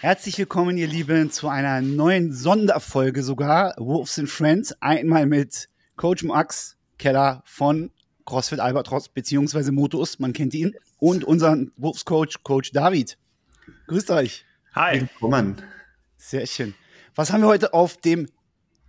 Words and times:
Herzlich 0.00 0.38
willkommen, 0.38 0.76
ihr 0.76 0.86
Lieben, 0.86 1.32
zu 1.32 1.48
einer 1.48 1.80
neuen 1.80 2.32
Sonderfolge 2.32 3.24
sogar, 3.24 3.74
Wolves 3.78 4.16
and 4.20 4.30
Friends. 4.30 4.72
Einmal 4.80 5.26
mit 5.26 5.68
Coach 5.96 6.22
Max 6.22 6.76
Keller 6.98 7.42
von 7.44 7.90
CrossFit 8.24 8.60
Albatros, 8.60 9.08
beziehungsweise 9.08 9.72
Motos, 9.72 10.20
man 10.20 10.32
kennt 10.32 10.54
ihn, 10.54 10.76
und 10.98 11.24
unseren 11.24 11.72
Wolves 11.76 12.04
Coach, 12.04 12.44
Coach 12.44 12.70
David. 12.70 13.18
Grüßt 13.88 14.12
euch. 14.12 14.44
Hi. 14.76 15.00
Willkommen. 15.00 15.56
Sehr 16.16 16.46
schön. 16.46 16.76
Was 17.16 17.32
haben 17.32 17.40
wir 17.40 17.48
heute 17.48 17.74
auf 17.74 17.96
dem 17.96 18.28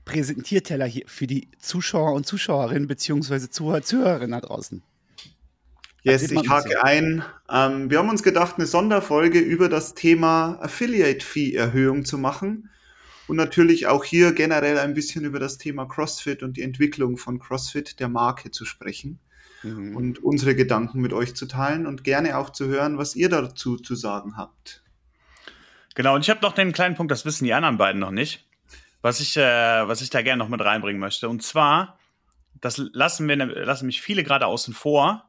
Präsentierteller 0.05 0.85
hier 0.85 1.05
für 1.07 1.25
die 1.25 1.49
Zuschauer 1.57 2.13
und 2.13 2.27
Zuschauerinnen, 2.27 2.88
beziehungsweise 2.88 3.49
Zuhörer, 3.49 3.81
Zuhörerinnen 3.81 4.39
da 4.39 4.41
draußen? 4.41 4.83
Yes, 6.03 6.31
ich 6.31 6.49
hake 6.49 6.84
ein. 6.84 7.23
Ähm, 7.49 7.89
wir 7.89 7.99
haben 7.99 8.09
uns 8.09 8.23
gedacht, 8.23 8.55
eine 8.58 8.66
Sonderfolge 8.66 9.39
über 9.39 9.67
das 9.67 9.95
Thema 9.95 10.58
Affiliate-Fee-Erhöhung 10.62 12.05
zu 12.05 12.17
machen 12.17 12.70
und 13.27 13.35
natürlich 13.35 13.88
auch 13.88 14.03
hier 14.03 14.31
generell 14.31 14.80
ein 14.80 14.94
bisschen 14.94 15.25
über 15.25 15.39
das 15.39 15.58
Thema 15.58 15.85
CrossFit 15.85 16.41
und 16.41 16.58
die 16.58 16.62
Entwicklung 16.62 17.17
von 17.17 17.39
CrossFit, 17.39 17.99
der 17.99 18.08
Marke, 18.08 18.49
zu 18.52 18.66
sprechen 18.66 19.20
mhm. 19.63 19.95
und 19.95 20.23
unsere 20.23 20.55
Gedanken 20.55 21.02
mit 21.02 21.13
euch 21.13 21.35
zu 21.35 21.45
teilen 21.45 21.85
und 21.85 22.03
gerne 22.03 22.38
auch 22.38 22.50
zu 22.50 22.67
hören, 22.67 22.97
was 22.97 23.16
ihr 23.16 23.30
dazu 23.30 23.77
zu 23.77 23.95
sagen 23.95 24.38
habt. 24.38 24.84
Genau, 25.95 26.16
und 26.16 26.22
ich 26.22 26.30
habe 26.30 26.41
noch 26.41 26.53
den 26.53 26.72
kleinen 26.72 26.95
Punkt, 26.95 27.11
das 27.11 27.25
wissen 27.25 27.44
die 27.44 27.53
anderen 27.53 27.78
beiden 27.78 28.00
noch 28.00 28.11
nicht, 28.11 28.47
was 29.02 29.19
ich, 29.19 29.36
äh, 29.36 29.41
was 29.88 30.02
ich 30.02 30.09
da 30.09 30.22
gerne 30.22 30.41
noch 30.41 30.50
mit 30.50 30.61
reinbringen 30.61 31.00
möchte. 31.00 31.28
Und 31.28 31.44
zwar, 31.44 32.00
das 32.61 32.78
lassen, 32.94 33.28
wir, 33.28 33.36
lassen 33.36 33.86
mich 33.86 34.02
viele 34.02 34.23
gerade 34.23 34.45
außen 34.45 34.73
vor, 34.73 35.28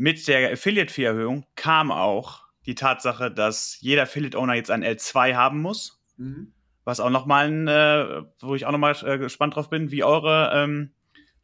mit 0.00 0.26
der 0.28 0.50
Affiliate-Fee-Erhöhung 0.50 1.44
kam 1.56 1.92
auch 1.92 2.44
die 2.64 2.74
Tatsache, 2.74 3.30
dass 3.30 3.76
jeder 3.82 4.04
Affiliate-Owner 4.04 4.54
jetzt 4.54 4.70
ein 4.70 4.82
L2 4.82 5.34
haben 5.34 5.60
muss. 5.60 6.02
Mhm. 6.16 6.54
Was 6.84 7.00
auch 7.00 7.10
nochmal 7.10 7.48
ein, 7.48 7.68
äh, 7.68 8.22
wo 8.40 8.54
ich 8.54 8.64
auch 8.64 8.72
nochmal 8.72 8.96
äh, 9.04 9.18
gespannt 9.18 9.56
drauf 9.56 9.68
bin, 9.68 9.90
wie 9.90 10.02
eure 10.02 10.52
ähm, 10.54 10.92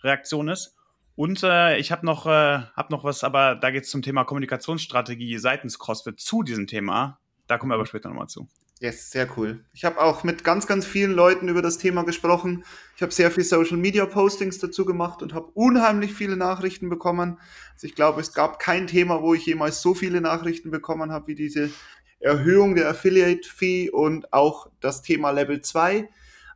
Reaktion 0.03 0.49
ist. 0.49 0.75
Und 1.17 1.43
äh, 1.43 1.77
ich 1.77 1.93
habe 1.93 2.07
noch, 2.07 2.25
äh, 2.25 2.61
hab 2.75 2.89
noch 2.89 3.05
was, 3.05 3.25
aber 3.25 3.57
da 3.57 3.71
geht 3.71 3.84
es 3.84 3.91
zum 3.91 4.01
Thema 4.01 4.25
Kommunikationsstrategie 4.25 5.37
seitens 5.37 5.79
CrossFit 5.79 6.19
zu 6.19 6.43
diesem 6.43 6.67
Thema. 6.67 7.21
Da 7.49 7.59
kommen 7.59 7.73
wir 7.73 7.75
aber 7.75 7.84
später 7.84 8.09
nochmal 8.09 8.29
zu. 8.29 8.49
Yes, 8.78 9.10
sehr 9.10 9.27
cool. 9.38 9.64
Ich 9.72 9.86
habe 9.86 10.00
auch 10.00 10.22
mit 10.22 10.44
ganz, 10.44 10.66
ganz 10.66 10.84
vielen 10.84 11.12
Leuten 11.12 11.48
über 11.48 11.62
das 11.62 11.78
Thema 11.78 12.05
gesprochen. 12.05 12.62
Ich 12.94 13.02
habe 13.02 13.12
sehr 13.12 13.30
viel 13.30 13.44
Social 13.44 13.78
Media 13.78 14.05
Postings 14.05 14.58
dazu 14.58 14.84
gemacht 14.84 15.22
und 15.22 15.32
habe 15.32 15.50
unheimlich 15.55 16.12
viele 16.12 16.36
Nachrichten 16.36 16.91
bekommen. 16.91 17.38
Also 17.72 17.86
ich 17.86 17.94
glaube, 17.94 18.20
es 18.20 18.34
gab 18.34 18.58
kein 18.58 18.86
Thema, 18.86 19.22
wo 19.22 19.32
ich 19.32 19.47
jemals 19.47 19.80
so 19.80 19.94
viele 19.94 20.20
Nachrichten 20.20 20.70
bekommen 20.70 21.10
habe 21.10 21.28
wie 21.28 21.34
diese 21.34 21.70
Erhöhung 22.20 22.74
der 22.74 22.91
Affiliate 22.91 23.48
Fee 23.48 23.88
und 23.88 24.32
auch 24.34 24.69
das 24.80 25.00
Thema 25.00 25.30
Level 25.30 25.62
2. 25.62 26.08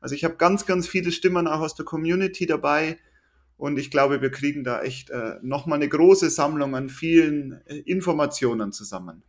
Also 0.02 0.14
ich 0.14 0.24
habe 0.24 0.36
ganz, 0.36 0.66
ganz 0.66 0.86
viele 0.86 1.12
Stimmen 1.12 1.46
auch 1.46 1.60
aus 1.60 1.74
der 1.74 1.86
Community 1.86 2.44
dabei 2.44 2.98
und 3.56 3.78
ich 3.78 3.90
glaube, 3.90 4.20
wir 4.20 4.30
kriegen 4.30 4.62
da 4.62 4.82
echt 4.82 5.08
äh, 5.08 5.36
nochmal 5.40 5.76
eine 5.76 5.88
große 5.88 6.28
Sammlung 6.28 6.74
an 6.74 6.90
vielen 6.90 7.60
äh, 7.66 7.76
Informationen 7.76 8.72
zusammen. 8.72 9.22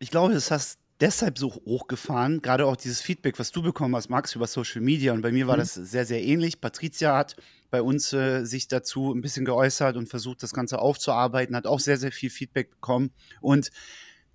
Ich 0.00 0.10
glaube, 0.10 0.34
das 0.34 0.50
hast 0.50 0.78
deshalb 1.00 1.38
so 1.38 1.52
hochgefahren, 1.52 2.42
gerade 2.42 2.66
auch 2.66 2.76
dieses 2.76 3.00
Feedback, 3.00 3.38
was 3.38 3.52
du 3.52 3.62
bekommen 3.62 3.94
hast, 3.94 4.08
Max, 4.08 4.34
über 4.34 4.46
Social 4.46 4.80
Media. 4.80 5.12
Und 5.12 5.22
bei 5.22 5.32
mir 5.32 5.46
war 5.46 5.56
mhm. 5.56 5.60
das 5.60 5.74
sehr, 5.74 6.06
sehr 6.06 6.22
ähnlich. 6.22 6.60
Patricia 6.60 7.16
hat 7.16 7.36
bei 7.70 7.82
uns 7.82 8.12
äh, 8.12 8.44
sich 8.44 8.68
dazu 8.68 9.12
ein 9.12 9.20
bisschen 9.20 9.44
geäußert 9.44 9.96
und 9.96 10.08
versucht, 10.08 10.42
das 10.42 10.52
Ganze 10.52 10.78
aufzuarbeiten, 10.78 11.54
hat 11.54 11.66
auch 11.66 11.80
sehr, 11.80 11.98
sehr 11.98 12.12
viel 12.12 12.30
Feedback 12.30 12.70
bekommen. 12.70 13.10
Und 13.40 13.70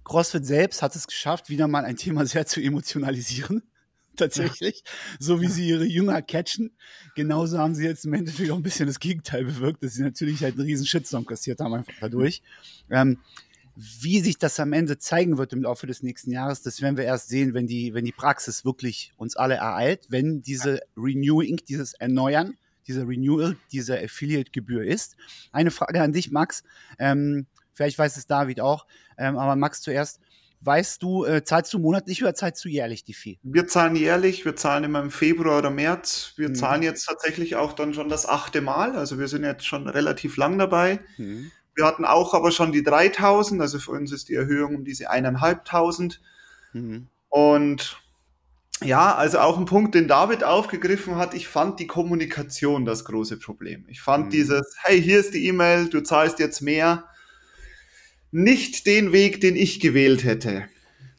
CrossFit 0.03 0.46
selbst 0.46 0.81
hat 0.81 0.96
es 0.96 1.07
geschafft, 1.07 1.50
wieder 1.50 1.68
mal 1.68 1.85
ein 1.85 1.97
Thema 1.97 2.25
sehr 2.25 2.46
zu 2.46 2.62
emotionalisieren. 2.62 3.63
Tatsächlich. 4.16 4.84
So 5.19 5.41
wie 5.41 5.47
sie 5.47 5.68
ihre 5.68 5.85
Jünger 5.85 6.22
catchen. 6.22 6.78
Genauso 7.16 7.57
haben 7.57 7.73
sie 7.73 7.85
jetzt 7.85 8.06
im 8.06 8.13
Endeffekt 8.13 8.52
auch 8.52 8.57
ein 8.57 8.63
bisschen 8.63 8.85
das 8.85 9.00
Gegenteil 9.00 9.44
bewirkt, 9.44 9.84
dass 9.84 9.94
sie 9.94 10.03
natürlich 10.03 10.44
halt 10.44 10.53
einen 10.53 10.66
riesen 10.66 10.85
Shitstorm 10.85 11.25
kassiert 11.25 11.59
haben 11.59 11.73
einfach 11.73 11.94
dadurch. 12.00 12.44
Ähm, 12.91 13.18
wie 13.75 14.19
sich 14.19 14.38
das 14.38 14.59
am 14.59 14.73
Ende 14.73 14.97
zeigen 14.97 15.38
wird 15.38 15.53
im 15.53 15.63
Laufe 15.63 15.88
des 15.88 16.03
nächsten 16.03 16.31
Jahres, 16.31 16.61
das 16.61 16.81
werden 16.81 16.97
wir 16.97 17.06
erst 17.06 17.29
sehen, 17.29 17.53
wenn 17.53 17.67
die, 17.67 17.94
wenn 17.94 18.06
die 18.06 18.11
Praxis 18.11 18.66
wirklich 18.66 19.13
uns 19.17 19.35
alle 19.35 19.56
ereilt, 19.56 20.07
wenn 20.09 20.41
diese 20.41 20.81
Renewing, 20.95 21.57
dieses 21.67 21.94
Erneuern, 21.94 22.56
diese 22.88 23.07
Renewal, 23.07 23.57
diese 23.72 23.97
Affiliate-Gebühr 23.97 24.84
ist. 24.84 25.16
Eine 25.51 25.72
Frage 25.72 26.01
an 26.01 26.13
dich, 26.13 26.31
Max. 26.31 26.63
Ähm, 27.00 27.47
vielleicht 27.73 27.97
weiß 27.97 28.17
es 28.17 28.28
David 28.28 28.59
auch, 28.59 28.85
ähm, 29.17 29.38
aber 29.38 29.56
Max 29.56 29.81
zuerst. 29.81 30.19
Weißt 30.66 31.03
du, 31.03 31.25
äh, 31.25 31.44
zahlst 31.44 31.73
du 31.73 31.79
monatlich 31.79 32.23
oder 32.23 32.34
zahlst 32.35 32.63
du 32.63 32.69
jährlich 32.69 33.03
die 33.03 33.13
Fee? 33.13 33.38
Wir 33.44 33.67
zahlen 33.67 33.97
jährlich, 33.97 34.45
wir 34.45 34.55
zahlen 34.55 34.85
immer 34.85 35.01
im 35.01 35.11
Februar 35.11 35.57
oder 35.57 35.69
März. 35.69 36.34
Wir 36.38 36.50
mhm. 36.50 36.55
zahlen 36.55 36.84
jetzt 36.84 37.05
tatsächlich 37.05 37.57
auch 37.57 37.73
dann 37.73 37.94
schon 37.94 38.07
das 38.07 38.25
achte 38.25 38.61
Mal, 38.61 38.95
also 38.95 39.19
wir 39.19 39.28
sind 39.28 39.44
jetzt 39.44 39.66
schon 39.66 39.90
relativ 39.90 40.38
lang 40.38 40.57
dabei. 40.57 41.01
Mhm. 41.17 41.51
Wir 41.75 41.85
hatten 41.85 42.06
auch 42.06 42.34
aber 42.34 42.51
schon 42.51 42.72
die 42.72 42.84
3000, 42.84 43.61
also 43.61 43.79
für 43.79 43.91
uns 43.91 44.11
ist 44.11 44.29
die 44.29 44.35
Erhöhung 44.35 44.75
um 44.75 44.85
diese 44.85 45.09
eineinhalbtausend. 45.09 46.22
Mhm. 46.73 47.07
Und 47.29 47.97
ja, 48.84 49.16
also 49.16 49.39
auch 49.39 49.57
ein 49.57 49.66
Punkt, 49.66 49.95
den 49.95 50.07
David 50.07 50.44
aufgegriffen 50.44 51.16
hat, 51.16 51.34
ich 51.34 51.47
fand 51.47 51.79
die 51.79 51.88
Kommunikation 51.88 52.85
das 52.85 53.06
große 53.06 53.39
Problem. 53.39 53.85
Ich 53.88 54.01
fand 54.01 54.28
mhm. 54.28 54.29
dieses, 54.31 54.75
hey, 54.84 55.01
hier 55.01 55.19
ist 55.19 55.34
die 55.34 55.47
E-Mail, 55.47 55.89
du 55.89 56.01
zahlst 56.01 56.39
jetzt 56.39 56.61
mehr, 56.61 57.06
nicht 58.31 58.85
den 58.88 59.11
Weg, 59.11 59.41
den 59.41 59.55
ich 59.55 59.79
gewählt 59.79 60.23
hätte. 60.23 60.66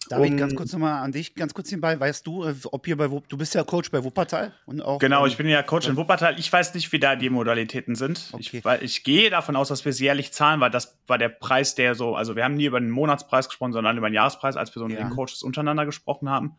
Darf 0.09 0.20
um, 0.20 0.25
ich 0.25 0.37
ganz 0.37 0.54
kurz 0.54 0.72
nochmal 0.72 1.03
an 1.03 1.12
dich, 1.12 1.34
ganz 1.34 1.54
kurz 1.54 1.70
nebenbei, 1.70 1.98
weißt 1.98 2.26
du, 2.26 2.44
äh, 2.44 2.54
ob 2.65 2.87
ihr 2.87 2.97
bei 2.97 3.09
du 3.09 3.37
bist 3.37 3.54
ja 3.54 3.65
Coach 3.65 3.91
bei 3.91 4.03
Wuppertal 4.03 4.53
und 4.66 4.81
auch 4.82 4.98
Genau, 4.98 5.26
ich 5.26 5.37
bin 5.37 5.48
ja 5.48 5.62
Coach 5.62 5.88
in 5.88 5.97
Wuppertal. 5.97 6.38
Ich 6.38 6.53
weiß 6.53 6.75
nicht, 6.75 6.92
wie 6.92 6.98
da 6.98 7.16
die 7.16 7.31
Modalitäten 7.31 7.94
sind. 7.94 8.28
Okay. 8.32 8.59
Ich, 8.59 8.65
weil 8.65 8.82
ich 8.82 9.04
gehe 9.04 9.31
davon 9.31 9.56
aus, 9.56 9.69
dass 9.69 9.84
wir 9.84 9.91
es 9.91 10.00
jährlich 10.00 10.32
zahlen, 10.32 10.60
weil 10.60 10.70
das 10.70 10.98
war 11.06 11.19
der 11.19 11.28
Preis, 11.28 11.75
der 11.75 11.94
so, 11.94 12.16
also 12.16 12.37
wir 12.37 12.44
haben 12.44 12.54
nie 12.54 12.66
über 12.66 12.81
den 12.81 12.91
Monatspreis 12.91 13.48
gesprochen, 13.48 13.72
sondern 13.72 13.97
über 13.97 14.09
den 14.09 14.15
Jahrespreis, 14.15 14.56
als 14.56 14.75
wir 14.75 14.81
so 14.81 14.87
mit 14.87 14.98
ja. 14.98 15.04
den 15.04 15.10
Coaches 15.10 15.42
untereinander 15.42 15.87
gesprochen 15.87 16.28
haben. 16.28 16.56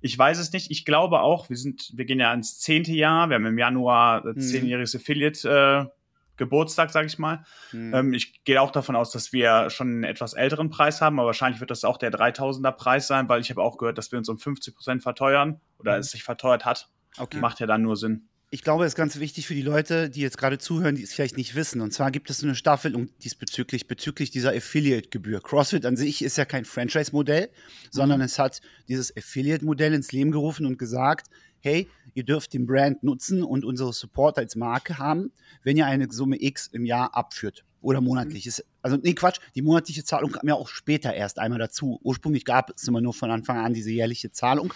Ich 0.00 0.18
weiß 0.18 0.38
es 0.38 0.52
nicht. 0.52 0.70
Ich 0.70 0.84
glaube 0.84 1.20
auch, 1.20 1.48
wir 1.48 1.56
sind, 1.56 1.92
wir 1.94 2.04
gehen 2.04 2.18
ja 2.18 2.34
ins 2.34 2.58
zehnte 2.58 2.92
Jahr. 2.92 3.28
Wir 3.28 3.36
haben 3.36 3.46
im 3.46 3.58
Januar 3.58 4.26
mhm. 4.26 4.40
zehnjähriges 4.40 4.96
Affiliate 4.96 5.88
äh, 5.88 6.01
Geburtstag, 6.42 6.90
sage 6.90 7.06
ich 7.06 7.18
mal. 7.18 7.44
Mhm. 7.72 7.94
Ähm, 7.94 8.14
ich 8.14 8.42
gehe 8.44 8.60
auch 8.60 8.72
davon 8.72 8.96
aus, 8.96 9.10
dass 9.12 9.32
wir 9.32 9.70
schon 9.70 9.88
einen 9.88 10.04
etwas 10.04 10.34
älteren 10.34 10.70
Preis 10.70 11.00
haben, 11.00 11.18
aber 11.18 11.26
wahrscheinlich 11.26 11.60
wird 11.60 11.70
das 11.70 11.84
auch 11.84 11.98
der 11.98 12.12
3000er 12.12 12.72
Preis 12.72 13.06
sein, 13.06 13.28
weil 13.28 13.40
ich 13.40 13.50
habe 13.50 13.62
auch 13.62 13.78
gehört, 13.78 13.98
dass 13.98 14.10
wir 14.10 14.18
uns 14.18 14.28
um 14.28 14.38
50 14.38 14.74
Prozent 14.74 15.02
verteuern 15.02 15.60
oder 15.78 15.94
mhm. 15.94 16.00
es 16.00 16.10
sich 16.10 16.24
verteuert 16.24 16.64
hat. 16.64 16.88
Okay. 17.16 17.38
Macht 17.38 17.60
ja 17.60 17.66
dann 17.66 17.82
nur 17.82 17.96
Sinn. 17.96 18.28
Ich 18.54 18.62
glaube, 18.62 18.84
es 18.84 18.92
ist 18.92 18.96
ganz 18.96 19.18
wichtig 19.18 19.46
für 19.46 19.54
die 19.54 19.62
Leute, 19.62 20.10
die 20.10 20.20
jetzt 20.20 20.36
gerade 20.36 20.58
zuhören, 20.58 20.94
die 20.94 21.02
es 21.02 21.14
vielleicht 21.14 21.38
nicht 21.38 21.54
wissen. 21.54 21.80
Und 21.80 21.92
zwar 21.92 22.10
gibt 22.10 22.28
es 22.28 22.42
eine 22.42 22.54
Staffelung 22.54 23.08
diesbezüglich, 23.20 23.86
bezüglich 23.86 24.30
dieser 24.30 24.50
Affiliate-Gebühr. 24.50 25.40
CrossFit 25.40 25.86
an 25.86 25.96
sich 25.96 26.22
ist 26.22 26.36
ja 26.36 26.44
kein 26.44 26.66
Franchise-Modell, 26.66 27.48
sondern 27.90 28.18
mhm. 28.18 28.26
es 28.26 28.38
hat 28.38 28.60
dieses 28.88 29.16
Affiliate-Modell 29.16 29.94
ins 29.94 30.12
Leben 30.12 30.32
gerufen 30.32 30.66
und 30.66 30.76
gesagt, 30.76 31.28
hey, 31.60 31.88
ihr 32.14 32.24
dürft 32.24 32.52
den 32.52 32.66
Brand 32.66 33.02
nutzen 33.02 33.42
und 33.42 33.64
unsere 33.64 33.92
Support 33.92 34.38
als 34.38 34.56
Marke 34.56 34.98
haben, 34.98 35.32
wenn 35.62 35.76
ihr 35.76 35.86
eine 35.86 36.10
Summe 36.10 36.42
X 36.42 36.68
im 36.68 36.84
Jahr 36.84 37.14
abführt 37.14 37.64
oder 37.80 38.00
monatlich. 38.00 38.46
Ist, 38.46 38.64
also, 38.80 38.96
nee, 38.96 39.14
Quatsch, 39.14 39.40
die 39.54 39.62
monatliche 39.62 40.04
Zahlung 40.04 40.30
kam 40.30 40.48
ja 40.48 40.54
auch 40.54 40.68
später 40.68 41.12
erst 41.12 41.38
einmal 41.38 41.58
dazu. 41.58 42.00
Ursprünglich 42.02 42.44
gab 42.44 42.70
es 42.70 42.86
immer 42.88 43.00
nur 43.00 43.12
von 43.12 43.30
Anfang 43.30 43.58
an 43.58 43.74
diese 43.74 43.90
jährliche 43.90 44.30
Zahlung. 44.30 44.72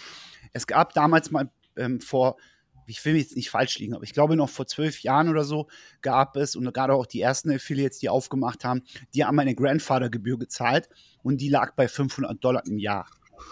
Es 0.53 0.67
gab 0.67 0.93
damals 0.93 1.31
mal 1.31 1.49
ähm, 1.75 2.01
vor, 2.01 2.37
ich 2.85 3.03
will 3.03 3.17
jetzt 3.17 3.35
nicht 3.35 3.49
falsch 3.49 3.79
liegen, 3.79 3.93
aber 3.93 4.03
ich 4.03 4.13
glaube 4.13 4.35
noch 4.35 4.49
vor 4.49 4.65
zwölf 4.65 5.01
Jahren 5.01 5.29
oder 5.29 5.43
so 5.43 5.67
gab 6.01 6.37
es 6.37 6.55
und 6.55 6.71
gerade 6.73 6.93
auch 6.93 7.05
die 7.05 7.21
ersten 7.21 7.51
Affiliates, 7.51 7.99
die 7.99 8.09
aufgemacht 8.09 8.63
haben, 8.63 8.83
die 9.13 9.25
haben 9.25 9.39
eine 9.39 9.55
Grandfather-Gebühr 9.55 10.37
gezahlt 10.37 10.87
und 11.21 11.41
die 11.41 11.49
lag 11.49 11.75
bei 11.75 11.87
500 11.87 12.43
Dollar 12.43 12.65
im 12.65 12.77
Jahr. 12.77 13.09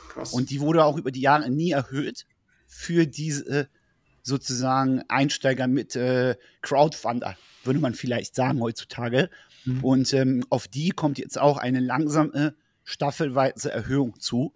Krass. 0.10 0.34
Und 0.34 0.50
die 0.50 0.62
wurde 0.62 0.86
auch 0.86 0.98
über 0.98 1.12
die 1.12 1.22
Jahre 1.22 1.50
nie 1.50 1.72
erhöht 1.72 2.26
für 2.66 3.06
diese 3.06 3.70
sozusagen 4.26 5.04
Einsteiger 5.08 5.68
mit 5.68 5.96
äh, 5.96 6.36
Crowdfunder, 6.62 7.38
würde 7.64 7.80
man 7.80 7.94
vielleicht 7.94 8.36
sagen 8.36 8.60
heutzutage. 8.60 9.30
Mhm. 9.66 9.84
Und 9.84 10.14
ähm, 10.14 10.44
auf 10.50 10.68
die 10.68 10.90
kommt 10.90 11.20
jetzt 11.20 11.40
auch 11.40 11.58
eine 11.58 11.80
langsame, 11.80 12.56
staffelweise 12.84 13.72
Erhöhung 13.72 14.20
zu, 14.20 14.52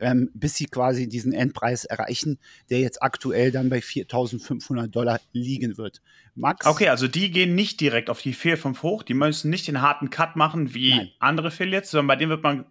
ähm, 0.00 0.30
bis 0.32 0.54
sie 0.54 0.64
quasi 0.64 1.08
diesen 1.08 1.34
Endpreis 1.34 1.84
erreichen, 1.84 2.38
der 2.70 2.80
jetzt 2.80 3.02
aktuell 3.02 3.52
dann 3.52 3.68
bei 3.68 3.78
4.500 3.78 4.88
Dollar 4.88 5.20
liegen 5.32 5.76
wird. 5.76 6.00
Max? 6.34 6.66
Okay, 6.66 6.88
also 6.88 7.06
die 7.06 7.30
gehen 7.30 7.54
nicht 7.54 7.80
direkt 7.80 8.08
auf 8.08 8.22
die 8.22 8.32
4, 8.32 8.56
5 8.56 8.82
hoch, 8.82 9.02
die 9.02 9.14
müssen 9.14 9.50
nicht 9.50 9.68
den 9.68 9.82
harten 9.82 10.08
Cut 10.08 10.36
machen 10.36 10.72
wie 10.72 10.96
Nein. 10.96 11.10
andere 11.18 11.48
Affiliates, 11.48 11.90
sondern 11.90 12.06
bei 12.06 12.16
denen 12.16 12.30
wird 12.30 12.42
man, 12.42 12.64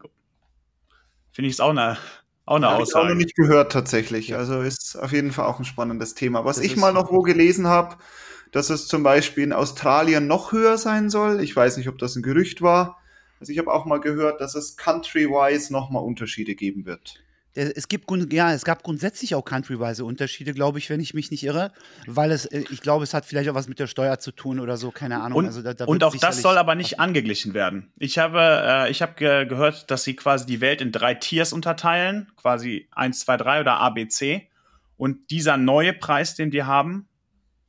finde 1.31 1.47
ich 1.49 1.53
es 1.53 1.59
auch 1.59 1.69
eine 1.69 1.97
auch 2.45 2.55
eine 2.55 2.69
Aussage. 2.69 2.87
Ich 2.87 2.95
auch 2.95 3.09
noch 3.09 3.15
nicht 3.15 3.35
gehört 3.35 3.71
tatsächlich. 3.71 4.35
Also 4.35 4.61
ist 4.61 4.97
auf 4.97 5.11
jeden 5.11 5.31
Fall 5.31 5.45
auch 5.45 5.59
ein 5.59 5.65
spannendes 5.65 6.15
Thema. 6.15 6.45
Was 6.45 6.57
das 6.57 6.65
ich 6.65 6.77
mal 6.77 6.93
noch 6.93 7.11
wo 7.11 7.21
gelesen 7.21 7.67
habe, 7.67 7.97
dass 8.51 8.69
es 8.69 8.87
zum 8.87 9.03
Beispiel 9.03 9.43
in 9.43 9.53
Australien 9.53 10.27
noch 10.27 10.51
höher 10.51 10.77
sein 10.77 11.09
soll. 11.09 11.41
Ich 11.41 11.55
weiß 11.55 11.77
nicht, 11.77 11.87
ob 11.87 11.97
das 11.97 12.15
ein 12.15 12.23
Gerücht 12.23 12.61
war. 12.61 12.97
Also 13.39 13.51
ich 13.51 13.59
habe 13.59 13.73
auch 13.73 13.85
mal 13.85 13.99
gehört, 13.99 14.41
dass 14.41 14.55
es 14.55 14.77
country-wise 14.77 15.71
nochmal 15.71 16.03
Unterschiede 16.03 16.55
geben 16.55 16.85
wird. 16.85 17.23
Es 17.53 17.87
gibt 17.87 18.09
ja, 18.31 18.53
es 18.53 18.63
gab 18.63 18.83
grundsätzlich 18.83 19.35
auch 19.35 19.43
countryweise 19.43 20.05
Unterschiede, 20.05 20.53
glaube 20.53 20.79
ich, 20.79 20.89
wenn 20.89 20.99
ich 20.99 21.13
mich 21.13 21.31
nicht 21.31 21.43
irre, 21.43 21.71
weil 22.07 22.31
es, 22.31 22.45
äh, 22.45 22.63
ich 22.69 22.81
glaube, 22.81 23.03
es 23.03 23.13
hat 23.13 23.25
vielleicht 23.25 23.49
auch 23.49 23.55
was 23.55 23.67
mit 23.67 23.79
der 23.79 23.87
Steuer 23.87 24.19
zu 24.19 24.31
tun 24.31 24.59
oder 24.59 24.77
so, 24.77 24.91
keine 24.91 25.21
Ahnung. 25.21 25.39
Und, 25.39 25.45
also 25.47 25.61
da, 25.61 25.73
da 25.73 25.85
und 25.85 26.03
auch 26.03 26.15
das 26.15 26.41
soll 26.41 26.57
aber 26.57 26.75
nicht 26.75 26.99
angeglichen 26.99 27.53
werden. 27.53 27.91
Ich 27.97 28.17
habe, 28.17 28.39
äh, 28.39 28.91
ich 28.91 29.01
habe 29.01 29.13
ge 29.15 29.45
gehört, 29.45 29.91
dass 29.91 30.03
sie 30.03 30.15
quasi 30.15 30.45
die 30.45 30.61
Welt 30.61 30.81
in 30.81 30.91
drei 30.91 31.13
Tiers 31.13 31.51
unterteilen, 31.51 32.31
quasi 32.37 32.87
1, 32.91 33.19
2, 33.21 33.37
3 33.37 33.61
oder 33.61 33.79
A, 33.79 33.89
B, 33.89 34.07
C. 34.07 34.47
Und 34.95 35.31
dieser 35.31 35.57
neue 35.57 35.93
Preis, 35.93 36.35
den 36.35 36.51
wir 36.51 36.67
haben, 36.67 37.07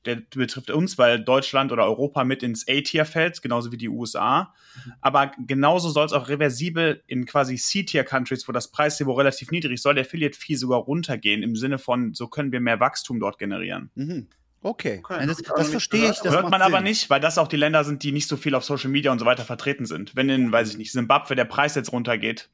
der 0.05 0.17
betrifft 0.17 0.71
uns, 0.71 0.99
weil 0.99 1.23
Deutschland 1.23 1.73
oder 1.73 1.85
Europa 1.85 2.25
mit 2.25 2.43
ins 2.43 2.67
A-Tier 2.69 3.05
fällt, 3.05 3.43
genauso 3.43 3.73
wie 3.73 3.77
die 3.77 3.89
USA. 3.89 4.55
Mhm. 4.75 4.93
Aber 5.01 5.33
genauso 5.39 5.91
soll 5.91 6.07
es 6.07 6.13
auch 6.13 6.29
reversibel 6.29 7.03
in 7.07 7.25
quasi 7.27 7.57
C-Tier-Countries, 7.57 8.49
wo 8.49 8.53
das 8.53 8.71
Preisniveau 8.71 9.13
relativ 9.13 9.51
niedrig 9.51 9.75
ist, 9.75 9.83
soll 9.83 9.95
der 9.95 10.05
Affiliate-Fee 10.05 10.55
sogar 10.55 10.81
runtergehen, 10.81 11.43
im 11.43 11.57
Sinne 11.57 11.79
von, 11.79 12.15
so 12.15 12.29
können 12.29 12.53
wir 12.53 12.61
mehr 12.61 12.81
Wachstum 12.81 13.21
dort 13.21 13.39
generieren. 13.39 13.91
Mhm. 13.95 14.29
Okay, 14.65 15.01
okay. 15.03 15.27
das, 15.27 15.43
das 15.43 15.71
verstehe 15.71 16.11
ich. 16.11 16.21
Das 16.21 16.33
hört 16.33 16.49
man 16.49 16.61
Sinn. 16.61 16.73
aber 16.73 16.81
nicht, 16.81 17.11
weil 17.11 17.21
das 17.21 17.37
auch 17.37 17.49
die 17.49 17.57
Länder 17.57 17.83
sind, 17.83 18.05
die 18.05 18.13
nicht 18.13 18.29
so 18.29 18.37
viel 18.37 18.55
auf 18.55 18.65
Social 18.65 18.91
Media 18.91 19.11
und 19.11 19.19
so 19.19 19.25
weiter 19.25 19.45
vertreten 19.45 19.87
sind. 19.87 20.15
Wenn 20.15 20.29
in, 20.29 20.53
weiß 20.53 20.71
ich 20.71 20.79
nicht, 20.79 20.93
Simbabwe 20.93 21.35
der 21.35 21.45
Preis 21.45 21.75
jetzt 21.75 21.93
runtergeht. 21.93 22.49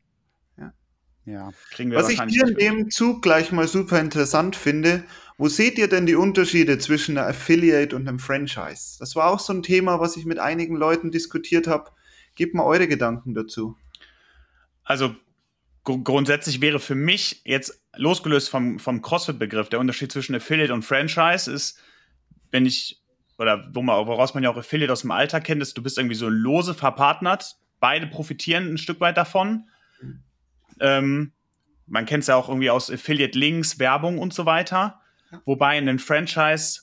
Ja. 1.29 1.51
kriegen 1.71 1.91
wir 1.91 1.99
Was 1.99 2.09
ich 2.09 2.21
hier 2.23 2.47
in 2.47 2.55
dem 2.55 2.91
Zug 2.91 3.21
gleich 3.21 3.53
mal 3.53 3.69
super 3.69 4.01
interessant 4.01 4.57
finde, 4.57 5.05
wo 5.37 5.49
seht 5.49 5.77
ihr 5.77 5.87
denn 5.87 6.07
die 6.07 6.15
Unterschiede 6.15 6.79
zwischen 6.79 7.19
einer 7.19 7.29
Affiliate 7.29 7.95
und 7.95 8.09
einem 8.09 8.19
Franchise? 8.19 8.97
Das 8.99 9.15
war 9.15 9.31
auch 9.31 9.39
so 9.39 9.53
ein 9.53 9.63
Thema, 9.63 10.01
was 10.01 10.17
ich 10.17 10.25
mit 10.25 10.39
einigen 10.39 10.75
Leuten 10.75 11.11
diskutiert 11.11 11.67
habe. 11.67 11.91
Gebt 12.35 12.55
mal 12.55 12.65
eure 12.65 12.89
Gedanken 12.89 13.35
dazu. 13.35 13.77
Also 14.85 15.15
gr 15.85 15.99
grundsätzlich 15.99 16.63
wäre 16.63 16.81
für 16.81 16.95
mich 16.95 17.43
jetzt 17.45 17.79
losgelöst 17.95 18.49
vom, 18.49 18.79
vom 18.79 19.03
CrossFit-Begriff 19.03 19.69
der 19.69 19.81
Unterschied 19.81 20.11
zwischen 20.11 20.35
Affiliate 20.35 20.73
und 20.73 20.83
Franchise 20.83 21.53
ist, 21.53 21.79
wenn 22.51 22.65
ich 22.65 23.03
oder 23.37 23.69
woraus 23.75 24.35
man 24.35 24.43
ja 24.43 24.51
auch 24.51 24.57
Affiliate 24.57 24.93
aus 24.93 25.03
dem 25.03 25.11
Alter 25.11 25.41
kennt, 25.41 25.61
ist, 25.61 25.77
du 25.77 25.83
bist 25.83 25.99
irgendwie 25.99 26.17
so 26.17 26.29
lose 26.29 26.75
verpartnert. 26.75 27.57
Beide 27.81 28.07
profitieren 28.07 28.73
ein 28.73 28.79
Stück 28.79 28.99
weit 29.01 29.17
davon. 29.17 29.69
Mhm. 30.81 30.89
Ähm, 30.89 31.33
man 31.87 32.07
kennt 32.07 32.23
es 32.23 32.29
ja 32.29 32.37
auch 32.37 32.49
irgendwie 32.49 32.71
aus 32.71 32.91
Affiliate-Links, 32.91 33.79
Werbung 33.79 34.19
und 34.19 34.35
so 34.35 34.47
weiter. 34.47 35.01
Wobei 35.45 35.79
in 35.79 35.87
den 35.87 35.99
Franchise, 35.99 36.83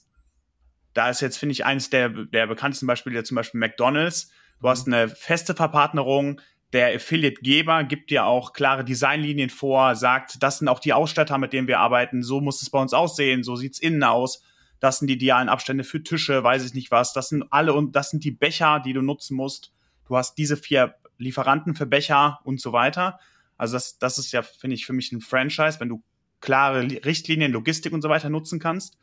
da 0.93 1.09
ist 1.09 1.21
jetzt, 1.21 1.37
finde 1.37 1.53
ich, 1.53 1.65
eines 1.65 1.89
der, 1.89 2.09
der 2.09 2.47
bekanntesten 2.47 2.87
Beispiele, 2.87 3.23
zum 3.23 3.35
Beispiel 3.35 3.59
McDonalds. 3.59 4.31
Du 4.61 4.69
hast 4.69 4.87
eine 4.87 5.09
feste 5.09 5.53
Verpartnerung. 5.53 6.41
Der 6.73 6.95
Affiliate-Geber 6.95 7.83
gibt 7.83 8.09
dir 8.09 8.25
auch 8.25 8.53
klare 8.53 8.83
Designlinien 8.83 9.49
vor, 9.49 9.95
sagt, 9.95 10.41
das 10.41 10.59
sind 10.59 10.67
auch 10.67 10.79
die 10.79 10.93
Ausstatter, 10.93 11.37
mit 11.37 11.53
denen 11.53 11.67
wir 11.67 11.79
arbeiten. 11.79 12.23
So 12.23 12.41
muss 12.41 12.61
es 12.61 12.69
bei 12.69 12.79
uns 12.79 12.93
aussehen. 12.93 13.43
So 13.43 13.55
sieht's 13.55 13.79
innen 13.79 14.03
aus. 14.03 14.41
Das 14.79 14.99
sind 14.99 15.07
die 15.07 15.13
idealen 15.13 15.49
Abstände 15.49 15.83
für 15.83 16.03
Tische, 16.03 16.43
weiß 16.43 16.65
ich 16.65 16.73
nicht 16.73 16.91
was. 16.91 17.13
Das 17.13 17.29
sind 17.29 17.45
alle 17.51 17.73
und 17.73 17.95
das 17.95 18.09
sind 18.09 18.23
die 18.23 18.31
Becher, 18.31 18.79
die 18.79 18.93
du 18.93 19.01
nutzen 19.01 19.35
musst. 19.35 19.71
Du 20.07 20.17
hast 20.17 20.37
diese 20.37 20.57
vier 20.57 20.95
Lieferanten 21.17 21.75
für 21.75 21.85
Becher 21.85 22.39
und 22.43 22.59
so 22.59 22.73
weiter. 22.73 23.19
Also 23.57 23.75
das, 23.75 23.97
das 23.97 24.17
ist 24.17 24.31
ja, 24.31 24.41
finde 24.41 24.75
ich, 24.75 24.85
für 24.85 24.93
mich 24.93 25.11
ein 25.11 25.21
Franchise, 25.21 25.79
wenn 25.79 25.89
du 25.89 26.03
klare 26.41 26.81
Richtlinien, 27.05 27.51
Logistik 27.51 27.93
und 27.93 28.01
so 28.01 28.09
weiter 28.09 28.29
nutzen 28.29 28.59
kannst. 28.59 28.97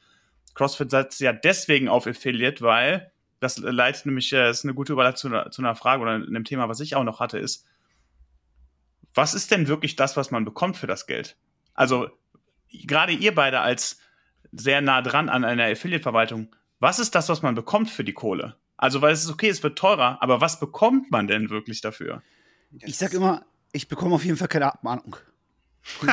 CrossFit 0.55 0.91
setzt 0.91 1.21
ja 1.21 1.33
deswegen 1.33 1.89
auf 1.89 2.07
Affiliate, 2.07 2.63
weil 2.63 3.11
das 3.41 3.59
leitet 3.59 4.07
nämlich, 4.07 4.33
äh, 4.33 4.51
ist 4.51 4.65
eine 4.65 4.75
gute 4.75 4.93
Überleitung 4.93 5.33
zu, 5.33 5.51
zu 5.51 5.63
einer 5.63 5.75
Frage 5.75 6.03
oder 6.03 6.13
einem 6.13 6.45
Thema, 6.45 6.69
was 6.69 6.81
ich 6.81 6.95
auch 6.95 7.05
noch 7.05 7.19
hatte, 7.19 7.39
ist, 7.39 7.67
was 9.15 9.35
ist 9.35 9.51
denn 9.51 9.69
wirklich 9.69 9.97
das, 9.97 10.17
was 10.17 10.31
man 10.31 10.45
bekommt 10.45 10.77
für 10.77 10.87
das 10.87 11.07
Geld? 11.07 11.37
Also, 11.75 12.09
gerade 12.71 13.13
ihr 13.13 13.35
beide 13.35 13.61
als 13.61 13.99
sehr 14.53 14.81
nah 14.81 15.03
dran 15.03 15.29
an 15.29 15.45
einer 15.45 15.65
Affiliate-Verwaltung, 15.65 16.55
was 16.79 16.99
ist 16.99 17.15
das, 17.15 17.29
was 17.29 17.43
man 17.43 17.55
bekommt 17.55 17.91
für 17.91 18.05
die 18.05 18.13
Kohle? 18.13 18.57
Also, 18.77 19.03
weil 19.03 19.13
es 19.13 19.25
ist 19.25 19.31
okay, 19.31 19.49
es 19.49 19.63
wird 19.63 19.79
teurer, 19.79 20.23
aber 20.23 20.41
was 20.41 20.61
bekommt 20.61 21.11
man 21.11 21.27
denn 21.27 21.51
wirklich 21.51 21.81
dafür? 21.81 22.23
Ich 22.81 22.97
sag 22.97 23.13
immer, 23.13 23.45
ich 23.73 23.89
bekomme 23.89 24.15
auf 24.15 24.25
jeden 24.25 24.37
Fall 24.37 24.49
keine 24.49 24.67
Abmahnung. 24.67 25.17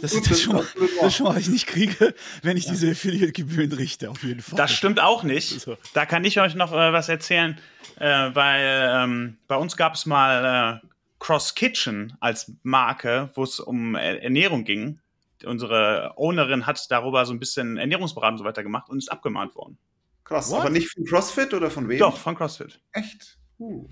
das, 0.00 0.14
ist 0.14 0.30
das, 0.30 0.40
schon 0.40 0.54
mal, 0.54 0.66
das 1.02 1.14
schon 1.14 1.24
mal, 1.24 1.34
was 1.34 1.42
ich 1.42 1.50
nicht 1.50 1.66
kriege, 1.66 2.14
wenn 2.42 2.56
ich 2.56 2.64
ja. 2.64 2.70
diese 2.70 2.90
Affiliate-Gebühren 2.90 3.72
richte, 3.72 4.10
auf 4.10 4.22
jeden 4.22 4.40
Fall. 4.40 4.56
Das 4.56 4.72
stimmt 4.72 4.98
auch 4.98 5.24
nicht. 5.24 5.68
Da 5.92 6.06
kann 6.06 6.24
ich 6.24 6.40
euch 6.40 6.54
noch 6.54 6.72
äh, 6.72 6.92
was 6.92 7.10
erzählen, 7.10 7.60
äh, 7.96 8.30
weil 8.32 8.90
ähm, 8.94 9.36
bei 9.46 9.56
uns 9.56 9.76
gab 9.76 9.94
es 9.94 10.06
mal 10.06 10.80
äh, 10.82 10.86
Cross 11.18 11.54
Kitchen 11.54 12.16
als 12.20 12.52
Marke, 12.62 13.30
wo 13.34 13.42
es 13.42 13.60
um 13.60 13.94
Ernährung 13.94 14.64
ging. 14.64 15.00
Unsere 15.44 16.14
Ownerin 16.16 16.66
hat 16.66 16.90
darüber 16.90 17.26
so 17.26 17.34
ein 17.34 17.38
bisschen 17.38 17.76
Ernährungsberatung 17.76 18.34
und 18.34 18.38
so 18.38 18.44
weiter 18.44 18.62
gemacht 18.62 18.88
und 18.88 18.98
ist 18.98 19.12
abgemahnt 19.12 19.54
worden. 19.54 19.76
Krass, 20.24 20.50
What? 20.50 20.60
aber 20.60 20.70
nicht 20.70 20.90
von 20.90 21.04
CrossFit 21.04 21.52
oder 21.52 21.70
von 21.70 21.88
wem? 21.88 21.98
Doch, 21.98 22.16
von 22.16 22.34
CrossFit. 22.34 22.80
Echt? 22.92 23.38
Uh, 23.58 23.86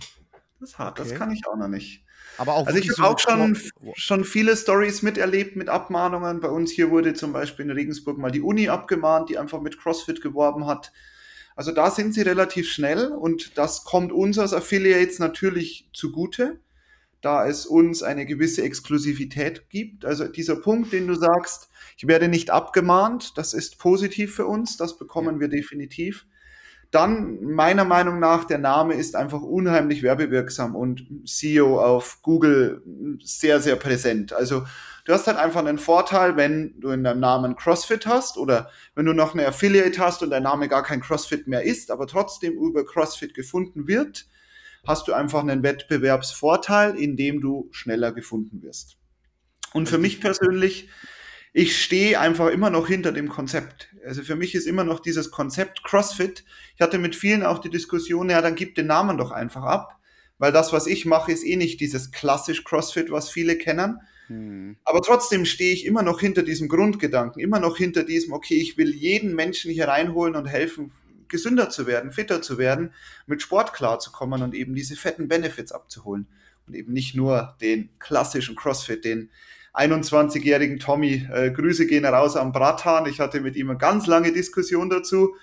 das 0.58 0.70
ist 0.70 0.78
hart, 0.78 0.98
okay. 0.98 1.08
das 1.10 1.18
kann 1.18 1.30
ich 1.32 1.46
auch 1.46 1.56
noch 1.56 1.68
nicht. 1.68 2.04
Aber 2.40 2.54
auch 2.54 2.66
also 2.66 2.78
ich 2.78 2.88
habe 2.96 3.06
auch 3.06 3.18
schon, 3.18 3.54
schon 3.96 4.24
viele 4.24 4.56
Stories 4.56 5.02
miterlebt 5.02 5.56
mit 5.56 5.68
Abmahnungen. 5.68 6.40
Bei 6.40 6.48
uns 6.48 6.70
hier 6.70 6.90
wurde 6.90 7.12
zum 7.12 7.34
Beispiel 7.34 7.66
in 7.66 7.70
Regensburg 7.70 8.16
mal 8.16 8.30
die 8.30 8.40
Uni 8.40 8.70
abgemahnt, 8.70 9.28
die 9.28 9.36
einfach 9.36 9.60
mit 9.60 9.78
CrossFit 9.78 10.22
geworben 10.22 10.66
hat. 10.66 10.90
Also 11.54 11.70
da 11.70 11.90
sind 11.90 12.14
sie 12.14 12.22
relativ 12.22 12.72
schnell 12.72 13.08
und 13.08 13.58
das 13.58 13.84
kommt 13.84 14.10
uns 14.10 14.38
als 14.38 14.54
Affiliates 14.54 15.18
natürlich 15.18 15.90
zugute, 15.92 16.60
da 17.20 17.46
es 17.46 17.66
uns 17.66 18.02
eine 18.02 18.24
gewisse 18.24 18.62
Exklusivität 18.62 19.68
gibt. 19.68 20.06
Also 20.06 20.26
dieser 20.26 20.56
Punkt, 20.56 20.94
den 20.94 21.08
du 21.08 21.16
sagst, 21.16 21.68
ich 21.98 22.06
werde 22.06 22.28
nicht 22.28 22.48
abgemahnt, 22.48 23.36
das 23.36 23.52
ist 23.52 23.78
positiv 23.78 24.34
für 24.34 24.46
uns, 24.46 24.78
das 24.78 24.96
bekommen 24.96 25.34
ja. 25.34 25.40
wir 25.40 25.48
definitiv. 25.48 26.24
Dann 26.90 27.42
meiner 27.44 27.84
Meinung 27.84 28.18
nach, 28.18 28.44
der 28.44 28.58
Name 28.58 28.94
ist 28.94 29.14
einfach 29.14 29.42
unheimlich 29.42 30.02
werbewirksam 30.02 30.74
und 30.74 31.06
SEO 31.24 31.80
auf 31.80 32.20
Google 32.22 32.82
sehr, 33.22 33.60
sehr 33.60 33.76
präsent. 33.76 34.32
Also 34.32 34.64
du 35.04 35.12
hast 35.12 35.28
halt 35.28 35.36
einfach 35.36 35.60
einen 35.60 35.78
Vorteil, 35.78 36.36
wenn 36.36 36.80
du 36.80 36.90
in 36.90 37.04
deinem 37.04 37.20
Namen 37.20 37.54
CrossFit 37.54 38.06
hast 38.06 38.38
oder 38.38 38.70
wenn 38.96 39.06
du 39.06 39.12
noch 39.12 39.34
eine 39.34 39.46
Affiliate 39.46 40.00
hast 40.00 40.22
und 40.22 40.30
dein 40.30 40.42
Name 40.42 40.68
gar 40.68 40.82
kein 40.82 41.00
CrossFit 41.00 41.46
mehr 41.46 41.62
ist, 41.62 41.92
aber 41.92 42.08
trotzdem 42.08 42.54
über 42.54 42.84
CrossFit 42.84 43.34
gefunden 43.34 43.86
wird, 43.86 44.26
hast 44.84 45.06
du 45.06 45.12
einfach 45.12 45.42
einen 45.42 45.62
Wettbewerbsvorteil, 45.62 46.96
indem 46.96 47.40
du 47.40 47.68
schneller 47.70 48.12
gefunden 48.12 48.62
wirst. 48.62 48.96
Und 49.72 49.88
für 49.88 49.98
mich 49.98 50.20
persönlich 50.20 50.88
ich 51.52 51.82
stehe 51.82 52.20
einfach 52.20 52.48
immer 52.48 52.70
noch 52.70 52.86
hinter 52.86 53.12
dem 53.12 53.28
Konzept. 53.28 53.88
Also 54.04 54.22
für 54.22 54.36
mich 54.36 54.54
ist 54.54 54.66
immer 54.66 54.84
noch 54.84 55.00
dieses 55.00 55.30
Konzept 55.30 55.82
CrossFit. 55.82 56.44
Ich 56.76 56.80
hatte 56.80 56.98
mit 56.98 57.16
vielen 57.16 57.42
auch 57.42 57.58
die 57.58 57.70
Diskussion, 57.70 58.30
ja, 58.30 58.40
dann 58.40 58.54
gib 58.54 58.76
den 58.76 58.86
Namen 58.86 59.18
doch 59.18 59.32
einfach 59.32 59.64
ab, 59.64 59.98
weil 60.38 60.52
das, 60.52 60.72
was 60.72 60.86
ich 60.86 61.06
mache, 61.06 61.32
ist 61.32 61.44
eh 61.44 61.56
nicht 61.56 61.80
dieses 61.80 62.12
klassisch 62.12 62.64
CrossFit, 62.64 63.10
was 63.10 63.30
viele 63.30 63.58
kennen. 63.58 63.98
Hm. 64.28 64.76
Aber 64.84 65.02
trotzdem 65.02 65.44
stehe 65.44 65.72
ich 65.72 65.84
immer 65.84 66.02
noch 66.02 66.20
hinter 66.20 66.44
diesem 66.44 66.68
Grundgedanken, 66.68 67.42
immer 67.42 67.58
noch 67.58 67.76
hinter 67.76 68.04
diesem, 68.04 68.32
okay, 68.32 68.54
ich 68.54 68.78
will 68.78 68.94
jeden 68.94 69.34
Menschen 69.34 69.72
hier 69.72 69.88
reinholen 69.88 70.36
und 70.36 70.46
helfen, 70.46 70.92
gesünder 71.26 71.68
zu 71.68 71.86
werden, 71.86 72.12
fitter 72.12 72.42
zu 72.42 72.58
werden, 72.58 72.92
mit 73.26 73.42
Sport 73.42 73.72
klarzukommen 73.72 74.42
und 74.42 74.54
eben 74.54 74.74
diese 74.74 74.94
fetten 74.94 75.26
Benefits 75.28 75.72
abzuholen. 75.72 76.28
Und 76.66 76.74
eben 76.74 76.92
nicht 76.92 77.16
nur 77.16 77.56
den 77.60 77.88
klassischen 77.98 78.54
CrossFit, 78.54 79.04
den 79.04 79.30
21-jährigen 79.74 80.78
Tommy. 80.78 81.26
Äh, 81.32 81.50
Grüße 81.50 81.86
gehen 81.86 82.04
raus 82.04 82.36
am 82.36 82.52
Bratan. 82.52 83.06
Ich 83.06 83.20
hatte 83.20 83.40
mit 83.40 83.56
ihm 83.56 83.70
eine 83.70 83.78
ganz 83.78 84.06
lange 84.06 84.32
Diskussion 84.32 84.90
dazu, 84.90 85.34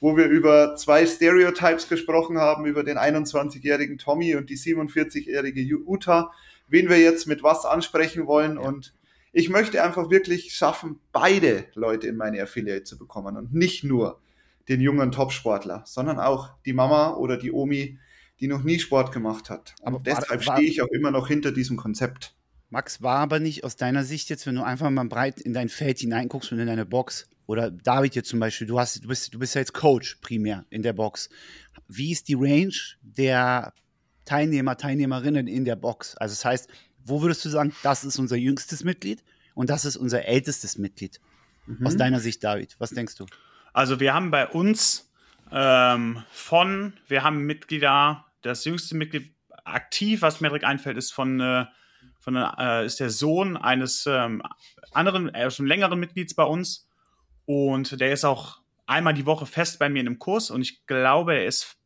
wo 0.00 0.16
wir 0.16 0.26
über 0.26 0.76
zwei 0.76 1.06
Stereotypes 1.06 1.88
gesprochen 1.88 2.38
haben, 2.38 2.66
über 2.66 2.82
den 2.82 2.98
21-jährigen 2.98 3.98
Tommy 3.98 4.34
und 4.34 4.50
die 4.50 4.56
47-jährige 4.56 5.78
Uta, 5.86 6.32
wen 6.68 6.88
wir 6.88 6.98
jetzt 6.98 7.26
mit 7.26 7.42
was 7.42 7.64
ansprechen 7.64 8.26
wollen. 8.26 8.58
Und 8.58 8.94
ich 9.32 9.50
möchte 9.50 9.82
einfach 9.82 10.10
wirklich 10.10 10.54
schaffen, 10.54 11.00
beide 11.12 11.66
Leute 11.74 12.06
in 12.06 12.16
meine 12.16 12.42
Affiliate 12.42 12.84
zu 12.84 12.98
bekommen 12.98 13.36
und 13.36 13.52
nicht 13.52 13.84
nur 13.84 14.20
den 14.68 14.80
jungen 14.80 15.12
Topsportler, 15.12 15.82
sondern 15.86 16.18
auch 16.18 16.50
die 16.64 16.72
Mama 16.72 17.14
oder 17.16 17.36
die 17.36 17.52
Omi, 17.52 17.98
die 18.40 18.48
noch 18.48 18.62
nie 18.62 18.78
Sport 18.78 19.12
gemacht 19.12 19.50
hat. 19.50 19.74
Und 19.80 19.88
Aber 19.88 20.00
deshalb 20.00 20.42
stehe 20.42 20.68
ich 20.68 20.82
auch 20.82 20.88
immer 20.88 21.10
noch 21.10 21.28
hinter 21.28 21.52
diesem 21.52 21.76
Konzept. 21.76 22.33
Max, 22.74 23.02
war 23.02 23.20
aber 23.20 23.38
nicht 23.38 23.62
aus 23.62 23.76
deiner 23.76 24.02
Sicht 24.02 24.28
jetzt, 24.30 24.46
wenn 24.46 24.56
du 24.56 24.64
einfach 24.64 24.90
mal 24.90 25.04
breit 25.04 25.40
in 25.40 25.54
dein 25.54 25.68
Feld 25.68 26.00
hineinguckst 26.00 26.50
und 26.50 26.58
in 26.58 26.66
deine 26.66 26.84
Box, 26.84 27.28
oder 27.46 27.70
David 27.70 28.16
jetzt 28.16 28.28
zum 28.28 28.40
Beispiel, 28.40 28.66
du, 28.66 28.80
hast, 28.80 29.04
du, 29.04 29.08
bist, 29.08 29.32
du 29.32 29.38
bist 29.38 29.54
ja 29.54 29.60
jetzt 29.60 29.74
Coach 29.74 30.16
primär 30.16 30.64
in 30.70 30.82
der 30.82 30.92
Box. 30.92 31.30
Wie 31.86 32.10
ist 32.10 32.26
die 32.26 32.34
Range 32.34 32.74
der 33.00 33.72
Teilnehmer, 34.24 34.76
Teilnehmerinnen 34.76 35.46
in 35.46 35.64
der 35.64 35.76
Box? 35.76 36.16
Also 36.16 36.32
das 36.32 36.44
heißt, 36.44 36.70
wo 37.04 37.22
würdest 37.22 37.44
du 37.44 37.48
sagen, 37.48 37.72
das 37.84 38.04
ist 38.04 38.18
unser 38.18 38.36
jüngstes 38.36 38.82
Mitglied 38.82 39.22
und 39.54 39.70
das 39.70 39.84
ist 39.84 39.96
unser 39.96 40.24
ältestes 40.24 40.76
Mitglied? 40.76 41.20
Mhm. 41.66 41.86
Aus 41.86 41.96
deiner 41.96 42.18
Sicht, 42.18 42.42
David, 42.42 42.74
was 42.80 42.90
denkst 42.90 43.14
du? 43.14 43.26
Also 43.72 44.00
wir 44.00 44.14
haben 44.14 44.32
bei 44.32 44.48
uns 44.48 45.12
ähm, 45.52 46.24
von, 46.32 46.94
wir 47.06 47.22
haben 47.22 47.46
Mitglieder, 47.46 48.24
das 48.42 48.64
jüngste 48.64 48.96
Mitglied 48.96 49.32
aktiv, 49.64 50.22
was 50.22 50.40
mir 50.40 50.48
direkt 50.48 50.64
einfällt, 50.64 50.96
ist 50.96 51.12
von 51.12 51.40
äh, 51.40 51.66
von 52.20 52.36
äh, 52.36 52.86
ist 52.86 53.00
der 53.00 53.10
Sohn 53.10 53.56
eines 53.56 54.06
ähm, 54.06 54.42
anderen, 54.92 55.34
äh, 55.34 55.50
schon 55.50 55.66
längeren 55.66 56.00
Mitglieds 56.00 56.34
bei 56.34 56.44
uns. 56.44 56.88
Und 57.46 58.00
der 58.00 58.12
ist 58.12 58.24
auch 58.24 58.60
einmal 58.86 59.14
die 59.14 59.26
Woche 59.26 59.46
fest 59.46 59.78
bei 59.78 59.88
mir 59.88 60.00
in 60.00 60.06
einem 60.06 60.18
Kurs 60.18 60.50
und 60.50 60.62
ich 60.62 60.86
glaube, 60.86 61.34
er 61.34 61.46
ist 61.46 61.76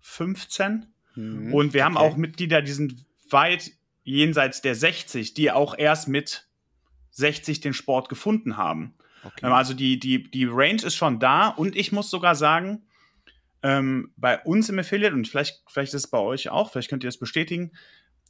15. 0.00 0.86
Mhm, 1.14 1.54
und 1.54 1.72
wir 1.72 1.80
okay. 1.80 1.84
haben 1.84 1.96
auch 1.96 2.16
Mitglieder, 2.16 2.62
die 2.62 2.72
sind 2.72 3.04
weit 3.30 3.70
jenseits 4.02 4.60
der 4.60 4.74
60, 4.74 5.34
die 5.34 5.50
auch 5.50 5.76
erst 5.76 6.08
mit 6.08 6.48
60 7.12 7.60
den 7.60 7.74
Sport 7.74 8.08
gefunden 8.08 8.56
haben. 8.56 8.96
Okay. 9.22 9.46
Ähm, 9.46 9.52
also 9.52 9.74
die, 9.74 9.98
die, 9.98 10.30
die 10.30 10.44
Range 10.44 10.82
ist 10.82 10.96
schon 10.96 11.18
da 11.18 11.48
und 11.48 11.76
ich 11.76 11.92
muss 11.92 12.10
sogar 12.10 12.34
sagen, 12.34 12.86
ähm, 13.62 14.12
bei 14.16 14.38
uns 14.40 14.68
im 14.68 14.78
Affiliate, 14.78 15.14
und 15.14 15.26
vielleicht, 15.26 15.62
vielleicht 15.68 15.94
ist 15.94 16.04
es 16.04 16.10
bei 16.10 16.18
euch 16.18 16.50
auch, 16.50 16.70
vielleicht 16.70 16.90
könnt 16.90 17.02
ihr 17.02 17.08
das 17.08 17.18
bestätigen, 17.18 17.72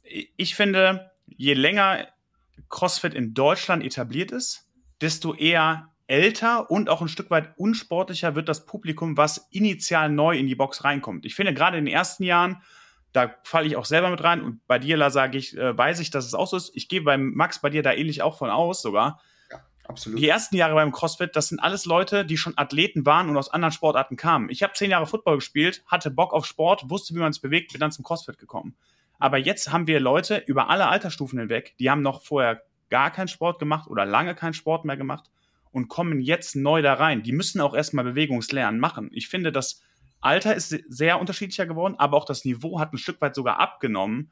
ich 0.05 0.55
finde, 0.55 1.11
je 1.27 1.53
länger 1.53 2.07
CrossFit 2.69 3.13
in 3.13 3.33
Deutschland 3.33 3.83
etabliert 3.83 4.31
ist, 4.31 4.69
desto 5.01 5.33
eher 5.33 5.91
älter 6.07 6.69
und 6.69 6.89
auch 6.89 7.01
ein 7.01 7.07
Stück 7.07 7.31
weit 7.31 7.57
unsportlicher 7.57 8.35
wird 8.35 8.47
das 8.47 8.65
Publikum, 8.65 9.17
was 9.17 9.47
initial 9.51 10.09
neu 10.09 10.37
in 10.37 10.47
die 10.47 10.55
Box 10.55 10.83
reinkommt. 10.83 11.25
Ich 11.25 11.35
finde, 11.35 11.53
gerade 11.53 11.77
in 11.77 11.85
den 11.85 11.93
ersten 11.93 12.23
Jahren, 12.23 12.61
da 13.11 13.33
falle 13.43 13.67
ich 13.67 13.75
auch 13.75 13.85
selber 13.85 14.09
mit 14.09 14.23
rein 14.23 14.41
und 14.41 14.65
bei 14.67 14.77
dir, 14.77 14.97
La, 14.97 15.09
sage 15.09 15.37
ich, 15.37 15.57
äh, 15.57 15.75
weiß 15.75 15.99
ich, 15.99 16.11
dass 16.11 16.25
es 16.25 16.33
auch 16.33 16.47
so 16.47 16.57
ist. 16.57 16.71
Ich 16.75 16.89
gehe 16.89 17.01
beim 17.01 17.31
Max 17.33 17.59
bei 17.59 17.69
dir 17.69 17.81
da 17.81 17.93
ähnlich 17.93 18.21
auch 18.21 18.37
von 18.37 18.49
aus 18.49 18.81
sogar. 18.81 19.21
Ja, 19.49 19.61
absolut. 19.87 20.19
Die 20.19 20.27
ersten 20.27 20.57
Jahre 20.57 20.75
beim 20.75 20.91
CrossFit, 20.91 21.35
das 21.35 21.47
sind 21.47 21.59
alles 21.59 21.85
Leute, 21.85 22.25
die 22.25 22.37
schon 22.37 22.57
Athleten 22.57 23.05
waren 23.05 23.29
und 23.29 23.37
aus 23.37 23.49
anderen 23.49 23.71
Sportarten 23.71 24.17
kamen. 24.17 24.49
Ich 24.49 24.63
habe 24.63 24.73
zehn 24.73 24.91
Jahre 24.91 25.07
Football 25.07 25.35
gespielt, 25.35 25.83
hatte 25.87 26.11
Bock 26.11 26.33
auf 26.33 26.45
Sport, 26.45 26.89
wusste, 26.89 27.15
wie 27.15 27.19
man 27.19 27.31
es 27.31 27.39
bewegt, 27.39 27.71
bin 27.71 27.79
dann 27.79 27.91
zum 27.91 28.03
CrossFit 28.03 28.37
gekommen. 28.37 28.75
Aber 29.19 29.37
jetzt 29.37 29.71
haben 29.71 29.87
wir 29.87 29.99
Leute 29.99 30.43
über 30.45 30.69
alle 30.69 30.87
Altersstufen 30.87 31.39
hinweg, 31.39 31.75
die 31.79 31.89
haben 31.89 32.01
noch 32.01 32.21
vorher 32.21 32.61
gar 32.89 33.11
keinen 33.11 33.27
Sport 33.27 33.59
gemacht 33.59 33.89
oder 33.89 34.05
lange 34.05 34.35
keinen 34.35 34.53
Sport 34.53 34.85
mehr 34.85 34.97
gemacht 34.97 35.31
und 35.71 35.87
kommen 35.87 36.21
jetzt 36.21 36.55
neu 36.55 36.81
da 36.81 36.93
rein. 36.93 37.23
Die 37.23 37.31
müssen 37.31 37.61
auch 37.61 37.73
erstmal 37.73 38.05
Bewegungslernen 38.05 38.79
machen. 38.79 39.09
Ich 39.11 39.27
finde, 39.27 39.51
das 39.51 39.81
Alter 40.21 40.55
ist 40.55 40.69
sehr 40.87 41.19
unterschiedlicher 41.19 41.65
geworden, 41.65 41.95
aber 41.97 42.17
auch 42.17 42.25
das 42.25 42.45
Niveau 42.45 42.79
hat 42.79 42.93
ein 42.93 42.97
Stück 42.97 43.21
weit 43.21 43.35
sogar 43.35 43.59
abgenommen, 43.59 44.31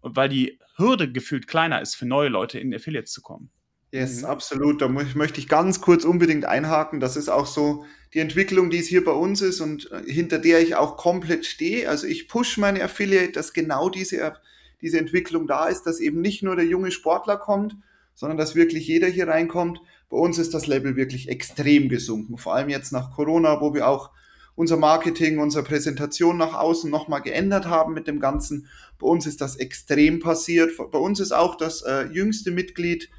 weil 0.00 0.28
die 0.28 0.58
Hürde 0.76 1.10
gefühlt 1.10 1.46
kleiner 1.46 1.80
ist 1.80 1.94
für 1.94 2.06
neue 2.06 2.28
Leute 2.28 2.58
in 2.58 2.74
Affiliates 2.74 3.12
zu 3.12 3.22
kommen. 3.22 3.50
Yes, 3.92 4.22
mhm. 4.22 4.26
absolut. 4.26 4.82
Da 4.82 4.88
möchte 4.88 5.40
ich 5.40 5.48
ganz 5.48 5.80
kurz 5.80 6.04
unbedingt 6.04 6.44
einhaken. 6.44 7.00
Das 7.00 7.16
ist 7.16 7.28
auch 7.28 7.46
so 7.46 7.84
die 8.14 8.20
Entwicklung, 8.20 8.70
die 8.70 8.78
es 8.78 8.86
hier 8.86 9.04
bei 9.04 9.12
uns 9.12 9.42
ist 9.42 9.60
und 9.60 9.90
äh, 9.92 10.10
hinter 10.10 10.38
der 10.38 10.60
ich 10.60 10.74
auch 10.74 10.96
komplett 10.96 11.46
stehe. 11.46 11.88
Also 11.88 12.06
ich 12.06 12.28
push 12.28 12.58
meine 12.58 12.82
Affiliate, 12.82 13.32
dass 13.32 13.52
genau 13.52 13.88
diese, 13.88 14.34
diese 14.80 14.98
Entwicklung 14.98 15.46
da 15.46 15.66
ist, 15.66 15.84
dass 15.84 16.00
eben 16.00 16.20
nicht 16.20 16.42
nur 16.42 16.56
der 16.56 16.66
junge 16.66 16.90
Sportler 16.90 17.36
kommt, 17.36 17.76
sondern 18.14 18.38
dass 18.38 18.54
wirklich 18.54 18.86
jeder 18.88 19.08
hier 19.08 19.28
reinkommt. 19.28 19.80
Bei 20.08 20.16
uns 20.16 20.38
ist 20.38 20.54
das 20.54 20.66
Level 20.66 20.96
wirklich 20.96 21.28
extrem 21.28 21.88
gesunken, 21.88 22.38
vor 22.38 22.54
allem 22.54 22.68
jetzt 22.68 22.92
nach 22.92 23.12
Corona, 23.12 23.60
wo 23.60 23.74
wir 23.74 23.88
auch 23.88 24.10
unser 24.54 24.76
Marketing, 24.78 25.38
unsere 25.38 25.64
Präsentation 25.64 26.38
nach 26.38 26.54
außen 26.54 26.90
nochmal 26.90 27.20
geändert 27.20 27.66
haben 27.66 27.92
mit 27.92 28.06
dem 28.06 28.20
Ganzen. 28.20 28.68
Bei 28.98 29.06
uns 29.06 29.26
ist 29.26 29.42
das 29.42 29.56
extrem 29.56 30.20
passiert. 30.20 30.70
Bei 30.90 30.98
uns 30.98 31.20
ist 31.20 31.32
auch 31.32 31.56
das 31.56 31.82
äh, 31.82 32.06
jüngste 32.06 32.50
Mitglied 32.50 33.10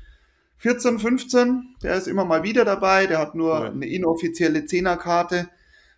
14, 0.57 0.99
15, 0.99 1.75
der 1.83 1.95
ist 1.95 2.07
immer 2.07 2.25
mal 2.25 2.43
wieder 2.43 2.65
dabei, 2.65 3.05
der 3.05 3.19
hat 3.19 3.35
nur 3.35 3.59
ja. 3.59 3.69
eine 3.69 3.87
inoffizielle 3.87 4.65
Zehnerkarte. 4.65 5.49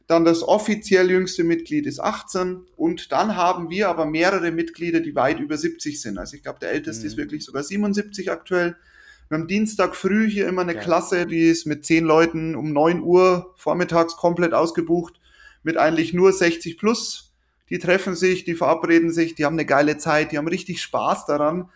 Dann 0.07 0.25
das 0.25 0.41
offiziell 0.41 1.11
jüngste 1.11 1.43
Mitglied 1.43 1.85
ist 1.85 1.99
18 1.99 2.65
und 2.75 3.11
dann 3.11 3.35
haben 3.35 3.69
wir 3.69 3.89
aber 3.89 4.05
mehrere 4.05 4.51
Mitglieder, 4.51 5.01
die 5.01 5.15
weit 5.15 5.39
über 5.39 5.55
70 5.55 6.01
sind. 6.01 6.17
Also 6.17 6.35
ich 6.35 6.43
glaube, 6.43 6.59
der 6.59 6.71
älteste 6.71 7.03
mhm. 7.03 7.07
ist 7.07 7.17
wirklich 7.17 7.45
sogar 7.45 7.63
77 7.63 8.31
aktuell. 8.31 8.75
Wir 9.29 9.37
haben 9.37 9.47
Dienstag 9.47 9.95
früh 9.95 10.27
hier 10.27 10.47
immer 10.47 10.63
eine 10.63 10.73
ja. 10.73 10.81
Klasse, 10.81 11.27
die 11.27 11.47
ist 11.47 11.67
mit 11.67 11.85
zehn 11.85 12.03
Leuten 12.03 12.55
um 12.55 12.73
neun 12.73 13.01
Uhr 13.01 13.53
vormittags 13.55 14.17
komplett 14.17 14.55
ausgebucht, 14.55 15.19
mit 15.61 15.77
eigentlich 15.77 16.13
nur 16.13 16.33
60 16.33 16.79
plus. 16.79 17.35
Die 17.69 17.77
treffen 17.77 18.15
sich, 18.15 18.43
die 18.43 18.55
verabreden 18.55 19.11
sich, 19.11 19.35
die 19.35 19.45
haben 19.45 19.53
eine 19.53 19.67
geile 19.67 19.99
Zeit, 19.99 20.31
die 20.31 20.39
haben 20.39 20.47
richtig 20.47 20.81
Spaß 20.81 21.27
daran. 21.27 21.69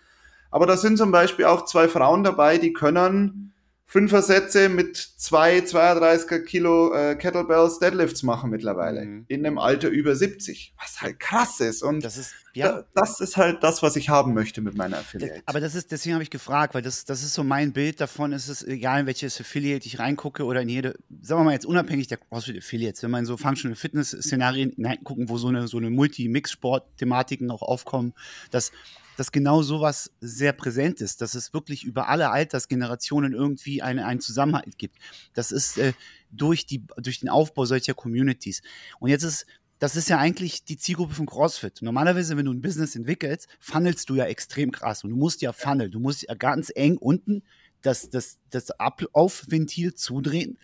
Aber 0.53 0.67
da 0.67 0.77
sind 0.77 0.97
zum 0.97 1.11
Beispiel 1.11 1.45
auch 1.45 1.65
zwei 1.65 1.87
Frauen 1.87 2.23
dabei, 2.23 2.59
die 2.59 2.73
können 2.73 3.53
Fünfer-Sätze 3.87 4.69
mit 4.69 4.97
zwei 4.97 5.59
32er 5.59 6.41
Kilo 6.41 6.93
äh, 6.93 7.15
Kettlebells 7.15 7.79
Deadlifts 7.79 8.21
machen 8.21 8.51
mittlerweile. 8.51 9.03
Mhm. 9.03 9.25
In 9.29 9.43
einem 9.45 9.57
Alter 9.57 9.89
über 9.89 10.15
70. 10.15 10.75
Was 10.79 11.01
halt 11.01 11.19
krass 11.19 11.59
ist. 11.59 11.81
Und 11.81 12.05
das 12.05 12.17
ist, 12.17 12.35
ja. 12.53 12.71
Da, 12.71 12.85
das 12.93 13.19
ist 13.19 13.35
halt 13.35 13.63
das, 13.63 13.81
was 13.81 13.95
ich 13.95 14.09
haben 14.09 14.35
möchte 14.35 14.61
mit 14.61 14.75
meiner 14.75 14.97
Affiliate. 14.97 15.41
Aber 15.47 15.59
das 15.59 15.73
ist, 15.73 15.91
deswegen 15.91 16.13
habe 16.13 16.23
ich 16.23 16.29
gefragt, 16.29 16.75
weil 16.75 16.83
das, 16.83 17.03
das 17.05 17.23
ist 17.23 17.33
so 17.33 17.43
mein 17.43 17.73
Bild 17.73 17.99
davon. 17.99 18.31
Ist 18.31 18.47
es 18.47 18.63
egal, 18.63 19.01
in 19.01 19.05
welches 19.07 19.41
Affiliate 19.41 19.87
ich 19.87 19.97
reingucke 19.97 20.43
oder 20.45 20.61
in 20.61 20.69
jede, 20.69 20.95
sagen 21.21 21.41
wir 21.41 21.45
mal 21.45 21.53
jetzt 21.53 21.65
unabhängig 21.65 22.07
der 22.07 22.19
CrossFit 22.19 22.59
Affiliates, 22.59 23.01
wenn 23.01 23.09
man 23.09 23.21
in 23.21 23.25
so 23.25 23.37
Functional 23.37 23.75
Fitness-Szenarien 23.75 24.71
hineingucken, 24.71 25.29
wo 25.29 25.39
so 25.39 25.47
eine, 25.47 25.67
so 25.67 25.77
eine 25.77 25.89
Multi-Mix-Sport-Thematiken 25.89 27.49
auch 27.49 27.63
aufkommen, 27.63 28.13
dass 28.51 28.71
dass 29.17 29.31
genau 29.31 29.61
sowas 29.61 30.11
sehr 30.21 30.53
präsent 30.53 31.01
ist, 31.01 31.21
dass 31.21 31.35
es 31.35 31.53
wirklich 31.53 31.83
über 31.83 32.09
alle 32.09 32.31
Altersgenerationen 32.31 33.33
irgendwie 33.33 33.81
eine, 33.81 34.05
einen 34.05 34.19
Zusammenhalt 34.19 34.77
gibt. 34.77 34.97
Das 35.33 35.51
ist 35.51 35.77
äh, 35.77 35.93
durch, 36.31 36.65
die, 36.65 36.83
durch 36.97 37.19
den 37.19 37.29
Aufbau 37.29 37.65
solcher 37.65 37.93
Communities. 37.93 38.61
Und 38.99 39.09
jetzt 39.09 39.23
ist, 39.23 39.45
das 39.79 39.95
ist 39.95 40.09
ja 40.09 40.17
eigentlich 40.17 40.63
die 40.63 40.77
Zielgruppe 40.77 41.13
von 41.13 41.25
CrossFit. 41.25 41.81
Normalerweise, 41.81 42.37
wenn 42.37 42.45
du 42.45 42.53
ein 42.53 42.61
Business 42.61 42.95
entwickelst, 42.95 43.47
funnelst 43.59 44.09
du 44.09 44.15
ja 44.15 44.25
extrem 44.25 44.71
krass 44.71 45.03
und 45.03 45.09
du 45.09 45.17
musst 45.17 45.41
ja 45.41 45.51
funneln. 45.51 45.91
Du 45.91 45.99
musst 45.99 46.23
ja 46.23 46.35
ganz 46.35 46.71
eng 46.73 46.97
unten 46.97 47.43
das, 47.81 48.09
das, 48.09 48.39
das 48.49 48.71
Aufventil 48.79 49.93
zudrehen, 49.93 50.57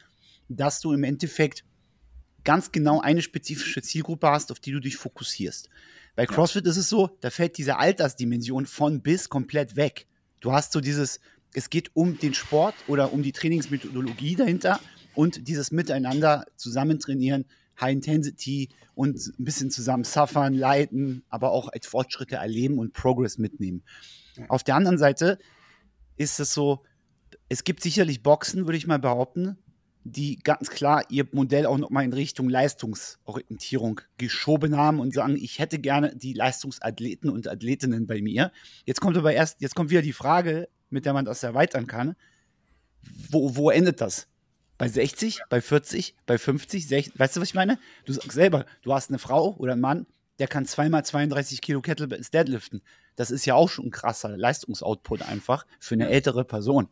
dass 0.47 0.79
du 0.79 0.93
im 0.93 1.03
Endeffekt 1.03 1.65
ganz 2.49 2.71
genau 2.71 2.99
eine 2.99 3.21
spezifische 3.21 3.83
Zielgruppe 3.83 4.27
hast, 4.27 4.51
auf 4.51 4.59
die 4.59 4.71
du 4.71 4.79
dich 4.79 4.97
fokussierst. 4.97 5.69
Bei 6.15 6.25
CrossFit 6.25 6.65
ja. 6.65 6.71
ist 6.71 6.77
es 6.77 6.89
so, 6.89 7.15
da 7.21 7.29
fällt 7.29 7.59
diese 7.59 7.77
Altersdimension 7.77 8.65
von 8.65 9.03
bis 9.03 9.29
komplett 9.29 9.75
weg. 9.75 10.07
Du 10.39 10.51
hast 10.51 10.71
so 10.71 10.81
dieses, 10.81 11.19
es 11.53 11.69
geht 11.69 11.95
um 11.95 12.17
den 12.17 12.33
Sport 12.33 12.73
oder 12.87 13.13
um 13.13 13.21
die 13.21 13.33
Trainingsmethodologie 13.33 14.35
dahinter 14.35 14.79
und 15.13 15.47
dieses 15.47 15.69
Miteinander 15.69 16.47
zusammen 16.55 16.99
trainieren, 16.99 17.45
High 17.79 17.91
Intensity 17.93 18.69
und 18.95 19.17
ein 19.17 19.45
bisschen 19.45 19.69
zusammen 19.69 20.03
suffern, 20.03 20.55
leiten, 20.55 21.21
aber 21.29 21.51
auch 21.51 21.67
als 21.67 21.85
Fortschritte 21.85 22.37
erleben 22.37 22.79
und 22.79 22.93
Progress 22.93 23.37
mitnehmen. 23.37 23.83
Auf 24.47 24.63
der 24.63 24.73
anderen 24.73 24.97
Seite 24.97 25.37
ist 26.17 26.39
es 26.39 26.51
so, 26.51 26.83
es 27.47 27.63
gibt 27.63 27.83
sicherlich 27.83 28.23
Boxen, 28.23 28.65
würde 28.65 28.77
ich 28.77 28.87
mal 28.87 28.97
behaupten, 28.97 29.59
die 30.03 30.39
ganz 30.39 30.69
klar 30.69 31.03
ihr 31.09 31.27
Modell 31.31 31.65
auch 31.65 31.77
nochmal 31.77 32.05
in 32.05 32.13
Richtung 32.13 32.49
Leistungsorientierung 32.49 34.01
geschoben 34.17 34.77
haben 34.77 34.99
und 34.99 35.13
sagen, 35.13 35.35
ich 35.35 35.59
hätte 35.59 35.79
gerne 35.79 36.15
die 36.15 36.33
Leistungsathleten 36.33 37.29
und 37.29 37.47
Athletinnen 37.47 38.07
bei 38.07 38.21
mir. 38.21 38.51
Jetzt 38.85 39.01
kommt 39.01 39.17
aber 39.17 39.33
erst, 39.33 39.61
jetzt 39.61 39.75
kommt 39.75 39.89
wieder 39.89 40.01
die 40.01 40.13
Frage, 40.13 40.69
mit 40.89 41.05
der 41.05 41.13
man 41.13 41.25
das 41.25 41.43
erweitern 41.43 41.87
kann. 41.87 42.15
Wo, 43.29 43.55
wo 43.55 43.69
endet 43.69 44.01
das? 44.01 44.27
Bei 44.77 44.87
60, 44.87 45.41
bei 45.49 45.61
40, 45.61 46.15
bei 46.25 46.37
50, 46.37 46.87
60, 46.87 47.19
weißt 47.19 47.35
du, 47.35 47.41
was 47.41 47.49
ich 47.49 47.55
meine? 47.55 47.77
Du 48.05 48.13
sagst 48.13 48.31
selber, 48.31 48.65
du 48.81 48.93
hast 48.93 49.09
eine 49.09 49.19
Frau 49.19 49.55
oder 49.57 49.73
einen 49.73 49.81
Mann, 49.81 50.07
der 50.39 50.47
kann 50.47 50.65
zweimal 50.65 51.03
32 51.03 51.59
Kilo 51.59 51.81
Kettlebells 51.81 52.31
deadliften. 52.31 52.81
Das 53.17 53.29
ist 53.29 53.45
ja 53.45 53.55
auch 53.55 53.67
schon 53.67 53.87
ein 53.87 53.91
krasser 53.91 54.37
Leistungsoutput 54.37 55.21
einfach 55.23 55.65
für 55.79 55.95
eine 55.95 56.07
ältere 56.07 56.45
Person. 56.45 56.87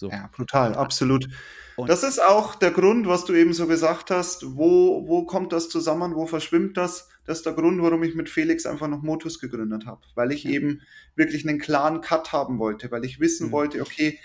So. 0.00 0.08
Ja, 0.08 0.30
brutal, 0.34 0.74
absolut. 0.74 1.28
Und 1.76 1.90
das 1.90 2.04
ist 2.04 2.22
auch 2.22 2.54
der 2.54 2.70
Grund, 2.70 3.06
was 3.06 3.26
du 3.26 3.34
eben 3.34 3.52
so 3.52 3.66
gesagt 3.66 4.10
hast. 4.10 4.56
Wo, 4.56 5.06
wo 5.06 5.26
kommt 5.26 5.52
das 5.52 5.68
zusammen? 5.68 6.14
Wo 6.14 6.26
verschwimmt 6.26 6.78
das? 6.78 7.10
Das 7.26 7.38
ist 7.38 7.46
der 7.46 7.52
Grund, 7.52 7.82
warum 7.82 8.02
ich 8.02 8.14
mit 8.14 8.30
Felix 8.30 8.64
einfach 8.64 8.88
noch 8.88 9.02
Motus 9.02 9.38
gegründet 9.40 9.84
habe. 9.84 10.00
Weil 10.14 10.32
ich 10.32 10.46
eben 10.46 10.80
wirklich 11.16 11.46
einen 11.46 11.58
klaren 11.58 12.00
Cut 12.00 12.32
haben 12.32 12.58
wollte, 12.58 12.90
weil 12.90 13.04
ich 13.04 13.20
wissen 13.20 13.48
mhm. 13.48 13.52
wollte, 13.52 13.82
okay, 13.82 14.18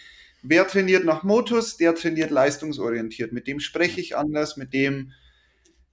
wer 0.44 0.66
trainiert 0.66 1.04
nach 1.04 1.24
Motus, 1.24 1.76
der 1.76 1.94
trainiert 1.94 2.32
leistungsorientiert. 2.32 3.34
Mit 3.34 3.46
dem 3.46 3.60
spreche 3.60 4.00
ich 4.00 4.16
anders, 4.16 4.56
mit 4.56 4.74
dem 4.74 5.12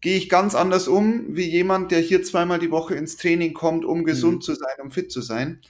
gehe 0.01 0.17
ich 0.17 0.29
ganz 0.29 0.55
anders 0.55 0.87
um, 0.87 1.35
wie 1.35 1.49
jemand, 1.49 1.91
der 1.91 1.99
hier 1.99 2.23
zweimal 2.23 2.61
die 2.61 2.71
Woche 2.71 2.95
ins 2.95 3.17
Training 3.17 3.53
kommt, 3.53 3.85
um 3.85 4.05
gesund 4.05 4.37
mhm. 4.37 4.43
zu 4.43 4.55
sein, 4.55 4.77
um 4.81 4.93
fit 4.93 5.11
zu 5.11 5.23
sein. 5.23 5.61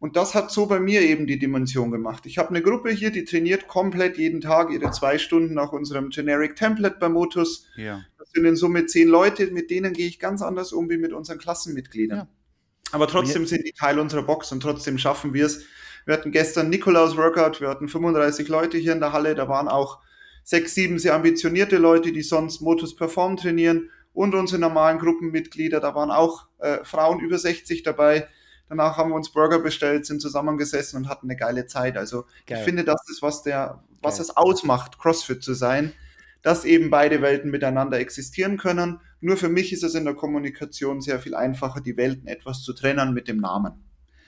Und 0.00 0.16
das 0.16 0.34
hat 0.34 0.50
so 0.50 0.64
bei 0.64 0.80
mir 0.80 1.02
eben 1.02 1.26
die 1.26 1.38
Dimension 1.38 1.90
gemacht. 1.90 2.24
Ich 2.24 2.38
habe 2.38 2.48
eine 2.48 2.62
Gruppe 2.62 2.90
hier, 2.90 3.10
die 3.10 3.24
trainiert 3.24 3.68
komplett 3.68 4.16
jeden 4.16 4.40
Tag 4.40 4.70
ihre 4.70 4.90
zwei 4.92 5.18
Stunden 5.18 5.52
nach 5.52 5.72
unserem 5.72 6.08
Generic 6.08 6.56
Template 6.56 6.96
bei 6.98 7.10
Motus. 7.10 7.66
Ja. 7.76 8.02
Das 8.18 8.30
sind 8.32 8.46
in 8.46 8.56
Summe 8.56 8.86
zehn 8.86 9.08
Leute, 9.08 9.48
mit 9.48 9.70
denen 9.70 9.92
gehe 9.92 10.08
ich 10.08 10.18
ganz 10.18 10.40
anders 10.40 10.72
um 10.72 10.88
wie 10.88 10.96
mit 10.96 11.12
unseren 11.12 11.38
Klassenmitgliedern. 11.38 12.18
Ja. 12.20 12.28
Aber 12.92 13.08
trotzdem 13.08 13.46
sind 13.46 13.66
die 13.66 13.72
Teil 13.72 13.98
unserer 13.98 14.22
Box 14.22 14.50
und 14.52 14.60
trotzdem 14.62 14.96
schaffen 14.96 15.34
wir 15.34 15.44
es. 15.44 15.66
Wir 16.06 16.14
hatten 16.14 16.32
gestern 16.32 16.70
Nikolaus 16.70 17.18
Workout, 17.18 17.60
wir 17.60 17.68
hatten 17.68 17.86
35 17.86 18.48
Leute 18.48 18.78
hier 18.78 18.94
in 18.94 19.00
der 19.00 19.12
Halle, 19.12 19.34
da 19.34 19.48
waren 19.48 19.68
auch 19.68 19.98
sechs, 20.42 20.74
sieben 20.74 20.98
sehr 20.98 21.14
ambitionierte 21.14 21.76
Leute, 21.76 22.10
die 22.10 22.22
sonst 22.22 22.62
Motus 22.62 22.96
Perform 22.96 23.36
trainieren 23.36 23.90
und 24.14 24.34
unsere 24.34 24.60
normalen 24.60 24.98
Gruppenmitglieder, 24.98 25.78
da 25.78 25.94
waren 25.94 26.10
auch 26.10 26.46
äh, 26.58 26.78
Frauen 26.84 27.20
über 27.20 27.38
60 27.38 27.82
dabei 27.82 28.28
Danach 28.70 28.96
haben 28.96 29.10
wir 29.10 29.16
uns 29.16 29.32
Burger 29.32 29.58
bestellt, 29.58 30.06
sind 30.06 30.22
zusammengesessen 30.22 30.96
und 30.96 31.08
hatten 31.08 31.26
eine 31.26 31.36
geile 31.36 31.66
Zeit. 31.66 31.96
Also 31.96 32.24
Geil. 32.46 32.58
ich 32.58 32.64
finde, 32.64 32.84
das 32.84 33.00
ist, 33.10 33.20
was 33.20 33.42
der, 33.42 33.82
was 34.00 34.18
Geil. 34.18 34.22
es 34.22 34.36
ausmacht, 34.36 34.96
CrossFit 34.96 35.42
zu 35.42 35.54
sein, 35.54 35.92
dass 36.42 36.64
eben 36.64 36.88
beide 36.88 37.20
Welten 37.20 37.50
miteinander 37.50 37.98
existieren 37.98 38.58
können. 38.58 39.00
Nur 39.20 39.36
für 39.36 39.48
mich 39.48 39.72
ist 39.72 39.82
es 39.82 39.96
in 39.96 40.04
der 40.04 40.14
Kommunikation 40.14 41.00
sehr 41.00 41.18
viel 41.18 41.34
einfacher, 41.34 41.80
die 41.80 41.96
Welten 41.96 42.28
etwas 42.28 42.62
zu 42.62 42.72
trennen 42.72 43.12
mit 43.12 43.26
dem 43.26 43.38
Namen. 43.38 43.72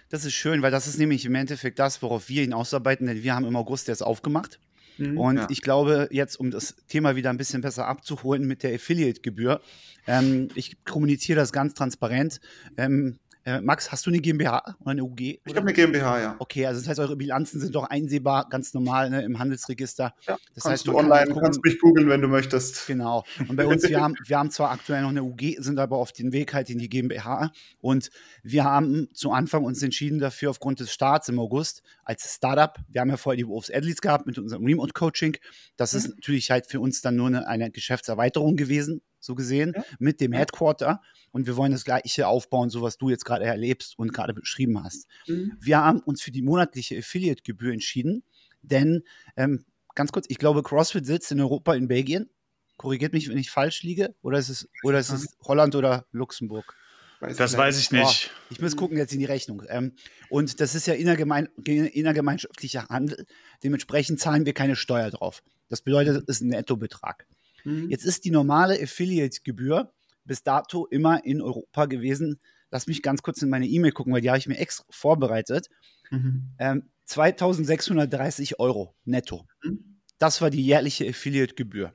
Das 0.08 0.24
ist 0.24 0.34
schön, 0.34 0.60
weil 0.60 0.72
das 0.72 0.88
ist 0.88 0.98
nämlich 0.98 1.24
im 1.24 1.36
Endeffekt 1.36 1.78
das, 1.78 2.02
worauf 2.02 2.28
wir 2.28 2.42
ihn 2.42 2.52
ausarbeiten, 2.52 3.06
denn 3.06 3.22
wir 3.22 3.36
haben 3.36 3.46
im 3.46 3.54
August 3.54 3.86
jetzt 3.86 4.02
aufgemacht. 4.02 4.58
Mhm, 4.98 5.18
und 5.18 5.36
ja. 5.36 5.46
ich 5.50 5.62
glaube, 5.62 6.08
jetzt, 6.10 6.34
um 6.40 6.50
das 6.50 6.74
Thema 6.88 7.14
wieder 7.14 7.30
ein 7.30 7.36
bisschen 7.36 7.62
besser 7.62 7.86
abzuholen 7.86 8.44
mit 8.44 8.64
der 8.64 8.74
Affiliate-Gebühr, 8.74 9.60
ähm, 10.08 10.48
ich 10.56 10.84
kommuniziere 10.84 11.38
das 11.38 11.52
ganz 11.52 11.74
transparent. 11.74 12.40
Ähm, 12.76 13.20
äh, 13.44 13.60
Max, 13.60 13.90
hast 13.90 14.06
du 14.06 14.10
eine 14.10 14.20
GmbH 14.20 14.76
oder 14.80 14.90
eine 14.90 15.04
UG? 15.04 15.20
Ich 15.20 15.40
habe 15.48 15.60
eine 15.60 15.72
GmbH, 15.72 16.20
ja. 16.20 16.36
Okay, 16.38 16.66
also 16.66 16.80
das 16.80 16.88
heißt, 16.88 17.00
eure 17.00 17.16
Bilanzen 17.16 17.60
sind 17.60 17.74
doch 17.74 17.84
einsehbar, 17.84 18.48
ganz 18.48 18.72
normal 18.72 19.10
ne, 19.10 19.22
im 19.22 19.38
Handelsregister. 19.38 20.14
Ja, 20.26 20.36
das 20.54 20.64
kannst 20.64 20.66
heißt, 20.66 20.86
du 20.86 20.96
online, 20.96 21.32
kann 21.32 21.42
kannst 21.42 21.64
mich 21.64 21.80
googeln, 21.80 22.08
wenn 22.08 22.20
du 22.20 22.28
möchtest. 22.28 22.86
Genau. 22.86 23.24
Und 23.48 23.56
bei 23.56 23.66
uns, 23.66 23.88
wir 23.88 24.00
haben, 24.00 24.14
wir 24.26 24.38
haben 24.38 24.50
zwar 24.50 24.70
aktuell 24.70 25.02
noch 25.02 25.08
eine 25.08 25.24
UG, 25.24 25.56
sind 25.58 25.78
aber 25.78 25.96
auf 25.96 26.12
dem 26.12 26.32
Weg 26.32 26.54
halt 26.54 26.70
in 26.70 26.78
die 26.78 26.88
GmbH. 26.88 27.50
Und 27.80 28.10
wir 28.42 28.64
haben 28.64 29.08
zu 29.12 29.32
Anfang 29.32 29.64
uns 29.64 29.82
entschieden 29.82 30.18
dafür, 30.18 30.50
aufgrund 30.50 30.80
des 30.80 30.92
Starts 30.92 31.28
im 31.28 31.38
August 31.38 31.82
als 32.04 32.34
Startup. 32.34 32.78
Wir 32.88 33.00
haben 33.00 33.10
ja 33.10 33.16
vorher 33.16 33.36
die 33.36 33.48
Wolves 33.48 33.70
Athletes 33.70 34.00
gehabt 34.00 34.26
mit 34.26 34.38
unserem 34.38 34.64
Remote 34.64 34.92
Coaching. 34.92 35.36
Das 35.76 35.92
mhm. 35.92 35.98
ist 35.98 36.08
natürlich 36.10 36.50
halt 36.50 36.66
für 36.66 36.80
uns 36.80 37.00
dann 37.00 37.16
nur 37.16 37.26
eine, 37.26 37.46
eine 37.48 37.70
Geschäftserweiterung 37.70 38.56
gewesen 38.56 39.02
so 39.24 39.34
gesehen, 39.34 39.72
ja. 39.74 39.84
mit 39.98 40.20
dem 40.20 40.32
Headquarter. 40.32 41.00
Und 41.30 41.46
wir 41.46 41.56
wollen 41.56 41.72
das 41.72 41.84
Gleiche 41.84 42.26
aufbauen, 42.26 42.70
so 42.70 42.82
was 42.82 42.98
du 42.98 43.08
jetzt 43.08 43.24
gerade 43.24 43.44
erlebst 43.44 43.98
und 43.98 44.12
gerade 44.12 44.34
beschrieben 44.34 44.82
hast. 44.82 45.06
Mhm. 45.26 45.56
Wir 45.60 45.78
haben 45.78 46.00
uns 46.00 46.22
für 46.22 46.30
die 46.30 46.42
monatliche 46.42 46.98
Affiliate-Gebühr 46.98 47.72
entschieden, 47.72 48.24
denn 48.62 49.02
ähm, 49.36 49.64
ganz 49.94 50.12
kurz, 50.12 50.26
ich 50.28 50.38
glaube, 50.38 50.62
CrossFit 50.62 51.06
sitzt 51.06 51.32
in 51.32 51.40
Europa 51.40 51.74
in 51.74 51.88
Belgien. 51.88 52.30
Korrigiert 52.76 53.12
mich, 53.12 53.28
wenn 53.28 53.38
ich 53.38 53.50
falsch 53.50 53.82
liege. 53.82 54.14
Oder 54.22 54.38
ist 54.38 54.48
es, 54.48 54.68
oder 54.82 54.98
ist 54.98 55.10
es 55.10 55.36
Holland 55.44 55.74
oder 55.74 56.06
Luxemburg? 56.10 56.74
Weiß 57.20 57.36
das 57.36 57.56
weiß 57.56 57.78
ich 57.78 57.92
nicht. 57.92 58.30
Oh, 58.32 58.46
ich 58.50 58.60
muss 58.60 58.76
gucken 58.76 58.96
jetzt 58.96 59.12
in 59.12 59.20
die 59.20 59.26
Rechnung. 59.26 59.62
Ähm, 59.68 59.92
und 60.28 60.60
das 60.60 60.74
ist 60.74 60.88
ja 60.88 60.94
innergemein, 60.94 61.46
innergemeinschaftlicher 61.64 62.88
Handel. 62.88 63.26
Dementsprechend 63.62 64.18
zahlen 64.18 64.44
wir 64.44 64.54
keine 64.54 64.74
Steuer 64.74 65.10
drauf. 65.10 65.44
Das 65.68 65.82
bedeutet, 65.82 66.24
es 66.28 66.36
ist 66.36 66.40
ein 66.40 66.48
Nettobetrag. 66.48 67.28
Mhm. 67.64 67.90
Jetzt 67.90 68.04
ist 68.04 68.24
die 68.24 68.30
normale 68.30 68.80
Affiliate-Gebühr 68.80 69.92
bis 70.24 70.42
dato 70.42 70.86
immer 70.86 71.24
in 71.24 71.40
Europa 71.42 71.86
gewesen. 71.86 72.38
Lass 72.70 72.86
mich 72.86 73.02
ganz 73.02 73.22
kurz 73.22 73.42
in 73.42 73.50
meine 73.50 73.66
E-Mail 73.66 73.92
gucken, 73.92 74.12
weil 74.12 74.20
die 74.20 74.30
habe 74.30 74.38
ich 74.38 74.46
mir 74.46 74.58
extra 74.58 74.84
vorbereitet. 74.90 75.68
Mhm. 76.10 76.50
Ähm, 76.58 76.90
2630 77.06 78.58
Euro 78.60 78.94
netto. 79.04 79.46
Mhm. 79.62 80.00
Das 80.18 80.40
war 80.40 80.50
die 80.50 80.64
jährliche 80.64 81.08
Affiliate-Gebühr. 81.08 81.94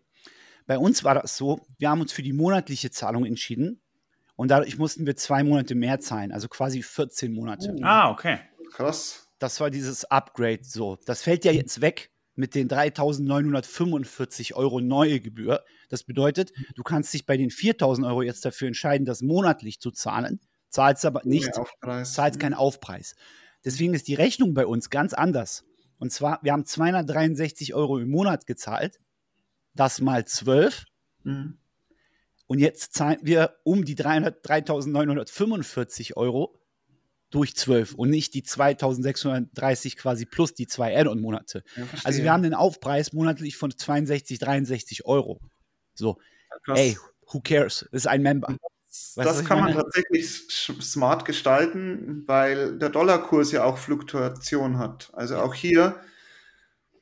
Bei 0.65 0.77
uns 0.77 1.03
war 1.03 1.15
das 1.15 1.37
so, 1.37 1.65
wir 1.77 1.89
haben 1.89 2.01
uns 2.01 2.11
für 2.11 2.23
die 2.23 2.33
monatliche 2.33 2.91
Zahlung 2.91 3.25
entschieden 3.25 3.79
und 4.35 4.51
dadurch 4.51 4.77
mussten 4.77 5.05
wir 5.05 5.15
zwei 5.15 5.43
Monate 5.43 5.75
mehr 5.75 5.99
zahlen, 6.01 6.33
also 6.33 6.49
quasi 6.49 6.83
14 6.83 7.33
Monate. 7.33 7.73
Oh. 7.73 7.81
Ah, 7.83 8.11
okay. 8.11 8.39
Krass. 8.73 9.29
Das 9.39 9.59
war 9.61 9.69
dieses 9.69 10.03
Upgrade 10.05 10.63
so. 10.63 10.97
Das 11.05 11.21
fällt 11.21 11.45
ja 11.45 11.53
jetzt 11.53 11.79
weg 11.79 12.11
mit 12.37 12.55
den 12.55 12.69
3.945 12.69 14.53
Euro 14.53 14.79
neue 14.79 15.19
Gebühr. 15.19 15.63
Das 15.89 16.03
bedeutet, 16.03 16.53
du 16.75 16.83
kannst 16.83 17.13
dich 17.13 17.25
bei 17.25 17.35
den 17.35 17.49
4.000 17.49 18.07
Euro 18.07 18.21
jetzt 18.21 18.45
dafür 18.45 18.67
entscheiden, 18.67 19.05
das 19.05 19.21
monatlich 19.21 19.79
zu 19.79 19.91
zahlen, 19.91 20.39
zahlst 20.69 21.05
aber 21.05 21.21
nicht, 21.23 21.51
zahlst 22.03 22.39
keinen 22.39 22.53
Aufpreis. 22.53 23.15
Deswegen 23.65 23.93
ist 23.93 24.07
die 24.07 24.13
Rechnung 24.13 24.53
bei 24.53 24.65
uns 24.65 24.89
ganz 24.89 25.13
anders. 25.13 25.65
Und 25.97 26.11
zwar, 26.11 26.39
wir 26.43 26.53
haben 26.53 26.65
263 26.65 27.73
Euro 27.73 27.97
im 27.97 28.09
Monat 28.09 28.45
gezahlt, 28.45 28.99
das 29.73 29.99
mal 29.99 30.25
12. 30.25 30.85
Mhm. 31.23 31.57
Und 32.45 32.59
jetzt 32.59 32.93
zahlen 32.93 33.17
wir 33.23 33.55
um 33.63 33.83
die 33.83 33.95
3.945 33.95 36.15
Euro 36.15 36.55
durch 37.29 37.55
12 37.55 37.93
und 37.95 38.09
nicht 38.09 38.33
die 38.33 38.43
2630 38.43 39.97
quasi 39.97 40.25
plus 40.25 40.53
die 40.53 40.67
zwei 40.67 40.97
Add-on-Monate. 40.97 41.63
Ja, 41.75 41.83
also 42.03 42.23
wir 42.23 42.31
haben 42.31 42.43
den 42.43 42.53
Aufpreis 42.53 43.13
monatlich 43.13 43.57
von 43.57 43.71
62, 43.71 44.39
63 44.39 45.05
Euro. 45.05 45.39
So, 45.93 46.17
ja, 46.67 46.75
ey, 46.75 46.97
who 47.31 47.41
cares? 47.41 47.87
Das 47.91 48.03
ist 48.03 48.07
ein 48.07 48.21
Member. 48.21 48.55
Weißt 49.15 49.27
das 49.27 49.45
kann 49.45 49.59
man 49.59 49.73
tatsächlich 49.73 50.47
smart 50.49 51.25
gestalten, 51.25 52.23
weil 52.25 52.77
der 52.79 52.89
Dollarkurs 52.89 53.51
ja 53.51 53.63
auch 53.63 53.77
Fluktuation 53.77 54.79
hat. 54.79 55.11
Also 55.13 55.37
auch 55.37 55.53
hier, 55.53 55.99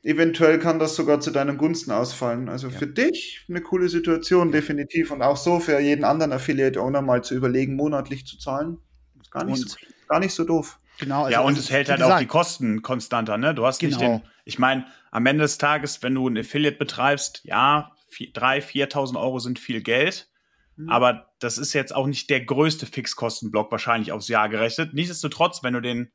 eventuell 0.01 0.59
kann 0.59 0.79
das 0.79 0.95
sogar 0.95 1.19
zu 1.19 1.31
deinen 1.31 1.57
Gunsten 1.57 1.91
ausfallen. 1.91 2.49
Also 2.49 2.67
ja. 2.67 2.77
für 2.77 2.87
dich 2.87 3.45
eine 3.47 3.61
coole 3.61 3.87
Situation, 3.87 4.51
definitiv. 4.51 5.11
Und 5.11 5.21
auch 5.21 5.37
so 5.37 5.59
für 5.59 5.79
jeden 5.79 6.03
anderen 6.03 6.33
Affiliate-Owner 6.33 7.01
mal 7.01 7.23
zu 7.23 7.35
überlegen, 7.35 7.75
monatlich 7.75 8.25
zu 8.25 8.37
zahlen. 8.37 8.79
Ist 9.21 9.31
gar 9.31 9.45
nicht, 9.45 9.69
so, 9.69 9.77
gar 10.07 10.19
nicht 10.19 10.33
so 10.33 10.43
doof. 10.43 10.79
Genau. 10.99 11.23
Also, 11.23 11.31
ja, 11.31 11.39
und 11.41 11.47
also, 11.47 11.59
es 11.59 11.69
hält 11.69 11.89
halt 11.89 11.99
gesagt, 11.99 12.13
auch 12.15 12.19
die 12.19 12.27
Kosten 12.27 12.81
konstanter, 12.81 13.37
ne? 13.37 13.53
Du 13.53 13.65
hast 13.65 13.79
genau. 13.79 13.97
nicht 13.97 14.01
den, 14.01 14.21
ich 14.45 14.59
meine, 14.59 14.85
am 15.11 15.25
Ende 15.25 15.43
des 15.43 15.57
Tages, 15.57 16.03
wenn 16.03 16.15
du 16.15 16.27
ein 16.27 16.37
Affiliate 16.37 16.77
betreibst, 16.77 17.41
ja, 17.43 17.91
3.000, 18.11 18.89
4.000 18.89 19.19
Euro 19.19 19.39
sind 19.39 19.59
viel 19.59 19.81
Geld. 19.81 20.29
Mhm. 20.77 20.89
Aber 20.89 21.29
das 21.39 21.57
ist 21.57 21.73
jetzt 21.73 21.95
auch 21.95 22.07
nicht 22.07 22.29
der 22.29 22.43
größte 22.43 22.85
Fixkostenblock 22.85 23.71
wahrscheinlich 23.71 24.11
aufs 24.11 24.27
Jahr 24.27 24.49
gerechnet. 24.49 24.93
Nichtsdestotrotz, 24.93 25.63
wenn 25.63 25.73
du 25.73 25.81
den 25.81 26.11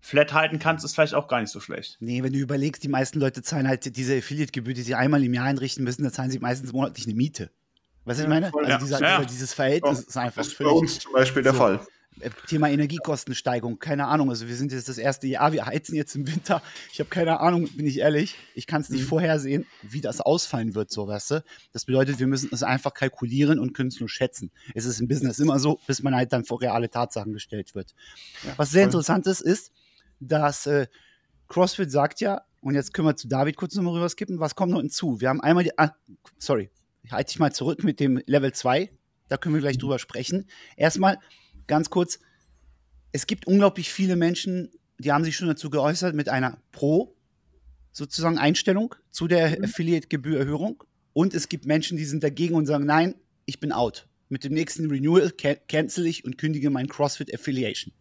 flat 0.00 0.34
halten 0.34 0.58
kannst, 0.58 0.84
ist 0.84 0.94
vielleicht 0.94 1.14
auch 1.14 1.28
gar 1.28 1.40
nicht 1.40 1.50
so 1.50 1.60
schlecht. 1.60 1.96
Nee, 2.00 2.22
wenn 2.22 2.32
du 2.32 2.38
überlegst, 2.38 2.82
die 2.84 2.88
meisten 2.88 3.20
Leute 3.20 3.42
zahlen 3.42 3.66
halt 3.66 3.96
diese 3.96 4.18
Affiliate-Gebühr, 4.18 4.74
die 4.74 4.82
sie 4.82 4.94
einmal 4.94 5.24
im 5.24 5.32
Jahr 5.32 5.46
einrichten 5.46 5.82
müssen, 5.82 6.02
dann 6.02 6.12
zahlen 6.12 6.30
sie 6.30 6.38
meistens 6.38 6.72
monatlich 6.72 7.06
eine 7.06 7.14
Miete. 7.14 7.50
Was 8.04 8.18
ja, 8.18 8.24
ich 8.24 8.28
meine? 8.28 8.50
Voll, 8.50 8.66
also 8.66 8.84
dieser, 8.84 9.00
ja. 9.00 9.16
dieser, 9.16 9.30
dieses 9.30 9.54
Verhältnis 9.54 10.00
ist 10.00 10.16
einfach. 10.16 10.42
Das 10.42 10.48
ist 10.48 10.58
bei 10.58 10.66
uns 10.66 10.98
zum 10.98 11.12
Beispiel 11.12 11.42
der 11.42 11.52
so. 11.52 11.58
Fall. 11.58 11.80
Äh, 12.20 12.30
Thema 12.46 12.70
Energiekostensteigerung, 12.70 13.78
keine 13.78 14.06
Ahnung. 14.06 14.30
Also 14.30 14.46
wir 14.46 14.54
sind 14.54 14.72
jetzt 14.72 14.88
das 14.88 14.98
erste 14.98 15.26
Jahr, 15.26 15.52
wir 15.52 15.66
heizen 15.66 15.94
jetzt 15.94 16.14
im 16.14 16.26
Winter. 16.26 16.62
Ich 16.92 17.00
habe 17.00 17.10
keine 17.10 17.40
Ahnung, 17.40 17.68
bin 17.68 17.86
ich 17.86 17.98
ehrlich. 17.98 18.36
Ich 18.54 18.66
kann 18.66 18.80
es 18.82 18.90
nicht 18.90 19.02
mhm. 19.02 19.08
vorhersehen, 19.08 19.66
wie 19.82 20.00
das 20.00 20.20
ausfallen 20.20 20.74
wird, 20.74 20.90
so 20.90 21.08
weißt 21.08 21.30
du. 21.32 21.44
Das 21.72 21.84
bedeutet, 21.84 22.18
wir 22.20 22.26
müssen 22.26 22.50
es 22.52 22.62
einfach 22.62 22.94
kalkulieren 22.94 23.58
und 23.58 23.72
können 23.72 23.88
es 23.88 23.98
nur 24.00 24.08
schätzen. 24.08 24.50
Es 24.74 24.84
ist 24.84 25.00
im 25.00 25.08
Business 25.08 25.38
immer 25.38 25.58
so, 25.58 25.80
bis 25.86 26.02
man 26.02 26.14
halt 26.14 26.32
dann 26.32 26.44
vor 26.44 26.60
reale 26.60 26.88
Tatsachen 26.90 27.32
gestellt 27.32 27.74
wird. 27.74 27.94
Ja, 28.44 28.52
Was 28.56 28.70
sehr 28.70 28.82
voll. 28.82 28.88
interessant 28.88 29.26
ist, 29.26 29.40
ist, 29.40 29.72
dass 30.20 30.66
äh, 30.66 30.86
CrossFit 31.48 31.90
sagt 31.90 32.20
ja, 32.20 32.42
und 32.60 32.74
jetzt 32.74 32.94
können 32.94 33.08
wir 33.08 33.16
zu 33.16 33.28
David 33.28 33.56
kurz 33.56 33.74
nochmal 33.74 33.94
rüber 33.94 34.08
skippen, 34.08 34.40
was 34.40 34.54
kommt 34.54 34.72
noch 34.72 34.80
hinzu? 34.80 35.20
Wir 35.20 35.28
haben 35.28 35.40
einmal 35.40 35.64
die, 35.64 35.78
ah, 35.78 35.94
sorry, 36.38 36.70
ich 37.02 37.12
halte 37.12 37.30
dich 37.30 37.38
mal 37.38 37.52
zurück 37.52 37.84
mit 37.84 38.00
dem 38.00 38.22
Level 38.26 38.52
2, 38.52 38.90
da 39.28 39.36
können 39.36 39.54
wir 39.54 39.60
gleich 39.60 39.76
mhm. 39.76 39.80
drüber 39.80 39.98
sprechen. 39.98 40.46
Erstmal, 40.76 41.18
ganz 41.66 41.90
kurz, 41.90 42.18
es 43.12 43.26
gibt 43.26 43.46
unglaublich 43.46 43.92
viele 43.92 44.16
Menschen, 44.16 44.70
die 44.98 45.12
haben 45.12 45.24
sich 45.24 45.36
schon 45.36 45.48
dazu 45.48 45.70
geäußert 45.70 46.14
mit 46.14 46.28
einer 46.28 46.58
Pro 46.72 47.16
sozusagen 47.92 48.38
Einstellung 48.38 48.94
zu 49.10 49.28
der 49.28 49.58
mhm. 49.58 49.64
Affiliate-Gebührerhöhung. 49.64 50.82
Und 51.12 51.32
es 51.32 51.48
gibt 51.48 51.64
Menschen, 51.64 51.96
die 51.96 52.04
sind 52.04 52.24
dagegen 52.24 52.54
und 52.54 52.66
sagen, 52.66 52.86
nein, 52.86 53.14
ich 53.46 53.60
bin 53.60 53.72
out. 53.72 54.08
Mit 54.28 54.42
dem 54.42 54.52
nächsten 54.52 54.90
Renewal 54.90 55.30
can 55.30 55.56
cancel 55.68 56.06
ich 56.06 56.24
und 56.24 56.38
kündige 56.38 56.70
mein 56.70 56.88
CrossFit 56.88 57.32
Affiliation. 57.32 57.92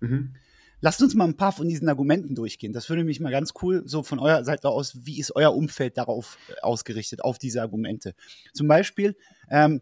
Mhm. 0.00 0.34
Lasst 0.80 1.02
uns 1.02 1.14
mal 1.14 1.24
ein 1.24 1.36
paar 1.36 1.52
von 1.52 1.66
diesen 1.66 1.88
Argumenten 1.88 2.34
durchgehen. 2.34 2.72
Das 2.72 2.88
würde 2.90 3.04
mich 3.04 3.18
mal 3.18 3.32
ganz 3.32 3.54
cool, 3.62 3.82
so 3.86 4.02
von 4.02 4.18
eurer 4.18 4.44
Seite 4.44 4.68
aus, 4.68 5.06
wie 5.06 5.18
ist 5.18 5.34
euer 5.34 5.54
Umfeld 5.54 5.96
darauf 5.96 6.36
äh, 6.48 6.60
ausgerichtet, 6.60 7.24
auf 7.24 7.38
diese 7.38 7.62
Argumente? 7.62 8.14
Zum 8.52 8.68
Beispiel, 8.68 9.16
ähm, 9.50 9.80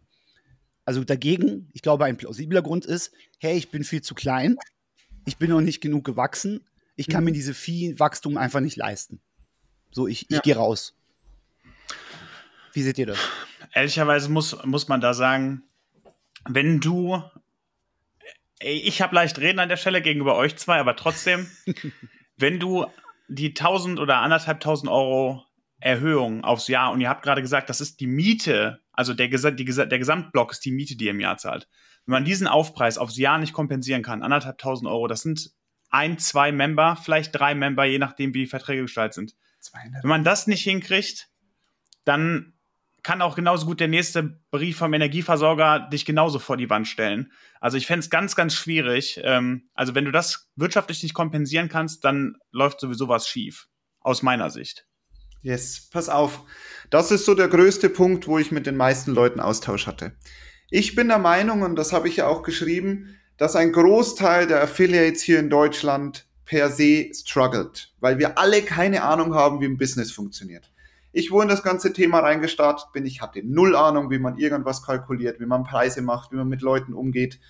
also 0.85 1.05
dagegen, 1.05 1.69
ich 1.73 1.83
glaube, 1.83 2.05
ein 2.05 2.17
plausibler 2.17 2.63
Grund 2.63 2.85
ist, 2.85 3.13
hey, 3.39 3.57
ich 3.57 3.71
bin 3.71 3.85
viel 3.85 4.03
zu 4.03 4.15
klein, 4.15 4.57
ich 5.27 5.37
bin 5.39 5.51
noch 5.51 5.61
nicht 5.61 5.81
genug 5.81 6.05
gewachsen, 6.05 6.67
ich 6.97 7.09
kann 7.09 7.21
mhm. 7.21 7.27
mir 7.27 7.33
diese 7.33 7.55
Viehwachstum 7.55 8.37
einfach 8.37 8.61
nicht 8.61 8.77
leisten. 8.77 9.21
So, 9.91 10.07
ich, 10.07 10.23
ich 10.31 10.37
ja. 10.37 10.41
gehe 10.41 10.57
raus. 10.57 10.97
Wie 12.73 12.83
seht 12.83 12.99
ihr 12.99 13.07
das? 13.07 13.19
Ehrlicherweise 13.75 14.31
muss, 14.31 14.65
muss 14.65 14.89
man 14.89 15.01
da 15.01 15.15
sagen, 15.15 15.63
wenn 16.49 16.81
du, 16.81 17.23
ich 18.61 19.01
habe 19.03 19.15
leicht 19.15 19.39
reden 19.39 19.59
an 19.59 19.69
der 19.69 19.77
Stelle 19.77 20.03
gegenüber 20.03 20.37
euch 20.37 20.57
zwei, 20.57 20.79
aber 20.79 20.97
trotzdem, 20.97 21.51
wenn 22.37 22.59
du 22.59 22.87
die 23.29 23.49
1000 23.49 24.01
oder 24.01 24.19
anderthalb 24.19 24.61
tausend 24.61 24.91
Euro 24.91 25.45
Erhöhung 25.81 26.45
aufs 26.45 26.69
Jahr 26.69 26.93
und 26.93 27.01
ihr 27.01 27.09
habt 27.09 27.23
gerade 27.23 27.43
gesagt, 27.43 27.69
das 27.69 27.81
ist 27.81 28.01
die 28.01 28.07
Miete, 28.07 28.82
also 28.93 29.15
der, 29.15 29.29
die, 29.29 29.65
der 29.65 29.99
Gesamtblock 29.99 30.53
ist 30.53 30.65
die 30.65 30.73
Miete, 30.73 30.97
die 30.97 31.07
ihr 31.07 31.13
im 31.13 31.21
Jahr 31.21 31.39
zahlt. 31.39 31.69
Wenn 32.05 32.13
man 32.13 32.25
diesen 32.25 32.47
Aufpreis 32.47 32.99
aufs 32.99 33.17
Jahr 33.17 33.39
nicht 33.39 33.53
kompensieren 33.53 34.03
kann, 34.03 34.23
anderthalb 34.23 34.59
tausend 34.59 34.89
Euro, 34.89 35.07
das 35.07 35.23
sind 35.23 35.53
ein, 35.91 36.19
zwei 36.19 36.53
Member, 36.53 36.97
vielleicht 36.97 37.35
drei 37.35 37.55
Member, 37.55 37.85
je 37.85 37.99
nachdem, 37.99 38.35
wie 38.35 38.41
die 38.41 38.47
Verträge 38.47 38.83
gestaltet 38.83 39.15
sind. 39.15 39.35
200. 39.61 40.03
Wenn 40.03 40.09
man 40.09 40.25
das 40.25 40.47
nicht 40.47 40.63
hinkriegt, 40.63 41.29
dann 42.05 42.55
kann 43.03 43.23
auch 43.23 43.35
genauso 43.35 43.67
gut 43.67 43.81
der 43.81 43.89
nächste 43.89 44.41
Brief 44.51 44.79
vom 44.79 44.95
Energieversorger 44.95 45.89
dich 45.93 46.05
genauso 46.05 46.39
vor 46.39 46.57
die 46.57 46.71
Wand 46.71 46.87
stellen. 46.87 47.33
Also 47.61 47.77
ich 47.77 47.87
fände 47.87 48.01
es 48.01 48.11
ganz, 48.11 48.37
ganz 48.37 48.55
schwierig. 48.55 49.21
Ähm, 49.25 49.69
also 49.75 49.95
wenn 49.95 50.05
du 50.05 50.13
das 50.13 50.51
wirtschaftlich 50.57 51.03
nicht 51.03 51.15
kompensieren 51.15 51.69
kannst, 51.69 52.05
dann 52.05 52.37
läuft 52.53 52.81
sowieso 52.81 53.09
was 53.09 53.29
schief. 53.29 53.69
Aus 54.01 54.23
meiner 54.23 54.51
Sicht. 54.51 54.87
Yes, 55.43 55.89
pass 55.91 56.09
auf. 56.09 56.43
Das 56.89 57.11
ist 57.11 57.25
so 57.25 57.35
der 57.35 57.49
größte 57.49 57.89
Punkt, 57.89 58.29
wo 58.29 58.39
ich 58.39 58.53
mit 58.53 58.65
den 58.65 58.77
meisten 58.77 59.13
Leuten 59.13 59.41
Austausch 59.41 59.89
hatte. 59.89 60.13
Ich 60.71 60.95
bin 60.95 61.09
der 61.09 61.19
Meinung, 61.19 61.63
und 61.63 61.77
das 61.77 61.93
habe 61.93 62.07
ich 62.09 62.17
ja 62.17 62.29
auch 62.29 62.43
geschrieben, 62.43 63.19
dass 63.39 63.57
ein 63.57 63.73
Großteil 63.73 64.47
der 64.47 64.63
Affiliates 64.63 65.21
hier 65.21 65.41
in 65.41 65.51
Deutschland 65.51 66.27
per 66.45 66.71
se 66.71 67.09
struggelt, 67.13 67.93
weil 67.99 68.19
wir 68.19 68.39
alle 68.39 68.63
keine 68.63 69.03
Ahnung 69.03 69.35
haben, 69.35 69.61
wie 69.61 69.65
ein 69.65 69.79
Business 69.79 70.13
funktioniert. 70.13 70.71
Ich, 71.11 71.33
wo 71.33 71.43
in 71.43 71.49
das 71.49 71.63
ganze 71.63 71.93
Thema 71.93 72.21
reingestartet 72.21 72.93
bin, 72.93 73.05
ich 73.05 73.21
hatte 73.21 73.43
null 73.45 73.75
Ahnung, 73.75 74.11
wie 74.11 74.19
man 74.19 74.39
irgendwas 74.39 74.83
kalkuliert, 74.83 75.41
wie 75.41 75.47
man 75.47 75.65
Preise 75.65 76.03
macht, 76.03 76.31
wie 76.31 76.37
man 76.37 76.49
mit 76.49 76.63
Leuten 76.63 76.95
umgeht, 76.95 77.41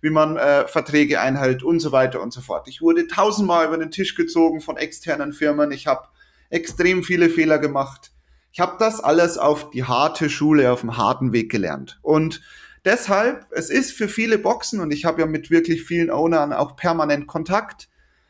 wie 0.00 0.10
man 0.10 0.36
äh, 0.36 0.66
Verträge 0.66 1.20
einhält 1.20 1.62
und 1.62 1.80
so 1.80 1.92
weiter 1.92 2.22
und 2.22 2.32
so 2.32 2.40
fort. 2.40 2.66
Ich 2.66 2.80
wurde 2.80 3.06
tausendmal 3.06 3.66
über 3.66 3.78
den 3.78 3.90
Tisch 3.90 4.14
gezogen 4.14 4.60
von 4.60 4.76
externen 4.76 5.32
Firmen. 5.32 5.70
Ich 5.70 5.86
habe 5.86 6.08
extrem 6.52 7.02
viele 7.02 7.30
Fehler 7.30 7.58
gemacht. 7.58 8.12
Ich 8.52 8.60
habe 8.60 8.76
das 8.78 9.00
alles 9.00 9.38
auf 9.38 9.70
die 9.70 9.84
harte 9.84 10.28
Schule, 10.28 10.70
auf 10.70 10.82
dem 10.82 10.96
harten 10.98 11.32
Weg 11.32 11.50
gelernt. 11.50 11.98
Und 12.02 12.42
deshalb, 12.84 13.46
es 13.50 13.70
ist 13.70 13.92
für 13.92 14.06
viele 14.06 14.38
Boxen, 14.38 14.80
und 14.80 14.92
ich 14.92 15.06
habe 15.06 15.22
ja 15.22 15.26
mit 15.26 15.50
wirklich 15.50 15.82
vielen 15.82 16.10
Ownern 16.10 16.52
auch 16.52 16.76
permanent 16.76 17.26
Kontakt, 17.26 17.88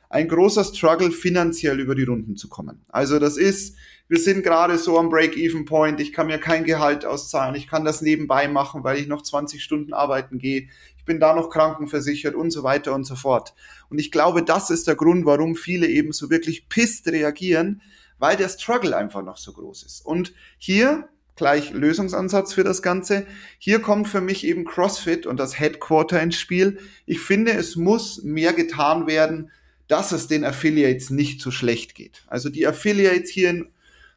ein 0.08 0.28
großer 0.28 0.62
Struggle, 0.62 1.10
finanziell 1.10 1.80
über 1.80 1.94
die 1.94 2.04
Runden 2.04 2.36
zu 2.36 2.48
kommen. 2.48 2.84
Also 2.88 3.18
das 3.18 3.36
ist, 3.36 3.76
wir 4.08 4.18
sind 4.18 4.44
gerade 4.44 4.78
so 4.78 4.98
am 4.98 5.08
Break-Even-Point, 5.08 5.98
ich 6.00 6.12
kann 6.12 6.28
mir 6.28 6.38
kein 6.38 6.64
Gehalt 6.64 7.04
auszahlen, 7.04 7.56
ich 7.56 7.66
kann 7.66 7.84
das 7.84 8.02
nebenbei 8.02 8.46
machen, 8.46 8.84
weil 8.84 8.98
ich 8.98 9.08
noch 9.08 9.22
20 9.22 9.64
Stunden 9.64 9.94
arbeiten 9.94 10.38
gehe, 10.38 10.68
ich 10.96 11.04
bin 11.04 11.18
da 11.18 11.34
noch 11.34 11.50
krankenversichert 11.50 12.36
und 12.36 12.52
so 12.52 12.62
weiter 12.62 12.94
und 12.94 13.04
so 13.04 13.16
fort. 13.16 13.54
Und 13.88 13.98
ich 13.98 14.12
glaube, 14.12 14.44
das 14.44 14.70
ist 14.70 14.86
der 14.86 14.94
Grund, 14.94 15.24
warum 15.24 15.56
viele 15.56 15.88
eben 15.88 16.12
so 16.12 16.30
wirklich 16.30 16.68
pisst 16.68 17.08
reagieren, 17.08 17.82
weil 18.22 18.36
der 18.36 18.48
Struggle 18.48 18.96
einfach 18.96 19.24
noch 19.24 19.36
so 19.36 19.52
groß 19.52 19.82
ist. 19.82 20.06
Und 20.06 20.32
hier 20.56 21.08
gleich 21.34 21.72
Lösungsansatz 21.72 22.52
für 22.52 22.62
das 22.62 22.80
Ganze. 22.80 23.26
Hier 23.58 23.82
kommt 23.82 24.06
für 24.06 24.20
mich 24.20 24.46
eben 24.46 24.64
CrossFit 24.64 25.26
und 25.26 25.40
das 25.40 25.58
Headquarter 25.58 26.22
ins 26.22 26.36
Spiel. 26.36 26.78
Ich 27.04 27.18
finde, 27.18 27.50
es 27.50 27.74
muss 27.74 28.22
mehr 28.22 28.52
getan 28.52 29.08
werden, 29.08 29.50
dass 29.88 30.12
es 30.12 30.28
den 30.28 30.44
Affiliates 30.44 31.10
nicht 31.10 31.40
so 31.40 31.50
schlecht 31.50 31.96
geht. 31.96 32.22
Also 32.28 32.48
die 32.48 32.64
Affiliates 32.64 33.28
hier 33.28 33.50
in 33.50 33.68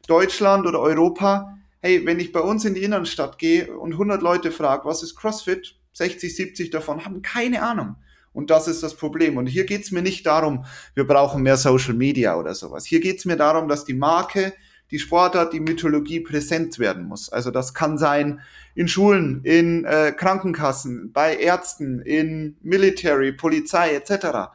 Deutschland 0.06 0.68
oder 0.68 0.78
Europa, 0.78 1.58
hey, 1.80 2.06
wenn 2.06 2.20
ich 2.20 2.30
bei 2.30 2.40
uns 2.40 2.64
in 2.64 2.74
die 2.74 2.84
Innenstadt 2.84 3.40
gehe 3.40 3.76
und 3.76 3.94
100 3.94 4.22
Leute 4.22 4.52
frage, 4.52 4.84
was 4.84 5.02
ist 5.02 5.16
CrossFit, 5.16 5.74
60, 5.94 6.36
70 6.36 6.70
davon 6.70 7.04
haben 7.04 7.22
keine 7.22 7.60
Ahnung. 7.60 7.96
Und 8.36 8.50
das 8.50 8.68
ist 8.68 8.82
das 8.82 8.94
Problem. 8.94 9.38
Und 9.38 9.46
hier 9.46 9.64
geht 9.64 9.84
es 9.84 9.92
mir 9.92 10.02
nicht 10.02 10.26
darum, 10.26 10.66
wir 10.94 11.06
brauchen 11.06 11.42
mehr 11.42 11.56
Social 11.56 11.94
Media 11.94 12.36
oder 12.36 12.54
sowas. 12.54 12.84
Hier 12.84 13.00
geht 13.00 13.16
es 13.16 13.24
mir 13.24 13.36
darum, 13.36 13.66
dass 13.66 13.86
die 13.86 13.94
Marke, 13.94 14.52
die 14.90 14.98
Sportart, 14.98 15.54
die 15.54 15.60
Mythologie 15.60 16.20
präsent 16.20 16.78
werden 16.78 17.08
muss. 17.08 17.30
Also 17.30 17.50
das 17.50 17.72
kann 17.72 17.96
sein 17.96 18.42
in 18.74 18.88
Schulen, 18.88 19.40
in 19.42 19.86
äh, 19.86 20.12
Krankenkassen, 20.12 21.12
bei 21.14 21.34
Ärzten, 21.34 22.00
in 22.00 22.58
Military, 22.60 23.32
Polizei 23.32 23.94
etc. 23.94 24.50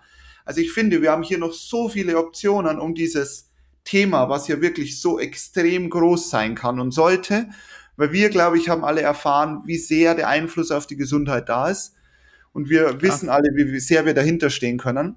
Also 0.45 0.61
ich 0.61 0.71
finde, 0.71 1.01
wir 1.01 1.11
haben 1.11 1.23
hier 1.23 1.39
noch 1.39 1.53
so 1.53 1.89
viele 1.89 2.19
Optionen, 2.19 2.79
um 2.79 2.93
dieses 2.93 3.49
Thema, 3.83 4.29
was 4.29 4.47
ja 4.47 4.61
wirklich 4.61 5.01
so 5.01 5.19
extrem 5.19 5.89
groß 5.89 6.29
sein 6.29 6.53
kann 6.53 6.79
und 6.79 6.91
sollte, 6.91 7.49
weil 7.97 8.11
wir, 8.11 8.29
glaube 8.29 8.59
ich, 8.59 8.69
haben 8.69 8.85
alle 8.85 9.01
erfahren, 9.01 9.63
wie 9.65 9.77
sehr 9.77 10.13
der 10.13 10.27
Einfluss 10.27 10.69
auf 10.69 10.85
die 10.85 10.97
Gesundheit 10.97 11.49
da 11.49 11.67
ist. 11.67 11.95
Und 12.53 12.69
wir 12.69 12.85
Klar. 12.85 13.01
wissen 13.01 13.29
alle, 13.29 13.49
wie 13.55 13.79
sehr 13.79 14.05
wir 14.05 14.13
dahinter 14.13 14.49
stehen 14.49 14.77
können. 14.77 15.15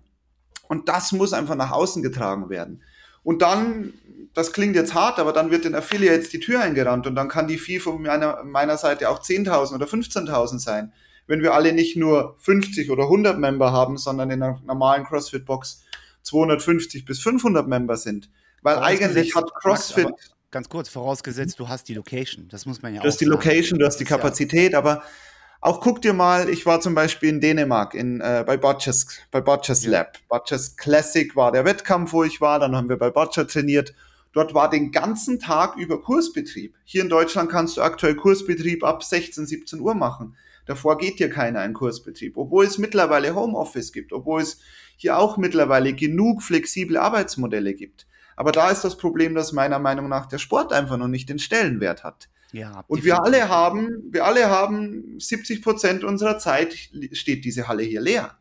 Und 0.69 0.89
das 0.89 1.13
muss 1.13 1.33
einfach 1.33 1.57
nach 1.57 1.73
außen 1.73 2.03
getragen 2.03 2.49
werden. 2.49 2.83
Und 3.23 3.43
dann, 3.43 3.95
das 4.35 4.53
klingt 4.53 4.77
jetzt 4.77 4.95
hart, 4.95 5.19
aber 5.19 5.33
dann 5.33 5.51
wird 5.51 5.65
den 5.65 5.75
Affiliates 5.75 6.29
die 6.29 6.41
Tür 6.41 6.61
eingerannt 6.61 7.07
und 7.07 7.15
dann 7.15 7.29
kann 7.29 7.49
die 7.49 7.59
Fee 7.59 7.81
von 7.81 8.03
meiner, 8.03 8.45
meiner 8.45 8.77
Seite 8.77 9.09
auch 9.09 9.23
10.000 9.23 9.75
oder 9.75 9.87
15.000 9.87 10.59
sein. 10.59 10.93
Wenn 11.27 11.43
wir 11.43 11.55
alle 11.55 11.73
nicht 11.73 11.97
nur 11.97 12.37
50 12.41 12.91
oder 12.91 13.05
100 13.05 13.39
Member 13.39 13.73
haben, 13.73 13.97
sondern 13.97 14.31
in 14.31 14.43
einer 14.43 14.61
normalen 14.65 15.05
CrossFit-Box 15.05 15.85
250 16.23 17.05
bis 17.05 17.21
500 17.21 17.67
Member 17.67 17.97
sind. 17.97 18.29
Weil 18.63 18.79
eigentlich 18.79 19.35
hat 19.35 19.55
CrossFit. 19.55 20.09
Ganz 20.51 20.69
kurz, 20.69 20.89
vorausgesetzt, 20.89 21.59
du 21.59 21.69
hast 21.69 21.89
die 21.89 21.95
Location. 21.95 22.47
Das 22.49 22.65
muss 22.67 22.81
man 22.81 22.95
ja 22.95 23.01
du 23.01 23.09
hast 23.09 23.21
die 23.21 23.25
Location, 23.25 23.79
du 23.79 23.87
hast 23.87 23.99
die 23.99 24.05
Kapazität, 24.05 24.75
aber 24.75 25.03
auch 25.65 25.81
guck 25.81 26.03
dir 26.03 26.13
mal, 26.13 26.51
ich 26.51 26.67
war 26.67 26.83
zum 26.83 26.95
Beispiel 26.95 27.31
in 27.31 27.41
Dänemark 27.41 27.95
in, 27.95 28.21
äh, 28.21 28.45
bei 28.47 28.59
Botches, 28.59 29.07
bei 29.31 29.41
Botches. 29.41 29.87
Lab. 29.87 30.19
Botches 30.29 30.77
Classic 30.77 31.35
war 31.37 31.53
der 31.53 31.65
Wettkampf, 31.65 32.13
wo 32.13 32.23
ich 32.23 32.43
war. 32.43 32.59
Dann 32.59 32.77
haben 32.77 32.91
wir 32.91 32.99
bei 32.99 33.09
Botcher 33.09 33.47
trainiert. 33.47 33.95
Dort 34.35 34.53
war 34.53 34.69
den 34.69 34.93
ganzen 34.93 35.41
Tag 35.41 35.77
über 35.77 36.03
Kursbetrieb. 36.03 36.75
Hier 36.85 37.01
in 37.01 37.09
Deutschland 37.09 37.51
kannst 37.51 37.79
du 37.79 37.81
aktuell 37.81 38.15
Kursbetrieb 38.15 38.85
ab 38.85 39.03
16, 39.03 39.47
17 39.47 39.81
Uhr 39.81 39.95
machen. 39.95 40.37
Davor 40.67 40.99
geht 40.99 41.19
dir 41.19 41.31
keiner 41.31 41.61
ein 41.61 41.73
Kursbetrieb, 41.73 42.37
obwohl 42.37 42.67
es 42.67 42.77
mittlerweile 42.77 43.35
Homeoffice 43.35 43.93
gibt, 43.93 44.13
obwohl 44.13 44.43
es 44.43 44.61
hier 44.99 45.17
auch 45.17 45.39
mittlerweile 45.39 45.95
genug 45.95 46.43
flexible 46.43 46.99
Arbeitsmodelle 46.99 47.73
gibt. 47.73 48.07
Aber 48.37 48.53
da 48.53 48.69
ist 48.69 48.83
das 48.83 48.99
Problem, 48.99 49.35
dass 49.35 49.53
meiner 49.53 49.79
Meinung 49.79 50.11
nach 50.11 50.27
der 50.27 50.39
Sport 50.39 50.75
einfach 50.75 50.99
noch 50.99 51.09
nicht 51.09 51.31
den 51.31 51.39
Stellenwert 51.39 52.05
hat. 52.05 52.29
Ja, 52.55 52.85
und 52.87 53.03
wir 53.03 53.21
alle 53.21 53.49
haben, 53.49 54.05
wir 54.13 54.25
alle 54.25 54.49
haben 54.49 55.19
70 55.19 55.61
Prozent 55.61 56.05
unserer 56.05 56.39
Zeit 56.39 56.73
steht 57.11 57.45
diese 57.45 57.67
Halle 57.67 57.83
hier 57.83 58.01
leer. 58.01 58.39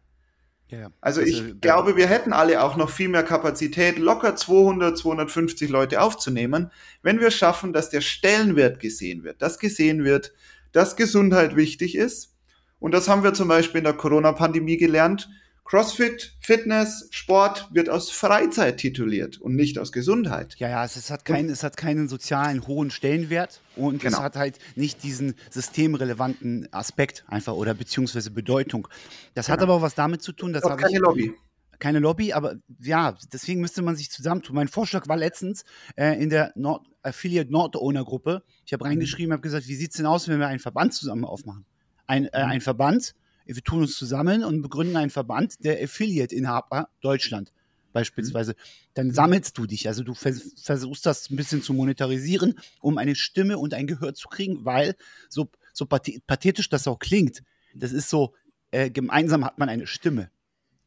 Ja, 0.68 0.92
also, 1.02 1.22
also 1.22 1.22
ich 1.22 1.60
glaube, 1.62 1.96
wir 1.96 2.06
hätten 2.06 2.32
alle 2.32 2.62
auch 2.62 2.76
noch 2.78 2.92
viel 2.92 3.10
mehr 3.10 3.24
Kapazität, 3.24 3.98
locker 3.98 4.36
200, 4.36 4.96
250 4.96 5.68
Leute 5.68 6.00
aufzunehmen, 6.00 6.72
wenn 7.02 7.20
wir 7.20 7.32
schaffen, 7.32 7.74
dass 7.74 7.90
der 7.90 8.02
Stellenwert 8.02 8.80
gesehen 8.80 9.24
wird, 9.24 9.42
dass 9.42 9.58
gesehen 9.58 10.04
wird, 10.04 10.32
dass 10.74 10.96
Gesundheit 10.96 11.56
wichtig 11.56 11.96
ist. 11.96 12.36
Und 12.78 12.92
das 12.94 13.10
haben 13.10 13.24
wir 13.24 13.34
zum 13.34 13.48
Beispiel 13.48 13.80
in 13.80 13.86
der 13.86 13.94
Corona-Pandemie 13.94 14.78
gelernt. 14.78 15.28
CrossFit, 15.66 16.36
Fitness, 16.40 17.08
Sport 17.12 17.70
wird 17.72 17.90
aus 17.90 18.12
Freizeit 18.12 18.78
tituliert 18.78 19.40
und 19.40 19.56
nicht 19.56 19.80
aus 19.80 19.92
Gesundheit. 19.92 20.56
Ja, 20.58 20.70
ja, 20.70 20.84
es, 20.84 20.98
es 20.98 21.10
hat, 21.10 21.24
kein, 21.24 21.50
es 21.50 21.64
hat 21.64 21.78
keinen 21.78 22.10
sozialen 22.10 22.68
hohen 22.68 22.92
Stellenwert 22.92 23.62
und 23.76 24.02
genau. 24.02 24.18
es 24.18 24.24
hat 24.24 24.36
halt 24.36 24.60
nicht 24.76 25.04
diesen 25.04 25.36
systemrelevanten 25.50 26.68
Aspekt 26.72 27.24
einfach 27.28 27.54
oder 27.54 27.74
beziehungsweise 27.74 28.32
Bedeutung. 28.32 28.88
Das 29.34 29.46
genau. 29.46 29.54
hat 29.54 29.64
aber 29.64 29.74
auch 29.76 29.82
was 29.82 29.96
damit 29.96 30.22
zu 30.22 30.34
tun, 30.34 30.52
dass 30.52 30.64
keine 30.64 30.92
ich, 30.92 31.00
Lobby. 31.00 31.34
Keine 31.80 32.00
Lobby, 32.00 32.34
aber 32.34 32.56
ja, 32.80 33.18
deswegen 33.32 33.62
müsste 33.62 33.82
man 33.82 33.96
sich 33.96 34.12
zusammentun. 34.12 34.56
Mein 34.56 34.68
Vorschlag 34.68 35.08
war 35.08 35.18
letztens 35.18 35.64
äh, 35.96 36.22
in 36.22 36.30
der 36.30 36.52
Nord 36.56 36.86
Affiliate 37.02 37.52
Nord 37.52 37.76
Owner 37.76 38.04
Gruppe. 38.04 38.44
Ich 38.66 38.74
habe 38.74 38.86
reingeschrieben, 38.86 39.34
habe 39.34 39.42
gesagt, 39.42 39.68
wie 39.68 39.76
sieht 39.76 39.92
es 39.92 39.98
denn 39.98 40.06
aus, 40.06 40.28
wenn 40.28 40.40
wir 40.40 40.48
einen 40.48 40.60
Verband 40.60 40.94
zusammen 40.94 41.26
aufmachen? 41.26 41.66
Ein, 42.06 42.26
äh, 42.28 42.44
mhm. 42.44 42.52
ein 42.52 42.62
Verband, 42.62 43.16
wir 43.46 43.64
tun 43.64 43.82
uns 43.82 43.96
zusammen 43.96 44.44
und 44.44 44.62
begründen 44.62 44.96
einen 44.96 45.10
Verband 45.10 45.64
der 45.64 45.82
Affiliate-Inhaber 45.84 46.90
Deutschland 47.02 47.52
beispielsweise, 47.94 48.56
dann 48.96 49.12
sammelst 49.12 49.58
du 49.58 49.66
dich. 49.66 49.88
Also 49.88 50.04
du 50.04 50.14
vers 50.14 50.54
versuchst 50.62 51.06
das 51.06 51.30
ein 51.30 51.36
bisschen 51.36 51.62
zu 51.62 51.74
monetarisieren, 51.74 52.56
um 52.82 52.98
eine 52.98 53.16
Stimme 53.16 53.58
und 53.58 53.74
ein 53.74 53.88
Gehör 53.88 54.14
zu 54.14 54.28
kriegen, 54.28 54.66
weil 54.66 54.96
so, 55.30 55.50
so 55.72 55.86
pathetisch 55.86 56.70
das 56.70 56.88
auch 56.88 57.00
klingt, 57.00 57.44
das 57.76 57.94
ist 57.94 58.10
so, 58.10 58.34
äh, 58.72 58.90
gemeinsam 58.90 59.46
hat 59.46 59.60
man 59.60 59.70
eine 59.70 59.88
Stimme. 59.88 60.30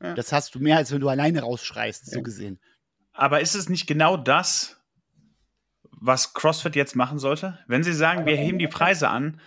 Ja. 0.03 0.15
Das 0.15 0.33
hast 0.33 0.55
du 0.55 0.59
mehr, 0.59 0.77
als 0.77 0.93
wenn 0.93 1.01
du 1.01 1.09
alleine 1.09 1.41
rausschreist, 1.41 2.09
ja. 2.09 2.13
so 2.13 2.23
gesehen. 2.23 2.59
Aber 3.13 3.41
ist 3.41 3.55
es 3.55 3.69
nicht 3.69 3.87
genau 3.87 4.17
das, 4.17 4.77
was 5.91 6.35
CrossFit 6.35 6.77
jetzt 6.77 6.97
machen 6.97 7.19
sollte? 7.19 7.59
Wenn 7.67 7.83
sie 7.83 7.95
sagen, 7.95 8.27
wir 8.27 8.37
heben 8.37 8.59
die 8.59 8.69
Preise 8.69 9.09
an 9.09 9.41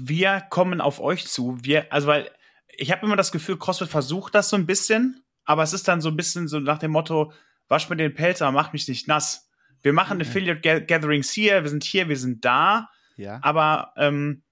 wir 0.00 0.42
kommen 0.50 0.80
auf 0.80 1.00
euch 1.00 1.26
zu. 1.26 1.58
Wir, 1.62 1.92
also 1.92 2.06
weil 2.06 2.30
ich 2.76 2.92
habe 2.92 3.04
immer 3.04 3.16
das 3.16 3.32
Gefühl, 3.32 3.58
CrossFit 3.58 3.88
versucht 3.88 4.34
das 4.34 4.50
so 4.50 4.56
ein 4.56 4.66
bisschen, 4.66 5.24
aber 5.44 5.62
es 5.62 5.72
ist 5.72 5.88
dann 5.88 6.00
so 6.00 6.08
ein 6.08 6.16
bisschen 6.16 6.46
so 6.46 6.60
nach 6.60 6.78
dem 6.78 6.92
Motto, 6.92 7.32
wasch 7.68 7.88
mir 7.88 7.96
den 7.96 8.14
Pelz, 8.14 8.40
aber 8.40 8.52
mach 8.52 8.72
mich 8.72 8.86
nicht 8.88 9.08
nass. 9.08 9.50
Wir 9.82 9.92
machen 9.92 10.20
okay. 10.20 10.28
Affiliate 10.28 10.84
Gatherings 10.84 11.30
hier, 11.30 11.62
wir 11.62 11.70
sind 11.70 11.84
hier, 11.84 12.08
wir 12.08 12.16
sind 12.16 12.44
da. 12.44 12.88
Ja. 13.16 13.40
Aber, 13.42 13.92
ähm, 13.96 14.42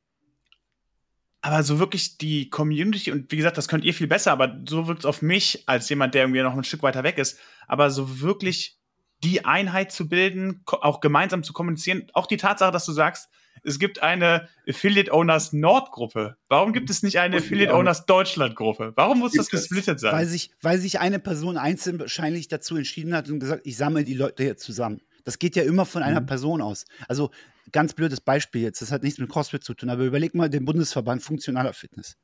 aber 1.41 1.63
so 1.63 1.79
wirklich 1.79 2.19
die 2.19 2.51
Community, 2.51 3.13
und 3.13 3.31
wie 3.31 3.37
gesagt, 3.37 3.57
das 3.57 3.69
könnt 3.69 3.85
ihr 3.85 3.95
viel 3.95 4.09
besser, 4.09 4.33
aber 4.33 4.61
so 4.69 4.89
wirkt 4.89 5.01
es 5.01 5.07
auf 5.07 5.23
mich 5.23 5.63
als 5.67 5.89
jemand, 5.89 6.15
der 6.15 6.23
irgendwie 6.23 6.43
noch 6.43 6.57
ein 6.57 6.65
Stück 6.65 6.83
weiter 6.83 7.05
weg 7.05 7.19
ist. 7.19 7.39
Aber 7.69 7.91
so 7.91 8.21
wirklich 8.21 8.79
die 9.23 9.45
Einheit 9.45 9.93
zu 9.93 10.09
bilden, 10.09 10.63
auch 10.67 11.01
gemeinsam 11.01 11.43
zu 11.43 11.53
kommunizieren, 11.53 12.09
auch 12.13 12.27
die 12.27 12.37
Tatsache, 12.37 12.73
dass 12.73 12.85
du 12.85 12.93
sagst, 12.93 13.29
es 13.67 13.79
gibt 13.79 14.03
eine 14.03 14.49
Affiliate 14.69 15.13
Owners 15.13 15.53
Nord 15.53 15.91
Gruppe. 15.91 16.37
Warum 16.49 16.73
gibt 16.73 16.89
es 16.91 17.03
nicht 17.03 17.19
eine 17.19 17.37
Affiliate 17.39 17.75
Owners 17.75 18.07
Deutschland 18.07 18.55
Gruppe? 18.57 18.93
Warum 18.97 19.19
muss 19.19 19.33
das 19.33 19.49
gesplittet 19.51 20.01
sein? 20.01 20.13
Weil 20.13 20.27
sich, 20.27 20.51
weil 20.63 20.79
sich 20.79 21.01
eine 21.01 21.19
Person 21.19 21.57
einzeln 21.57 21.99
wahrscheinlich 21.99 22.49
dazu 22.49 22.77
entschieden 22.77 23.15
hat 23.15 23.29
und 23.29 23.41
gesagt, 23.41 23.63
ich 23.67 23.77
sammle 23.77 24.05
die 24.05 24.15
Leute 24.15 24.45
jetzt 24.45 24.63
zusammen. 24.63 25.01
Das 25.25 25.39
geht 25.39 25.57
ja 25.57 25.65
immer 25.65 25.85
von 25.85 26.03
einer 26.05 26.21
Mhm. 26.21 26.27
Person 26.27 26.63
aus. 26.63 26.85
Also 27.09 27.31
ganz 27.73 27.93
blödes 27.95 28.21
Beispiel 28.21 28.63
jetzt, 28.63 28.81
das 28.81 28.93
hat 28.93 29.03
nichts 29.03 29.19
mit 29.19 29.29
CrossFit 29.29 29.65
zu 29.65 29.75
tun, 29.75 29.91
aber 29.91 30.05
überleg 30.05 30.35
mal 30.37 30.49
den 30.49 30.65
Bundesverband 30.65 31.23
Funktionaler 31.23 31.73
Fitness. 31.73 32.17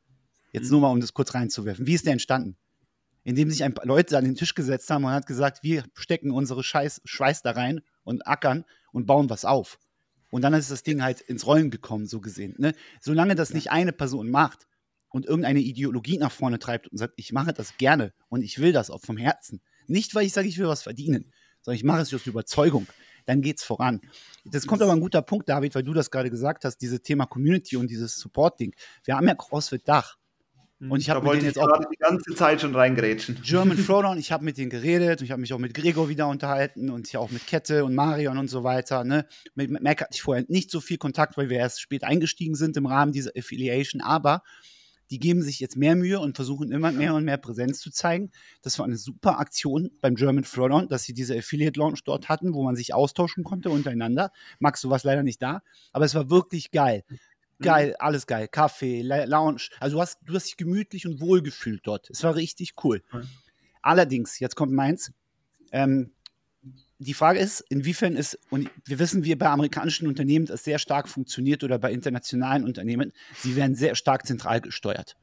Jetzt 0.52 0.66
Mhm. 0.66 0.70
nur 0.70 0.81
mal, 0.83 0.90
um 0.90 1.00
das 1.00 1.12
kurz 1.12 1.35
reinzuwerfen. 1.35 1.87
Wie 1.87 1.94
ist 1.94 2.07
der 2.07 2.12
entstanden? 2.12 2.57
Indem 3.24 3.50
sich 3.50 3.64
ein 3.64 3.74
paar 3.74 3.87
Leute 3.87 4.16
an 4.18 4.24
den 4.24 4.35
Tisch 4.37 4.55
gesetzt 4.55 4.90
haben 4.90 5.05
und 5.05 5.11
hat 5.11 5.26
gesagt, 5.26 5.62
wir 5.62 5.85
stecken 5.94 6.31
unsere 6.31 6.62
Scheiß, 6.62 7.00
Schweiß 7.05 7.42
da 7.42 7.52
rein 7.52 7.81
und 8.05 8.26
ackern 8.26 8.64
und 8.92 9.07
bauen 9.07 9.31
was 9.31 9.44
auf. 9.44 9.78
Und 10.33 10.40
dann 10.40 10.55
ist 10.55 10.71
das 10.71 10.83
Ding 10.83 11.03
halt 11.03 11.21
ins 11.21 11.47
Rollen 11.47 11.71
gekommen, 11.71 12.07
so 12.07 12.18
gesehen. 12.18 12.55
Ne? 12.57 12.73
Solange 13.03 13.35
das 13.35 13.53
nicht 13.53 13.71
eine 13.71 13.92
Person 13.92 14.31
macht 14.31 14.66
und 15.11 15.27
irgendeine 15.27 15.61
Ideologie 15.61 16.16
nach 16.16 16.33
vorne 16.33 16.59
treibt 16.59 16.88
und 16.88 16.97
sagt, 16.97 17.12
ich 17.16 17.33
mache 17.33 17.53
das 17.53 17.77
gerne 17.77 18.14
und 18.31 18.40
ich 18.40 18.59
will 18.59 18.73
das 18.73 18.88
auch 18.88 19.03
vom 19.03 19.18
Herzen. 19.18 19.61
Nicht, 19.88 20.14
weil 20.14 20.25
ich 20.25 20.33
sage, 20.33 20.49
ich 20.49 20.57
will 20.57 20.68
was 20.68 20.83
verdienen, 20.83 21.31
sondern 21.61 21.77
ich 21.77 21.85
mache 21.85 22.01
es 22.01 22.14
aus 22.14 22.27
Überzeugung. 22.27 22.87
Dann 23.27 23.42
geht's 23.42 23.62
voran. 23.62 24.01
Das 24.47 24.66
kommt 24.66 24.81
aber 24.81 24.92
ein 24.92 25.01
guter 25.01 25.21
Punkt, 25.21 25.51
David, 25.51 25.75
weil 25.75 25.83
du 25.83 25.92
das 25.92 26.11
gerade 26.11 26.31
gesagt 26.31 26.64
hast, 26.64 26.79
dieses 26.79 27.03
Thema 27.03 27.27
Community 27.27 27.77
und 27.77 27.90
dieses 27.90 28.16
Support-Ding. 28.16 28.75
Wir 29.05 29.16
haben 29.16 29.29
ja 29.29 29.35
CrossFit 29.35 29.87
Dach. 29.87 30.16
Und 30.88 31.01
ich 31.01 31.11
habe 31.11 31.29
mit 31.29 31.42
jetzt 31.42 31.59
auch 31.59 31.68
die 31.92 31.97
ganze 31.97 32.35
Zeit 32.35 32.61
schon 32.61 32.75
reingrätschen. 32.75 33.38
German 33.42 33.77
Throwdown, 33.87 34.18
ich 34.18 34.33
habe 34.33 34.45
mit 34.45 34.59
denen 34.59 34.71
geredet 34.71 35.21
und 35.21 35.27
ich 35.27 35.31
habe 35.31 35.40
mich 35.40 35.53
auch 35.53 35.59
mit 35.59 35.75
Gregor 35.75 36.09
wieder 36.09 36.27
unterhalten 36.27 36.90
und 36.90 37.07
hier 37.07 37.21
auch 37.21 37.31
mit 37.31 37.47
Kette 37.47 37.85
und 37.85 37.95
Marion 37.95 38.37
und 38.37 38.49
so 38.49 38.64
weiter. 38.64 39.05
Ne? 39.05 39.27
Mit 39.55 39.71
Mac 39.71 40.01
hatte 40.01 40.14
ich 40.14 40.23
vorher 40.23 40.45
nicht 40.49 40.71
so 40.71 40.81
viel 40.81 40.99
Kontakt, 40.99 41.37
weil 41.37 41.51
wir 41.51 41.59
erst 41.59 41.81
spät 41.81 42.03
eingestiegen 42.03 42.57
sind 42.57 42.77
im 42.77 42.87
Rahmen 42.87 43.12
dieser 43.12 43.31
Affiliation, 43.37 44.01
aber 44.01 44.42
die 45.12 45.18
geben 45.18 45.42
sich 45.42 45.61
jetzt 45.61 45.77
mehr 45.77 45.95
Mühe 45.95 46.18
und 46.18 46.37
versuchen 46.37 46.73
immer 46.73 46.90
mehr 46.90 47.14
und 47.14 47.25
mehr 47.25 47.37
Präsenz 47.37 47.81
zu 47.81 47.90
zeigen. 47.90 48.31
Das 48.62 48.79
war 48.79 48.87
eine 48.87 48.97
super 48.97 49.38
Aktion 49.38 49.90
beim 50.01 50.14
German 50.14 50.42
Throwdown, 50.42 50.88
dass 50.88 51.05
sie 51.05 51.12
diese 51.12 51.37
Affiliate 51.37 51.79
Launch 51.79 52.03
dort 52.05 52.31
hatten, 52.31 52.55
wo 52.55 52.62
man 52.62 52.77
sich 52.77 52.95
austauschen 52.95 53.45
konnte 53.45 53.68
untereinander. 53.68 54.33
Max, 54.59 54.81
du 54.81 54.88
warst 54.88 55.05
leider 55.05 55.23
nicht 55.23 55.42
da, 55.42 55.61
aber 55.92 56.07
es 56.07 56.14
war 56.14 56.31
wirklich 56.31 56.71
geil. 56.71 57.05
Geil, 57.62 57.96
alles 57.98 58.27
geil. 58.27 58.48
Kaffee, 58.48 59.03
Lounge. 59.03 59.68
Also 59.81 59.96
du 59.96 60.03
hast, 60.03 60.18
du 60.25 60.35
hast 60.35 60.46
dich 60.46 60.57
gemütlich 60.57 61.07
und 61.07 61.20
wohl 61.20 61.42
gefühlt 61.42 61.81
dort. 61.85 62.11
Es 62.11 62.22
war 62.22 62.35
richtig 62.35 62.75
cool. 62.85 63.03
Mhm. 63.12 63.29
Allerdings, 63.83 64.38
jetzt 64.38 64.55
kommt 64.55 64.72
meins. 64.72 65.12
Ähm, 65.72 66.12
die 66.98 67.14
Frage 67.14 67.40
ist, 67.40 67.61
inwiefern 67.68 68.14
ist, 68.14 68.38
und 68.51 68.70
wir 68.85 68.98
wissen, 68.98 69.25
wie 69.25 69.35
bei 69.35 69.48
amerikanischen 69.48 70.07
Unternehmen 70.07 70.46
das 70.46 70.62
sehr 70.62 70.79
stark 70.79 71.09
funktioniert 71.09 71.64
oder 71.64 71.79
bei 71.79 71.92
internationalen 71.92 72.64
Unternehmen, 72.64 73.12
sie 73.37 73.57
werden 73.57 73.75
sehr 73.75 73.96
stark 73.96 74.25
zentral 74.25 74.61
gesteuert. 74.61 75.16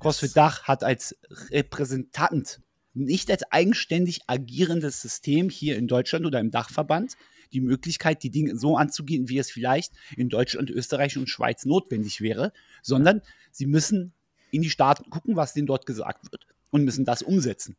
CrossFit 0.00 0.36
Dach 0.36 0.62
hat 0.62 0.84
als 0.84 1.16
Repräsentant, 1.50 2.60
nicht 2.94 3.30
als 3.30 3.42
eigenständig 3.50 4.20
agierendes 4.26 5.02
System 5.02 5.50
hier 5.50 5.76
in 5.76 5.86
Deutschland 5.86 6.24
oder 6.24 6.40
im 6.40 6.50
Dachverband, 6.50 7.16
die 7.52 7.60
Möglichkeit, 7.60 8.22
die 8.22 8.30
Dinge 8.30 8.56
so 8.56 8.76
anzugehen, 8.76 9.28
wie 9.28 9.38
es 9.38 9.50
vielleicht 9.50 9.92
in 10.16 10.28
Deutschland, 10.28 10.70
Österreich 10.70 11.16
und 11.16 11.28
Schweiz 11.28 11.64
notwendig 11.64 12.20
wäre, 12.20 12.52
sondern 12.82 13.22
sie 13.50 13.66
müssen 13.66 14.12
in 14.50 14.62
die 14.62 14.70
Staaten 14.70 15.10
gucken, 15.10 15.36
was 15.36 15.52
denen 15.52 15.66
dort 15.66 15.86
gesagt 15.86 16.30
wird 16.32 16.46
und 16.70 16.84
müssen 16.84 17.04
das 17.04 17.22
umsetzen. 17.22 17.76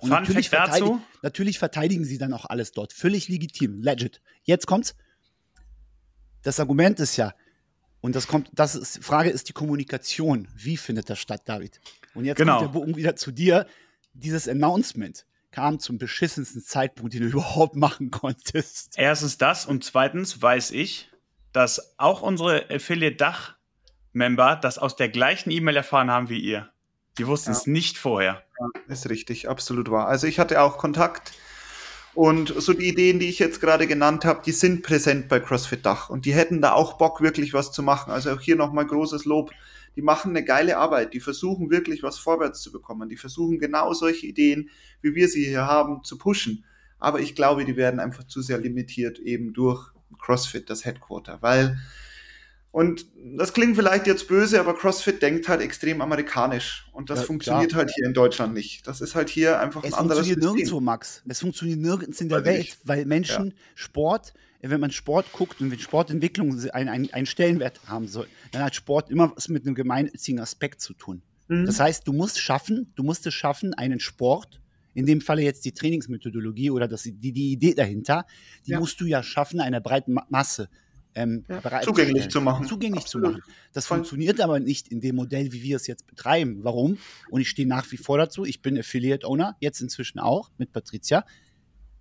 Und 0.00 0.08
Fun 0.08 0.10
natürlich, 0.10 0.48
verteidigen, 0.50 1.02
natürlich 1.22 1.58
verteidigen 1.58 2.04
sie 2.04 2.18
dann 2.18 2.32
auch 2.32 2.44
alles 2.44 2.72
dort. 2.72 2.92
Völlig 2.92 3.28
legitim, 3.28 3.82
legit. 3.82 4.20
Jetzt 4.44 4.66
kommt's. 4.66 4.94
Das 6.42 6.60
Argument 6.60 7.00
ist 7.00 7.16
ja, 7.16 7.34
und 8.00 8.14
das 8.14 8.26
kommt, 8.26 8.50
das 8.54 8.74
ist, 8.74 9.02
Frage 9.02 9.30
ist 9.30 9.48
die 9.48 9.52
Kommunikation. 9.52 10.48
Wie 10.54 10.76
findet 10.76 11.10
das 11.10 11.18
statt, 11.18 11.42
David? 11.46 11.80
Und 12.14 12.24
jetzt 12.24 12.36
Genau. 12.36 12.58
kommt 12.58 12.74
der 12.74 12.78
Bogen 12.80 12.96
wieder 12.96 13.16
zu 13.16 13.32
dir. 13.32 13.66
Dieses 14.12 14.48
Announcement 14.48 15.26
kam 15.52 15.78
zum 15.78 15.98
beschissensten 15.98 16.62
Zeitpunkt, 16.62 17.14
den 17.14 17.22
du 17.22 17.28
überhaupt 17.38 17.76
machen 17.76 18.10
konntest. 18.10 18.94
Erstens 18.96 19.38
das 19.38 19.66
und 19.66 19.84
zweitens 19.84 20.40
weiß 20.40 20.70
ich, 20.72 21.10
dass 21.52 21.94
auch 21.98 22.22
unsere 22.22 22.68
Affiliate-Dach-Member 22.70 24.56
das 24.56 24.78
aus 24.78 24.96
der 24.96 25.08
gleichen 25.08 25.50
E-Mail 25.50 25.76
erfahren 25.76 26.10
haben 26.10 26.28
wie 26.28 26.38
ihr. 26.38 26.70
Die 27.18 27.26
wussten 27.26 27.52
Ja. 27.52 27.56
es 27.56 27.66
nicht 27.66 27.96
vorher. 27.98 28.42
Ist 28.88 29.08
richtig, 29.08 29.48
absolut 29.48 29.90
wahr. 29.90 30.06
Also 30.08 30.26
ich 30.26 30.38
hatte 30.38 30.60
auch 30.60 30.76
Kontakt 30.78 31.32
und 32.14 32.52
so 32.56 32.72
die 32.72 32.88
Ideen, 32.88 33.18
die 33.18 33.28
ich 33.28 33.38
jetzt 33.38 33.60
gerade 33.60 33.86
genannt 33.86 34.24
habe, 34.24 34.42
die 34.44 34.52
sind 34.52 34.82
präsent 34.82 35.28
bei 35.28 35.38
CrossFit 35.40 35.84
Dach 35.84 36.08
und 36.08 36.24
die 36.24 36.34
hätten 36.34 36.62
da 36.62 36.72
auch 36.72 36.94
Bock, 36.94 37.20
wirklich 37.20 37.52
was 37.52 37.72
zu 37.72 37.82
machen. 37.82 38.10
Also 38.10 38.32
auch 38.32 38.40
hier 38.40 38.56
nochmal 38.56 38.86
großes 38.86 39.24
Lob. 39.26 39.50
Die 39.96 40.02
machen 40.02 40.30
eine 40.30 40.44
geile 40.44 40.76
Arbeit, 40.76 41.14
die 41.14 41.20
versuchen 41.20 41.70
wirklich 41.70 42.02
was 42.02 42.18
vorwärts 42.18 42.62
zu 42.62 42.70
bekommen. 42.70 43.08
Die 43.08 43.16
versuchen 43.16 43.58
genau 43.58 43.92
solche 43.94 44.26
Ideen, 44.26 44.70
wie 45.00 45.14
wir 45.14 45.28
sie 45.28 45.46
hier 45.46 45.66
haben, 45.66 46.04
zu 46.04 46.18
pushen. 46.18 46.64
Aber 46.98 47.20
ich 47.20 47.34
glaube, 47.34 47.64
die 47.64 47.76
werden 47.76 47.98
einfach 47.98 48.24
zu 48.24 48.42
sehr 48.42 48.58
limitiert 48.58 49.18
eben 49.18 49.52
durch 49.52 49.90
CrossFit, 50.18 50.70
das 50.70 50.84
Headquarter, 50.84 51.38
weil 51.40 51.78
und 52.76 53.06
das 53.38 53.54
klingt 53.54 53.74
vielleicht 53.74 54.06
jetzt 54.06 54.28
böse, 54.28 54.60
aber 54.60 54.74
CrossFit 54.76 55.22
denkt 55.22 55.48
halt 55.48 55.62
extrem 55.62 56.02
amerikanisch. 56.02 56.86
Und 56.92 57.08
das 57.08 57.20
Ja, 57.20 57.24
funktioniert 57.24 57.70
klar. 57.70 57.78
halt 57.84 57.90
hier 57.94 58.04
in 58.04 58.12
Deutschland 58.12 58.52
nicht. 58.52 58.86
Das 58.86 59.00
ist 59.00 59.14
halt 59.14 59.30
hier 59.30 59.58
einfach 59.60 59.82
Es 59.82 59.94
ein 59.94 59.98
anderes 60.00 60.26
funktioniert 60.26 60.42
System. 60.42 60.56
nirgendwo, 60.56 60.80
Max. 60.80 61.22
Es 61.26 61.40
funktioniert 61.40 61.78
nirgends 61.80 62.20
in 62.20 62.28
der 62.28 62.40
Weiß 62.40 62.44
Welt, 62.44 62.60
ich. 62.64 62.76
weil 62.84 63.06
Menschen 63.06 63.54
Sport, 63.74 64.34
wenn 64.60 64.78
man 64.78 64.90
Sport 64.90 65.32
guckt 65.32 65.62
und 65.62 65.70
wenn 65.70 65.78
Sportentwicklung 65.78 66.50
einen, 66.72 66.88
einen, 66.90 67.10
einen 67.14 67.24
Stellenwert 67.26 67.80
haben 67.86 68.08
soll, 68.08 68.26
dann 68.52 68.62
hat 68.62 68.74
Sport 68.74 69.08
immer 69.10 69.32
was 69.34 69.48
mit 69.48 69.64
einem 69.64 69.74
gemeinnützigen 69.74 70.38
Aspekt 70.38 70.82
zu 70.82 70.92
tun. 70.92 71.22
Mhm. 71.48 71.64
Das 71.64 71.80
heißt, 71.80 72.06
du 72.06 72.12
musst 72.12 72.38
schaffen, 72.40 72.92
du 72.94 73.02
musst 73.02 73.26
es 73.26 73.32
schaffen, 73.32 73.72
einen 73.72 74.00
Sport, 74.00 74.60
in 74.92 75.06
dem 75.06 75.22
Falle 75.22 75.40
jetzt 75.40 75.64
die 75.64 75.72
Trainingsmethodologie 75.72 76.70
oder 76.70 76.88
das, 76.88 77.04
die, 77.04 77.32
die 77.32 77.52
Idee 77.52 77.72
dahinter, 77.74 78.26
die 78.66 78.72
Ja. 78.72 78.80
musst 78.80 79.00
du 79.00 79.06
ja 79.06 79.22
schaffen, 79.22 79.60
einer 79.60 79.80
breiten 79.80 80.12
Ma 80.12 80.26
Masse 80.28 80.68
ähm, 81.16 81.44
Ja, 81.48 81.60
bereitzustellen. 81.60 82.08
zugänglich 82.08 82.28
zu 82.28 82.40
machen. 82.40 82.66
Zugänglich 82.66 83.04
Absolut. 83.04 83.26
zu 83.26 83.38
machen. 83.38 83.52
Das 83.72 83.86
Voll. 83.86 83.98
funktioniert 83.98 84.40
aber 84.40 84.60
nicht 84.60 84.88
in 84.88 85.00
dem 85.00 85.16
Modell, 85.16 85.52
wie 85.52 85.62
wir 85.62 85.76
es 85.76 85.86
jetzt 85.86 86.06
betreiben. 86.06 86.60
Warum? 86.62 86.98
Und 87.30 87.40
ich 87.40 87.48
stehe 87.48 87.66
nach 87.66 87.90
wie 87.90 87.96
vor 87.96 88.18
dazu. 88.18 88.44
Ich 88.44 88.62
bin 88.62 88.78
Affiliate 88.78 89.26
Owner, 89.26 89.56
jetzt 89.60 89.80
inzwischen 89.80 90.20
auch 90.20 90.50
mit 90.58 90.72
Patricia. 90.72 91.24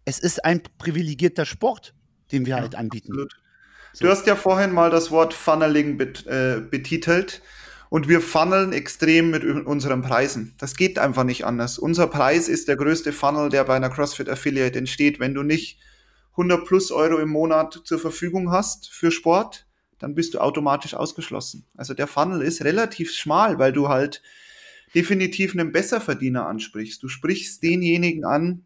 Es 0.03 0.19
ist 0.19 0.45
ein 0.45 0.61
privilegierter 0.77 1.45
Sport, 1.45 1.95
den 2.31 2.45
wir 2.45 2.57
halt 2.57 2.75
anbieten. 2.75 3.13
Absolut. 3.13 3.35
So. 3.93 4.05
Du 4.05 4.11
hast 4.11 4.27
ja 4.27 4.35
vorhin 4.35 4.71
mal 4.71 4.91
das 4.91 5.09
Wort 5.09 5.33
Funneling 5.33 5.97
bet, 5.97 6.27
äh, 6.27 6.61
betitelt. 6.61 7.41
Und 7.89 8.09
wir 8.09 8.19
funneln 8.19 8.73
extrem 8.73 9.29
mit 9.29 9.45
unseren 9.45 10.01
Preisen. 10.01 10.53
Das 10.57 10.75
geht 10.75 10.99
einfach 10.99 11.23
nicht 11.23 11.45
anders. 11.45 11.77
Unser 11.77 12.07
Preis 12.07 12.49
ist 12.49 12.67
der 12.67 12.75
größte 12.75 13.13
Funnel, 13.13 13.49
der 13.49 13.63
bei 13.63 13.75
einer 13.75 13.89
CrossFit 13.89 14.27
Affiliate 14.27 14.77
entsteht. 14.77 15.19
Wenn 15.19 15.33
du 15.33 15.43
nicht 15.43 15.79
100 16.35 16.65
plus 16.65 16.91
Euro 16.91 17.17
im 17.19 17.29
Monat 17.29 17.81
zur 17.83 17.99
Verfügung 17.99 18.51
hast 18.51 18.89
für 18.89 19.11
Sport, 19.11 19.65
dann 19.99 20.15
bist 20.15 20.33
du 20.33 20.39
automatisch 20.39 20.93
ausgeschlossen. 20.93 21.65
Also 21.75 21.93
der 21.93 22.07
Funnel 22.07 22.41
ist 22.41 22.63
relativ 22.63 23.11
schmal, 23.11 23.57
weil 23.59 23.71
du 23.71 23.87
halt 23.87 24.21
definitiv 24.93 25.53
einen 25.53 25.71
Besserverdiener 25.71 26.45
ansprichst. 26.47 27.01
Du 27.01 27.07
sprichst 27.07 27.63
denjenigen 27.63 28.25
an, 28.25 28.65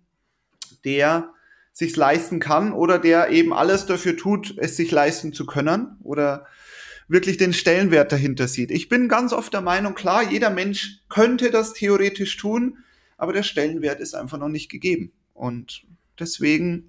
der 0.84 1.32
sich's 1.71 1.95
leisten 1.95 2.39
kann 2.39 2.73
oder 2.73 2.99
der 2.99 3.29
eben 3.29 3.53
alles 3.53 3.86
dafür 3.86 4.17
tut, 4.17 4.55
es 4.58 4.75
sich 4.75 4.91
leisten 4.91 5.34
zu 5.34 5.45
können 5.45 5.97
oder 6.03 6.45
wirklich 7.08 7.38
den 7.38 7.53
Stellenwert 7.53 8.12
dahinter 8.12 8.47
sieht. 8.47 8.71
Ich 8.71 8.89
bin 8.89 9.08
ganz 9.08 9.34
oft 9.34 9.53
der 9.53 9.62
Meinung, 9.62 9.95
klar, 9.95 10.29
jeder 10.29 10.49
Mensch 10.49 11.01
könnte 11.10 11.51
das 11.51 11.73
theoretisch 11.73 12.38
tun, 12.38 12.79
aber 13.17 13.34
der 13.34 13.43
Stellenwert 13.43 13.99
ist 13.99 14.15
einfach 14.15 14.38
noch 14.38 14.49
nicht 14.49 14.69
gegeben. 14.69 15.12
Und 15.34 15.84
deswegen, 16.19 16.86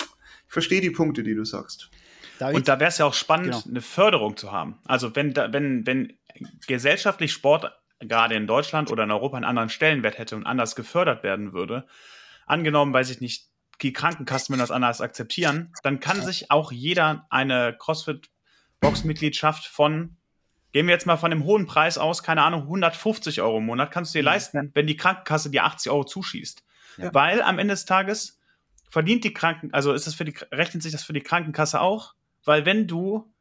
verstehe 0.51 0.81
die 0.81 0.91
Punkte, 0.91 1.23
die 1.23 1.35
du 1.35 1.45
sagst. 1.45 1.91
David, 2.39 2.57
Und 2.57 2.69
da 2.69 2.81
wäre 2.81 2.89
es 2.89 2.99
ja 2.99 3.07
auch 3.07 3.15
spannend, 3.15 3.53
Genau. 3.53 3.63
eine 3.67 3.81
Förderung 3.81 4.37
zu 4.37 4.51
haben. 4.53 4.79
Also 4.85 5.15
wenn, 5.15 5.33
da, 5.33 5.53
wenn, 5.53 5.87
wenn 5.87 6.19
gesellschaftlich 6.67 7.33
Sport 7.33 7.73
gerade 8.01 8.35
in 8.35 8.47
Deutschland 8.47 8.91
oder 8.91 9.05
in 9.05 9.11
Europa 9.11 9.37
einen 9.37 9.45
anderen 9.45 9.69
Stellenwert 9.69 10.19
hätte 10.19 10.37
und 10.37 10.47
anders 10.47 10.75
gefördert 10.75 11.23
werden 11.23 11.53
würde, 11.53 11.87
angenommen, 12.47 12.93
weiß 12.93 13.11
ich 13.11 13.21
nicht, 13.21 13.49
die 13.83 13.93
Krankenkassen 13.93 14.53
würden 14.53 14.61
das 14.61 14.71
anders 14.71 15.01
akzeptieren, 15.01 15.73
dann 15.83 16.01
kann 16.01 16.21
sich 16.21 16.51
auch 16.51 16.73
jeder 16.73 17.27
eine 17.31 17.77
CrossFit-Box-Mitgliedschaft 17.79 19.67
von, 19.67 20.17
gehen 20.73 20.87
wir 20.87 20.95
jetzt 20.95 21.07
mal 21.07 21.17
von 21.17 21.31
dem 21.31 21.45
hohen 21.45 21.67
Preis 21.67 21.97
aus, 21.99 22.23
keine 22.23 22.43
Ahnung, 22.43 22.63
150 22.63 23.41
Euro 23.41 23.59
im 23.59 23.67
Monat, 23.67 23.91
kannst 23.91 24.15
du 24.15 24.19
dir 24.19 24.25
leisten, 24.25 24.71
wenn 24.75 24.87
die 24.87 24.97
Krankenkasse 24.97 25.51
dir 25.51 25.65
80 25.65 25.93
Euro 25.93 26.05
zuschießt. 26.05 26.65
Ja. 26.97 27.15
Weil 27.15 27.41
am 27.43 27.59
Ende 27.59 27.75
des 27.75 27.85
Tages 27.85 28.40
verdient 28.91 29.25
die 29.25 29.33
Kranken, 29.33 29.73
also 29.73 29.93
ist 29.93 30.07
es 30.07 30.15
für 30.15 30.25
die, 30.25 30.35
rechnet 30.53 30.83
sich 30.83 30.93
das 30.93 31.05
für 31.05 31.13
die 31.13 31.21
Krankenkasse 31.21 31.81
auch, 31.81 32.15
weil 32.45 32.67
wenn 32.67 32.87
du, 32.87 33.33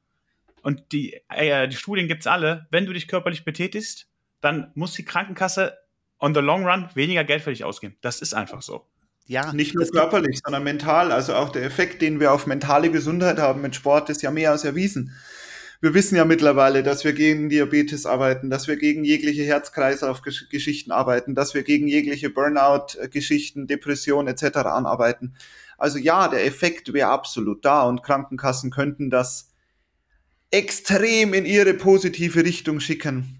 und 0.61 0.91
die, 0.91 1.21
äh, 1.29 1.67
die 1.67 1.75
Studien 1.75 2.07
gibt's 2.07 2.27
alle, 2.27 2.67
wenn 2.69 2.85
du 2.85 2.93
dich 2.93 3.07
körperlich 3.07 3.43
betätigst, 3.45 4.07
dann 4.41 4.71
muss 4.75 4.93
die 4.93 5.05
Krankenkasse 5.05 5.77
on 6.19 6.33
the 6.33 6.41
long 6.41 6.65
run 6.65 6.89
weniger 6.93 7.23
Geld 7.23 7.41
für 7.41 7.49
dich 7.49 7.63
ausgeben. 7.63 7.95
Das 8.01 8.21
ist 8.21 8.33
einfach 8.33 8.61
so. 8.61 8.85
ja, 9.25 9.53
Nicht 9.53 9.73
nur 9.73 9.83
das 9.83 9.91
körperlich, 9.91 10.39
sondern 10.43 10.63
mental. 10.63 11.11
Also 11.11 11.33
auch 11.35 11.49
der 11.49 11.63
Effekt, 11.63 12.01
den 12.01 12.19
wir 12.19 12.33
auf 12.33 12.45
mentale 12.45 12.91
Gesundheit 12.91 13.39
haben 13.39 13.61
mit 13.61 13.75
Sport, 13.75 14.09
ist 14.09 14.21
ja 14.21 14.31
mehr 14.31 14.51
als 14.51 14.63
erwiesen. 14.63 15.15
Wir 15.81 15.93
wissen 15.93 16.17
ja 16.17 16.25
mittlerweile, 16.25 16.83
dass 16.83 17.05
wir 17.05 17.13
gegen 17.13 17.47
Diabetes 17.47 18.05
arbeiten, 18.05 18.49
dass 18.49 18.67
wir 18.67 18.75
gegen 18.75 19.05
jegliche 19.05 19.43
Herz-Kreislauf-Geschichten 19.43 20.91
arbeiten, 20.91 21.35
dass 21.35 21.53
wir 21.53 21.63
gegen 21.63 21.87
jegliche 21.87 22.29
Burnout-Geschichten, 22.29 23.65
Depression 23.65 24.27
etc. 24.27 24.57
anarbeiten. 24.57 25.35
Also 25.77 25.97
ja, 25.97 26.27
der 26.27 26.45
Effekt 26.45 26.91
wäre 26.91 27.07
absolut 27.07 27.63
da 27.63 27.83
und 27.83 28.03
Krankenkassen 28.03 28.71
könnten 28.71 29.09
das 29.09 29.53
extrem 30.51 31.33
in 31.33 31.45
ihre 31.45 31.73
positive 31.73 32.43
Richtung 32.43 32.81
schicken. 32.81 33.38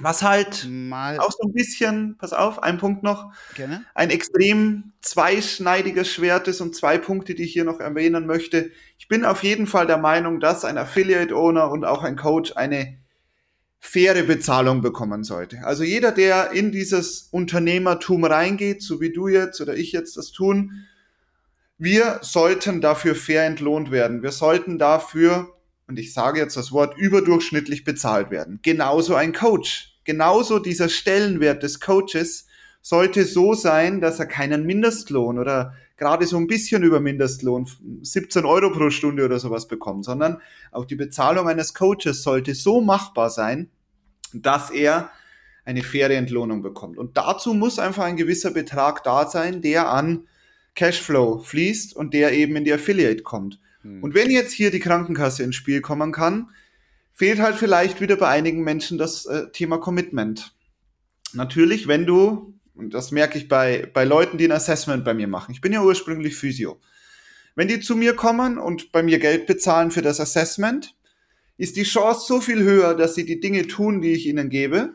Was 0.00 0.22
halt 0.22 0.66
Mal 0.68 1.18
auch 1.18 1.32
so 1.32 1.48
ein 1.48 1.52
bisschen, 1.52 2.16
pass 2.18 2.32
auf, 2.32 2.62
ein 2.62 2.78
Punkt 2.78 3.02
noch, 3.02 3.32
gerne. 3.54 3.84
ein 3.94 4.10
extrem 4.10 4.92
zweischneidiges 5.00 6.10
Schwert 6.10 6.48
ist 6.48 6.60
und 6.60 6.74
zwei 6.74 6.98
Punkte, 6.98 7.34
die 7.34 7.44
ich 7.44 7.52
hier 7.52 7.64
noch 7.64 7.80
erwähnen 7.80 8.26
möchte. 8.26 8.70
Ich 8.98 9.08
bin 9.08 9.24
auf 9.24 9.42
jeden 9.42 9.66
Fall 9.66 9.86
der 9.86 9.98
Meinung, 9.98 10.40
dass 10.40 10.64
ein 10.64 10.78
Affiliate 10.78 11.34
Owner 11.34 11.70
und 11.70 11.84
auch 11.84 12.02
ein 12.02 12.16
Coach 12.16 12.52
eine 12.56 12.98
faire 13.80 14.22
Bezahlung 14.24 14.80
bekommen 14.80 15.24
sollte. 15.24 15.58
Also 15.64 15.84
jeder, 15.84 16.12
der 16.12 16.52
in 16.52 16.72
dieses 16.72 17.28
Unternehmertum 17.30 18.24
reingeht, 18.24 18.82
so 18.82 19.00
wie 19.00 19.12
du 19.12 19.28
jetzt 19.28 19.60
oder 19.60 19.76
ich 19.76 19.92
jetzt 19.92 20.16
das 20.16 20.32
tun, 20.32 20.86
wir 21.78 22.18
sollten 22.22 22.80
dafür 22.80 23.14
fair 23.14 23.44
entlohnt 23.46 23.92
werden. 23.92 24.22
Wir 24.22 24.32
sollten 24.32 24.78
dafür, 24.78 25.54
und 25.88 25.98
ich 25.98 26.12
sage 26.12 26.38
jetzt 26.38 26.56
das 26.56 26.70
Wort, 26.70 26.96
überdurchschnittlich 26.98 27.82
bezahlt 27.82 28.30
werden. 28.30 28.60
Genauso 28.62 29.14
ein 29.14 29.32
Coach. 29.32 29.96
Genauso 30.04 30.58
dieser 30.58 30.88
Stellenwert 30.88 31.62
des 31.62 31.80
Coaches 31.80 32.46
sollte 32.82 33.24
so 33.24 33.54
sein, 33.54 34.00
dass 34.00 34.18
er 34.18 34.26
keinen 34.26 34.64
Mindestlohn 34.64 35.38
oder 35.38 35.74
gerade 35.96 36.26
so 36.26 36.36
ein 36.36 36.46
bisschen 36.46 36.82
über 36.82 37.00
Mindestlohn, 37.00 37.68
17 38.02 38.44
Euro 38.44 38.70
pro 38.70 38.90
Stunde 38.90 39.24
oder 39.24 39.38
sowas 39.38 39.66
bekommt, 39.66 40.04
sondern 40.04 40.40
auch 40.70 40.84
die 40.84 40.94
Bezahlung 40.94 41.48
eines 41.48 41.74
Coaches 41.74 42.22
sollte 42.22 42.54
so 42.54 42.80
machbar 42.80 43.30
sein, 43.30 43.70
dass 44.32 44.70
er 44.70 45.10
eine 45.64 45.82
faire 45.82 46.14
Entlohnung 46.14 46.62
bekommt. 46.62 46.98
Und 46.98 47.16
dazu 47.16 47.52
muss 47.54 47.78
einfach 47.78 48.04
ein 48.04 48.16
gewisser 48.16 48.50
Betrag 48.50 49.02
da 49.04 49.28
sein, 49.28 49.60
der 49.62 49.90
an 49.90 50.28
Cashflow 50.74 51.38
fließt 51.40 51.96
und 51.96 52.14
der 52.14 52.32
eben 52.32 52.56
in 52.56 52.64
die 52.64 52.72
Affiliate 52.72 53.22
kommt. 53.22 53.58
Hm. 53.88 54.02
Und 54.02 54.14
wenn 54.14 54.30
jetzt 54.30 54.52
hier 54.52 54.70
die 54.70 54.80
Krankenkasse 54.80 55.42
ins 55.42 55.56
Spiel 55.56 55.80
kommen 55.80 56.12
kann, 56.12 56.50
fehlt 57.12 57.40
halt 57.40 57.56
vielleicht 57.56 58.00
wieder 58.00 58.16
bei 58.16 58.28
einigen 58.28 58.62
Menschen 58.62 58.98
das 58.98 59.26
äh, 59.26 59.50
Thema 59.50 59.78
Commitment. 59.78 60.54
Natürlich, 61.32 61.88
wenn 61.88 62.06
du, 62.06 62.54
und 62.74 62.94
das 62.94 63.10
merke 63.10 63.38
ich 63.38 63.48
bei, 63.48 63.90
bei 63.92 64.04
Leuten, 64.04 64.38
die 64.38 64.46
ein 64.46 64.52
Assessment 64.52 65.04
bei 65.04 65.14
mir 65.14 65.28
machen, 65.28 65.52
ich 65.52 65.60
bin 65.60 65.72
ja 65.72 65.82
ursprünglich 65.82 66.36
Physio, 66.36 66.80
wenn 67.54 67.68
die 67.68 67.80
zu 67.80 67.96
mir 67.96 68.14
kommen 68.14 68.56
und 68.56 68.92
bei 68.92 69.02
mir 69.02 69.18
Geld 69.18 69.46
bezahlen 69.46 69.90
für 69.90 70.02
das 70.02 70.20
Assessment, 70.20 70.94
ist 71.56 71.76
die 71.76 71.82
Chance 71.82 72.26
so 72.26 72.40
viel 72.40 72.62
höher, 72.62 72.94
dass 72.94 73.16
sie 73.16 73.24
die 73.24 73.40
Dinge 73.40 73.66
tun, 73.66 74.00
die 74.00 74.12
ich 74.12 74.26
ihnen 74.26 74.48
gebe 74.48 74.92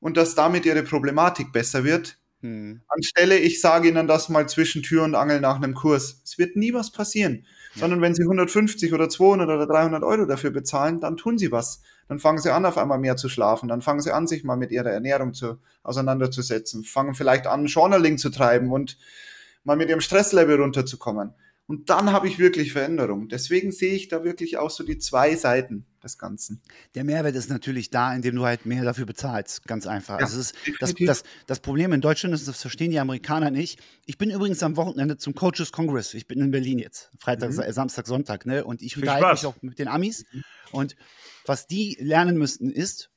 und 0.00 0.16
dass 0.16 0.34
damit 0.34 0.66
ihre 0.66 0.82
Problematik 0.82 1.52
besser 1.52 1.84
wird, 1.84 2.18
Hm. 2.44 2.82
anstelle 2.88 3.38
ich 3.38 3.62
sage 3.62 3.88
ihnen 3.88 4.06
das 4.06 4.28
mal 4.28 4.46
zwischen 4.46 4.82
Tür 4.82 5.04
und 5.04 5.14
Angel 5.14 5.40
nach 5.40 5.56
einem 5.56 5.72
Kurs. 5.72 6.20
Es 6.24 6.36
wird 6.36 6.56
nie 6.56 6.74
was 6.74 6.92
passieren, 6.92 7.46
sondern 7.74 8.00
wenn 8.00 8.14
sie 8.14 8.22
150 8.22 8.92
oder 8.92 9.08
200 9.08 9.48
oder 9.48 9.66
300 9.66 10.02
Euro 10.02 10.26
dafür 10.26 10.50
bezahlen, 10.50 11.00
dann 11.00 11.16
tun 11.16 11.38
sie 11.38 11.52
was. 11.52 11.82
Dann 12.08 12.18
fangen 12.18 12.38
sie 12.38 12.52
an, 12.52 12.66
auf 12.66 12.78
einmal 12.78 12.98
mehr 12.98 13.16
zu 13.16 13.28
schlafen. 13.28 13.68
Dann 13.68 13.82
fangen 13.82 14.00
sie 14.00 14.12
an, 14.12 14.26
sich 14.26 14.44
mal 14.44 14.56
mit 14.56 14.70
ihrer 14.70 14.90
Ernährung 14.90 15.34
zu, 15.34 15.58
auseinanderzusetzen. 15.82 16.84
Fangen 16.84 17.14
vielleicht 17.14 17.46
an, 17.46 17.66
Journaling 17.66 18.18
zu 18.18 18.30
treiben 18.30 18.70
und 18.70 18.98
mal 19.64 19.76
mit 19.76 19.88
ihrem 19.88 20.00
Stresslevel 20.00 20.60
runterzukommen. 20.60 21.34
Und 21.66 21.88
dann 21.88 22.12
habe 22.12 22.28
ich 22.28 22.38
wirklich 22.38 22.72
Veränderung. 22.72 23.28
Deswegen 23.28 23.72
sehe 23.72 23.94
ich 23.94 24.08
da 24.08 24.22
wirklich 24.22 24.58
auch 24.58 24.68
so 24.68 24.84
die 24.84 24.98
zwei 24.98 25.34
Seiten 25.34 25.86
des 26.02 26.18
Ganzen. 26.18 26.60
Der 26.94 27.04
Mehrwert 27.04 27.34
ist 27.36 27.48
natürlich 27.48 27.88
da, 27.88 28.14
indem 28.14 28.36
du 28.36 28.44
halt 28.44 28.66
mehr 28.66 28.84
dafür 28.84 29.06
bezahlst. 29.06 29.66
Ganz 29.66 29.86
einfach. 29.86 30.18
Ja, 30.20 30.26
also 30.26 30.38
ist 30.40 30.54
das, 30.78 30.92
das, 30.94 31.22
das 31.46 31.60
Problem 31.60 31.94
in 31.94 32.02
Deutschland 32.02 32.34
ist, 32.34 32.46
das 32.46 32.60
verstehen 32.60 32.90
die 32.90 32.98
Amerikaner 32.98 33.50
nicht. 33.50 33.80
Ich 34.04 34.18
bin 34.18 34.28
übrigens 34.30 34.62
am 34.62 34.76
Wochenende 34.76 35.16
zum 35.16 35.34
Coaches 35.34 35.72
Congress. 35.72 36.12
Ich 36.12 36.26
bin 36.26 36.38
in 36.42 36.50
Berlin 36.50 36.78
jetzt. 36.78 37.10
Freitag, 37.18 37.48
Mhm. 37.48 37.54
Sa- 37.54 37.72
Samstag, 37.72 38.06
Sonntag. 38.06 38.44
Ne? 38.44 38.62
Und 38.64 38.82
ich 38.82 38.98
unterhalte 38.98 39.30
mich 39.32 39.46
auch 39.46 39.62
mit 39.62 39.78
den 39.78 39.88
Amis. 39.88 40.26
Und 40.70 40.96
was 41.46 41.66
die 41.66 41.96
lernen 41.98 42.36
müssten 42.36 42.70
ist, 42.70 43.08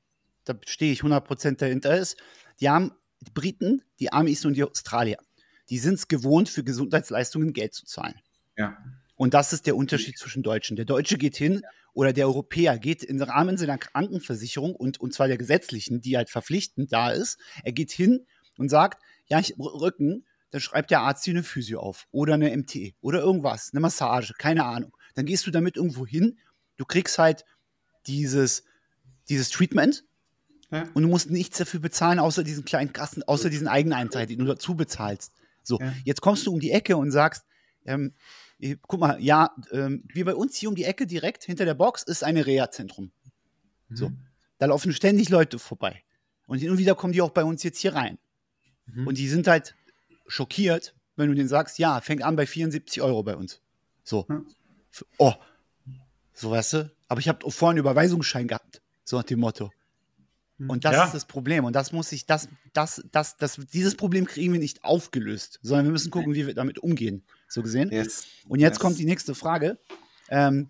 da 0.45 0.57
stehe 0.65 0.93
ich 0.93 1.01
100% 1.03 1.57
dahinter, 1.59 1.97
ist, 1.97 2.15
die 2.61 2.69
haben 2.69 2.93
die 3.19 3.31
Briten, 3.31 3.81
die 3.99 4.13
Amis 4.13 4.45
und 4.45 4.53
die 4.53 4.63
Australier. 4.63 5.17
Die 5.69 5.79
sind 5.79 5.95
es 5.95 6.07
gewohnt, 6.07 6.47
für 6.47 6.63
Gesundheitsleistungen 6.63 7.51
Geld 7.51 7.73
zu 7.73 7.85
zahlen. 7.85 8.15
Ja. 8.57 8.77
Und 9.15 9.33
das 9.33 9.53
ist 9.53 9.65
der 9.65 9.75
Unterschied 9.75 10.17
zwischen 10.17 10.43
Deutschen. 10.43 10.75
Der 10.75 10.85
Deutsche 10.85 11.17
geht 11.17 11.35
hin 11.35 11.61
oder 11.93 12.13
der 12.13 12.27
Europäer 12.27 12.77
geht 12.77 13.03
im 13.03 13.19
Rahmen 13.21 13.57
seiner 13.57 13.77
Krankenversicherung 13.79 14.75
und, 14.75 14.99
und 14.99 15.13
zwar 15.13 15.27
der 15.27 15.37
gesetzlichen, 15.37 16.01
die 16.01 16.17
halt 16.17 16.29
verpflichtend 16.29 16.93
da 16.93 17.11
ist. 17.11 17.39
Er 17.63 17.71
geht 17.71 17.91
hin 17.91 18.25
und 18.57 18.69
sagt, 18.69 19.01
ja, 19.25 19.39
ich 19.39 19.55
Rücken, 19.57 20.25
dann 20.51 20.61
schreibt 20.61 20.91
der 20.91 21.01
Arzt 21.01 21.25
dir 21.25 21.31
eine 21.31 21.43
Physio 21.43 21.79
auf 21.79 22.07
oder 22.11 22.35
eine 22.35 22.55
MT 22.55 22.93
oder 23.01 23.19
irgendwas, 23.19 23.71
eine 23.73 23.79
Massage, 23.81 24.33
keine 24.37 24.65
Ahnung. 24.65 24.95
Dann 25.15 25.25
gehst 25.25 25.47
du 25.47 25.51
damit 25.51 25.75
irgendwo 25.77 26.05
hin, 26.05 26.37
du 26.77 26.85
kriegst 26.85 27.17
halt 27.17 27.43
dieses, 28.05 28.63
dieses 29.29 29.49
Treatment 29.49 30.05
Ja. 30.71 30.83
und 30.93 31.01
du 31.03 31.09
musst 31.09 31.29
nichts 31.31 31.57
dafür 31.57 31.79
bezahlen, 31.79 32.19
außer 32.19 32.43
diesen 32.43 32.65
kleinen 32.65 32.93
Kassen, 32.93 33.23
außer 33.23 33.49
diesen 33.49 33.67
Eigeneinteil, 33.67 34.27
den 34.27 34.39
du 34.39 34.45
dazu 34.45 34.75
bezahlst. 34.75 35.33
So, 35.63 35.79
Ja. 35.79 35.93
jetzt 36.05 36.21
kommst 36.21 36.45
du 36.45 36.53
um 36.53 36.59
die 36.59 36.71
Ecke 36.71 36.95
und 36.97 37.11
sagst, 37.11 37.43
ähm, 37.85 38.13
guck 38.87 38.99
mal, 38.99 39.21
ja, 39.21 39.55
ähm, 39.71 40.03
wie 40.13 40.23
bei 40.23 40.35
uns 40.35 40.55
hier 40.55 40.69
um 40.69 40.75
die 40.75 40.83
Ecke 40.85 41.05
direkt 41.07 41.43
hinter 41.43 41.65
der 41.65 41.73
Box 41.75 42.03
ist 42.03 42.23
eine 42.23 42.45
Reha-Zentrum. 42.45 43.11
So. 43.89 44.11
Da 44.57 44.65
laufen 44.65 44.91
ständig 44.91 45.29
Leute 45.29 45.59
vorbei. 45.59 46.03
Und 46.47 46.59
hin 46.59 46.69
und 46.71 46.77
wieder 46.77 46.95
kommen 46.95 47.13
die 47.13 47.21
auch 47.21 47.29
bei 47.31 47.43
uns 47.43 47.63
jetzt 47.63 47.79
hier 47.79 47.93
rein. 47.93 48.17
Mhm. 48.87 49.07
Und 49.07 49.17
die 49.17 49.27
sind 49.29 49.47
halt 49.47 49.75
schockiert, 50.27 50.93
wenn 51.15 51.29
du 51.29 51.35
denen 51.35 51.47
sagst, 51.49 51.77
ja, 51.79 52.01
fängt 52.01 52.23
an 52.23 52.35
bei 52.35 52.45
74 52.47 53.01
Euro 53.01 53.23
bei 53.23 53.35
uns. 53.35 53.61
So. 54.03 54.25
F- 54.91 55.05
Oh. 55.17 55.33
So, 56.33 56.51
weißt 56.51 56.73
du? 56.73 56.91
Aber 57.07 57.19
ich 57.19 57.27
habe 57.27 57.49
vorhin 57.51 57.77
einen 57.77 57.79
Überweisungsschein 57.85 58.47
gehabt. 58.47 58.81
So 59.03 59.17
nach 59.17 59.23
dem 59.23 59.39
Motto. 59.39 59.71
Und 60.67 60.85
das 60.85 60.93
Ja. 60.95 61.05
ist 61.05 61.13
das 61.13 61.25
Problem. 61.25 61.65
Und 61.65 61.73
das 61.75 61.91
muss 61.91 62.11
ich, 62.11 62.25
das, 62.25 62.47
das, 62.73 63.03
das, 63.11 63.37
das, 63.37 63.55
dieses 63.73 63.95
Problem 63.95 64.25
kriegen 64.25 64.53
wir 64.53 64.59
nicht 64.59 64.83
aufgelöst, 64.83 65.59
sondern 65.61 65.85
wir 65.85 65.91
müssen 65.91 66.09
gucken, 66.11 66.33
wie 66.33 66.47
wir 66.47 66.53
damit 66.55 66.79
umgehen. 66.79 67.23
So 67.47 67.61
gesehen. 67.61 67.91
Yes. 67.91 68.27
Und 68.47 68.59
jetzt 68.59 68.75
Yes. 68.75 68.79
kommt 68.79 68.99
die 68.99 69.05
nächste 69.05 69.35
Frage. 69.35 69.77
Ähm, 70.29 70.69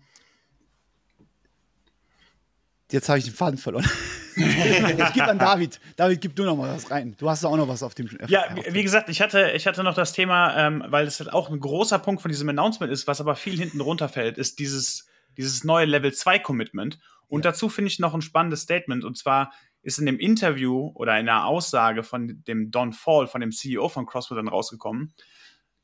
jetzt 2.90 3.08
habe 3.08 3.18
ich 3.18 3.24
den 3.24 3.34
Faden 3.34 3.58
verloren. 3.58 3.88
ich 4.36 5.12
gebe 5.12 5.26
an 5.26 5.38
David. 5.38 5.80
David, 5.96 6.20
gib 6.20 6.36
du 6.36 6.44
noch 6.44 6.56
mal 6.56 6.74
was 6.74 6.90
rein. 6.90 7.16
Du 7.18 7.28
hast 7.28 7.42
da 7.42 7.48
auch 7.48 7.56
noch 7.56 7.68
was 7.68 7.82
auf 7.82 7.94
dem. 7.94 8.08
Ja, 8.28 8.44
auf 8.44 8.72
wie, 8.72 8.82
gesagt, 8.82 9.08
ich 9.08 9.20
hatte, 9.20 9.50
ich 9.56 9.66
hatte 9.66 9.82
noch 9.82 9.94
das 9.94 10.12
Thema, 10.12 10.56
ähm, 10.56 10.84
weil 10.86 11.06
es 11.06 11.18
halt 11.18 11.32
auch 11.32 11.50
ein 11.50 11.58
großer 11.58 11.98
Punkt 11.98 12.22
von 12.22 12.30
diesem 12.30 12.48
Announcement 12.48 12.92
ist, 12.92 13.06
was 13.06 13.20
aber 13.20 13.34
viel 13.34 13.58
hinten 13.58 13.80
runterfällt, 13.80 14.38
ist 14.38 14.60
dieses, 14.60 15.08
dieses 15.36 15.64
neue 15.64 15.86
Level 15.86 16.12
2 16.12 16.38
Commitment. 16.38 16.98
Und 17.26 17.44
dazu 17.44 17.68
finde 17.68 17.90
ich 17.90 17.98
noch 17.98 18.14
ein 18.14 18.22
spannendes 18.22 18.62
Statement. 18.62 19.04
Und 19.04 19.18
zwar 19.18 19.52
ist 19.82 19.98
in 19.98 20.06
dem 20.06 20.18
Interview 20.18 20.92
oder 20.94 21.18
in 21.18 21.26
der 21.26 21.46
Aussage 21.46 22.02
von 22.02 22.42
dem 22.46 22.70
Don 22.70 22.92
Fall, 22.92 23.26
von 23.26 23.40
dem 23.40 23.52
CEO 23.52 23.88
von 23.88 24.06
CrossFit 24.06 24.36
dann 24.36 24.48
rausgekommen, 24.48 25.12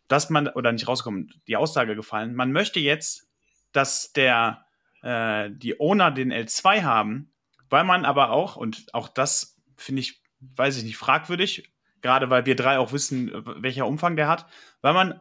dass 0.09 0.31
man, 0.31 0.49
oder 0.49 0.73
nicht 0.73 0.89
rausgekommen, 0.89 1.33
die 1.47 1.57
Aussage 1.57 1.97
gefallen, 1.97 2.35
man 2.35 2.53
möchte 2.53 2.81
jetzt, 2.81 3.29
dass 3.73 4.13
der, 4.13 4.65
äh, 5.03 5.51
die 5.51 5.81
Owner 5.81 6.11
den 6.11 6.33
L2 6.33 6.83
haben, 6.83 7.33
weil 7.71 7.85
man 7.85 8.05
aber 8.05 8.31
auch, 8.31 8.57
und 8.57 8.93
auch 8.95 9.09
das 9.09 9.61
finde 9.77 10.01
ich, 10.01 10.23
weiß 10.41 10.77
ich 10.77 10.85
nicht, 10.85 10.97
fragwürdig, 10.97 11.73
gerade 12.03 12.31
weil 12.31 12.47
wir 12.47 12.55
drei 12.55 12.79
auch 12.79 12.93
wissen, 12.93 13.33
welcher 13.63 13.87
Umfang 13.87 14.17
der 14.17 14.29
hat, 14.29 14.47
weil 14.83 14.93
man 14.93 15.21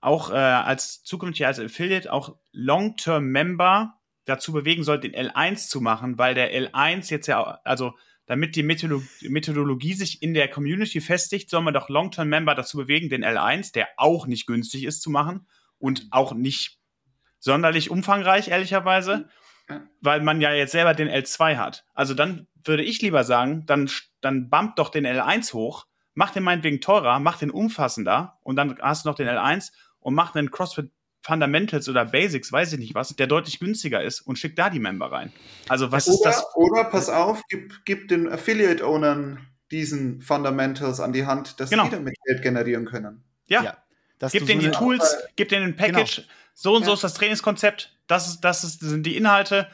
auch 0.00 0.30
äh, 0.30 0.34
als 0.34 1.04
zukünftig 1.04 1.46
als 1.46 1.60
Affiliate 1.60 2.12
auch 2.12 2.36
Long-Term-Member 2.52 3.94
dazu 4.24 4.52
bewegen 4.52 4.82
soll, 4.82 4.98
den 4.98 5.14
L1 5.14 5.68
zu 5.68 5.80
machen, 5.80 6.18
weil 6.18 6.34
der 6.34 6.52
L1 6.52 7.10
jetzt 7.10 7.26
ja, 7.26 7.60
also 7.64 7.94
damit 8.32 8.56
die 8.56 8.62
Methodologie 8.62 9.92
sich 9.92 10.22
in 10.22 10.32
der 10.32 10.48
Community 10.48 11.02
festigt, 11.02 11.50
soll 11.50 11.60
man 11.60 11.74
doch 11.74 11.90
Long-Term-Member 11.90 12.54
dazu 12.54 12.78
bewegen, 12.78 13.10
den 13.10 13.26
L1, 13.26 13.74
der 13.74 13.88
auch 13.98 14.26
nicht 14.26 14.46
günstig 14.46 14.84
ist, 14.84 15.02
zu 15.02 15.10
machen 15.10 15.46
und 15.76 16.06
auch 16.12 16.32
nicht 16.32 16.78
sonderlich 17.40 17.90
umfangreich, 17.90 18.48
ehrlicherweise, 18.48 19.28
weil 20.00 20.22
man 20.22 20.40
ja 20.40 20.50
jetzt 20.54 20.72
selber 20.72 20.94
den 20.94 21.10
L2 21.10 21.58
hat. 21.58 21.84
Also 21.92 22.14
dann 22.14 22.46
würde 22.64 22.84
ich 22.84 23.02
lieber 23.02 23.22
sagen, 23.22 23.66
dann, 23.66 23.90
dann 24.22 24.48
bumpt 24.48 24.78
doch 24.78 24.88
den 24.88 25.06
L1 25.06 25.52
hoch, 25.52 25.84
mach 26.14 26.30
den 26.30 26.42
meinetwegen 26.42 26.80
teurer, 26.80 27.20
mach 27.20 27.36
den 27.36 27.50
umfassender 27.50 28.38
und 28.40 28.56
dann 28.56 28.78
hast 28.80 29.04
du 29.04 29.10
noch 29.10 29.16
den 29.16 29.28
L1 29.28 29.72
und 30.00 30.14
mach 30.14 30.34
einen 30.34 30.50
CrossFit 30.50 30.90
Fundamentals 31.24 31.88
oder 31.88 32.04
Basics, 32.04 32.50
weiß 32.52 32.72
ich 32.72 32.78
nicht 32.78 32.94
was, 32.94 33.10
der 33.16 33.26
deutlich 33.26 33.60
günstiger 33.60 34.02
ist 34.02 34.20
und 34.22 34.38
schick 34.38 34.56
da 34.56 34.70
die 34.70 34.80
Member 34.80 35.10
rein. 35.12 35.32
Also 35.68 35.92
was 35.92 36.08
ist 36.08 36.20
Oder, 36.20 36.30
das? 36.30 36.44
oder 36.56 36.84
pass 36.84 37.08
auf, 37.08 37.42
gib, 37.48 37.84
gib 37.84 38.08
den 38.08 38.28
Affiliate-Ownern 38.28 39.46
diesen 39.70 40.20
Fundamentals 40.20 41.00
an 41.00 41.12
die 41.12 41.24
Hand, 41.26 41.60
dass 41.60 41.70
Genau. 41.70 41.84
die 41.84 41.90
damit 41.90 42.14
Geld 42.26 42.42
generieren 42.42 42.84
können. 42.86 43.24
Ja, 43.46 43.62
Ja. 43.62 43.76
Gib 44.30 44.46
denen 44.46 44.60
so 44.60 44.66
die 44.68 44.72
Tools, 44.72 45.16
gib 45.34 45.48
denen 45.48 45.64
ein 45.66 45.76
Package, 45.76 46.22
so 46.54 46.76
und 46.76 46.84
so 46.84 46.90
Ja. 46.90 46.94
ist 46.94 47.02
das 47.04 47.14
Trainingskonzept, 47.14 47.96
das, 48.06 48.28
ist, 48.28 48.40
das 48.42 48.62
ist, 48.62 48.80
sind 48.80 49.04
die 49.04 49.16
Inhalte, 49.16 49.68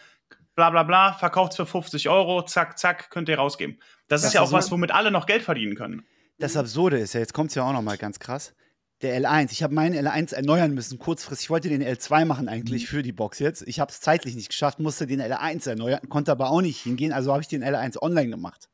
bla 0.55 0.71
bla 0.71 0.85
bla, 0.85 1.13
verkauft 1.13 1.55
für 1.55 1.67
50 1.67 2.09
Euro, 2.09 2.43
zack, 2.43 2.79
zack, 2.79 3.11
könnt 3.11 3.29
ihr 3.29 3.37
rausgeben. 3.37 3.79
Das, 4.09 4.23
Das 4.23 4.29
ist 4.29 4.35
ja 4.35 4.41
ist 4.41 4.47
auch 4.47 4.51
so- 4.51 4.57
was, 4.57 4.71
womit 4.71 4.91
alle 4.91 5.11
noch 5.11 5.27
Geld 5.27 5.43
verdienen 5.43 5.75
können. 5.77 6.07
Das 6.39 6.57
Absurde 6.57 6.99
ist 6.99 7.13
ja, 7.15 7.21
jetzt 7.21 7.35
kommt 7.35 7.51
es 7.51 7.57
ja 7.57 7.63
auch 7.65 7.73
noch 7.73 7.83
mal 7.83 7.99
ganz 7.99 8.19
krass. 8.21 8.55
Der 9.01 9.21
L1. 9.21 9.53
Ich 9.53 9.63
habe 9.63 9.75
meinen 9.75 9.95
L1 9.95 10.35
erneuern 10.35 10.75
müssen, 10.75 10.99
kurzfristig. 10.99 11.47
Ich 11.47 11.51
wollte 11.51 11.69
den 11.69 11.83
L2 11.83 12.25
machen 12.25 12.49
eigentlich 12.49 12.83
mhm. 12.83 12.87
für 12.89 13.03
die 13.03 13.13
Box 13.13 13.39
jetzt. 13.39 13.63
Ich 13.67 13.79
habe 13.79 13.93
es 13.93 14.01
zeitlich 14.01 14.35
nicht 14.35 14.49
geschafft, 14.49 14.81
musste 14.81 15.07
den 15.07 15.23
L1 15.23 15.69
erneuern, 15.69 16.09
konnte 16.09 16.33
aber 16.33 16.51
auch 16.51 16.63
nicht 16.63 16.81
hingehen, 16.81 17.13
also 17.13 17.33
habe 17.33 17.43
ich 17.43 17.49
den 17.49 17.63
L1 17.63 18.01
online 18.03 18.31
gemacht. 18.31 18.69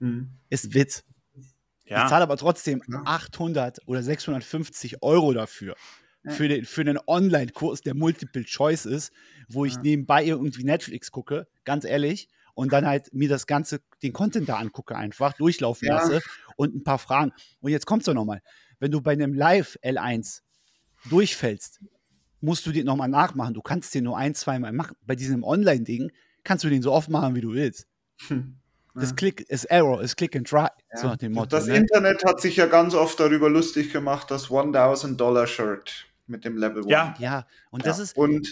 Mhm. 0.00 0.30
Ist 0.48 0.74
Witz. 0.74 1.04
Ja. 1.84 2.04
Ich 2.04 2.10
zahle 2.10 2.22
aber 2.22 2.36
trotzdem 2.36 2.82
800 3.04 3.80
oder 3.86 4.02
650 4.02 5.02
Euro 5.02 5.32
dafür. 5.32 5.74
Ja. 6.24 6.32
Für, 6.32 6.48
den, 6.48 6.64
für 6.64 6.82
einen 6.82 6.98
Online-Kurs, 7.06 7.80
der 7.80 7.94
Multiple 7.94 8.44
Choice 8.44 8.86
ist, 8.86 9.12
wo 9.48 9.64
ich 9.64 9.74
ja. 9.74 9.80
nebenbei 9.80 10.24
irgendwie 10.24 10.64
Netflix 10.64 11.10
gucke, 11.10 11.48
ganz 11.64 11.84
ehrlich, 11.84 12.28
und 12.54 12.72
dann 12.72 12.86
halt 12.86 13.12
mir 13.14 13.28
das 13.28 13.46
Ganze, 13.46 13.80
den 14.02 14.12
Content 14.12 14.48
da 14.48 14.56
angucke, 14.56 14.94
einfach 14.94 15.32
durchlaufen 15.32 15.88
ja. 15.88 15.94
lasse 15.94 16.20
und 16.56 16.74
ein 16.74 16.84
paar 16.84 16.98
Fragen. 16.98 17.32
Und 17.60 17.70
jetzt 17.70 17.86
kommt 17.86 18.02
es 18.02 18.06
doch 18.06 18.14
nochmal. 18.14 18.42
Wenn 18.80 18.90
du 18.90 19.00
bei 19.00 19.12
einem 19.12 19.34
Live 19.34 19.78
L1 19.84 20.40
durchfällst, 21.08 21.80
musst 22.40 22.66
du 22.66 22.72
den 22.72 22.86
nochmal 22.86 23.08
nachmachen. 23.08 23.54
Du 23.54 23.62
kannst 23.62 23.94
den 23.94 24.04
nur 24.04 24.16
ein, 24.16 24.34
zweimal 24.34 24.72
machen. 24.72 24.96
Bei 25.06 25.14
diesem 25.14 25.44
Online-Ding 25.44 26.10
kannst 26.42 26.64
du 26.64 26.68
den 26.68 26.82
so 26.82 26.92
oft 26.92 27.08
machen, 27.08 27.34
wie 27.34 27.42
du 27.42 27.52
willst. 27.52 27.86
Hm. 28.28 28.56
Das 28.94 29.14
Click 29.14 29.42
ist 29.48 29.66
Error, 29.66 30.02
ist 30.02 30.16
Click 30.16 30.34
and 30.34 30.48
Try. 30.48 30.66
Ja. 30.92 30.96
So 30.96 31.06
nach 31.08 31.16
dem 31.16 31.32
Motto, 31.32 31.46
das 31.50 31.66
ne? 31.66 31.76
Internet 31.76 32.24
hat 32.24 32.40
sich 32.40 32.56
ja 32.56 32.66
ganz 32.66 32.94
oft 32.94 33.20
darüber 33.20 33.48
lustig 33.48 33.92
gemacht, 33.92 34.30
das 34.30 34.50
1000 34.50 35.20
Dollar 35.20 35.46
Shirt 35.46 36.06
mit 36.26 36.44
dem 36.44 36.56
Level 36.56 36.82
1. 36.82 36.90
Ja, 36.90 37.14
ja. 37.18 37.46
Und 37.70 37.86
das 37.86 37.98
ist. 37.98 38.16
Und 38.16 38.48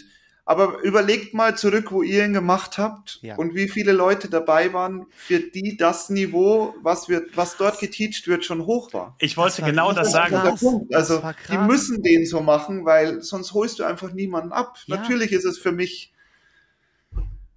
aber 0.49 0.81
überlegt 0.81 1.35
mal 1.35 1.59
zurück, 1.59 1.93
wo 1.93 2.03
ihr 2.03 2.25
ihn 2.25 2.33
gemacht 2.33 2.79
habt 2.79 3.19
ja. 3.21 3.37
und 3.37 3.55
wie 3.55 3.69
viele 3.69 3.93
Leute 3.93 4.31
dabei 4.31 4.73
waren, 4.73 5.05
für 5.11 5.41
die 5.41 5.77
das 5.77 6.09
Niveau, 6.09 6.75
was 6.81 7.11
wird, 7.11 7.37
was 7.37 7.59
dort 7.59 7.79
geteacht 7.79 8.27
wird, 8.27 8.47
schon 8.47 8.65
hoch 8.65 8.95
war. 8.95 9.15
Ich 9.19 9.37
wollte 9.37 9.61
das 9.61 9.69
genau 9.69 9.93
das 9.93 10.11
sagen. 10.11 10.37
Also 10.91 11.23
die 11.51 11.59
müssen 11.59 12.03
den 12.03 12.25
so 12.25 12.41
machen, 12.41 12.87
weil 12.87 13.21
sonst 13.21 13.53
holst 13.53 13.79
du 13.79 13.85
einfach 13.85 14.15
niemanden 14.15 14.53
ab. 14.53 14.79
Ja. 14.87 14.97
Natürlich 14.97 15.33
ist 15.33 15.45
es 15.45 15.59
für 15.59 15.73
mich 15.73 16.15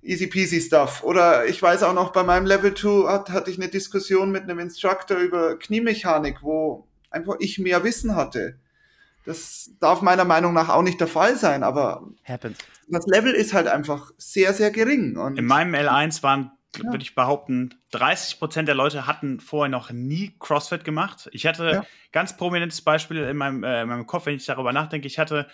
easy 0.01 0.27
peasy 0.27 0.59
stuff. 0.59 1.01
Oder 1.05 1.45
ich 1.45 1.61
weiß 1.61 1.83
auch 1.83 1.93
noch, 1.93 2.11
bei 2.11 2.23
meinem 2.23 2.45
Level 2.45 2.73
2 2.73 3.07
hat, 3.09 3.29
hatte 3.29 3.51
ich 3.51 3.57
eine 3.57 3.69
Diskussion 3.69 4.33
mit 4.33 4.43
einem 4.43 4.59
Instructor 4.59 5.15
über 5.15 5.57
Kniemechanik, 5.57 6.39
wo 6.43 6.87
einfach 7.09 7.35
ich 7.39 7.57
mehr 7.57 7.85
Wissen 7.85 8.17
hatte. 8.17 8.57
Das 9.23 9.69
darf 9.79 10.01
meiner 10.01 10.25
Meinung 10.25 10.53
nach 10.53 10.69
auch 10.69 10.81
nicht 10.81 10.99
der 10.99 11.07
Fall 11.07 11.37
sein, 11.37 11.63
aber 11.63 12.03
Happens. 12.23 12.57
Das 12.91 13.05
Level 13.07 13.33
ist 13.33 13.53
halt 13.53 13.67
einfach 13.67 14.11
sehr, 14.17 14.53
sehr 14.53 14.71
gering. 14.71 15.17
Und 15.17 15.37
In 15.37 15.45
meinem 15.45 15.73
L1 15.73 16.23
waren, 16.23 16.51
ja. 16.77 16.83
würde 16.85 17.03
ich 17.03 17.15
behaupten, 17.15 17.75
30 17.91 18.39
Prozent 18.39 18.67
der 18.67 18.75
Leute 18.75 19.07
hatten 19.07 19.39
vorher 19.39 19.69
noch 19.69 19.91
nie 19.91 20.35
CrossFit 20.39 20.83
gemacht. 20.83 21.29
Ich 21.31 21.45
hatte 21.45 21.71
ja. 21.71 21.85
ganz 22.11 22.37
prominentes 22.37 22.81
Beispiel 22.81 23.17
in 23.17 23.37
meinem, 23.37 23.63
äh, 23.63 23.81
in 23.81 23.89
meinem 23.89 24.07
Kopf, 24.07 24.25
wenn 24.25 24.35
ich 24.35 24.45
darüber 24.45 24.73
nachdenke. 24.73 25.07
Ich 25.07 25.19
hatte 25.19 25.47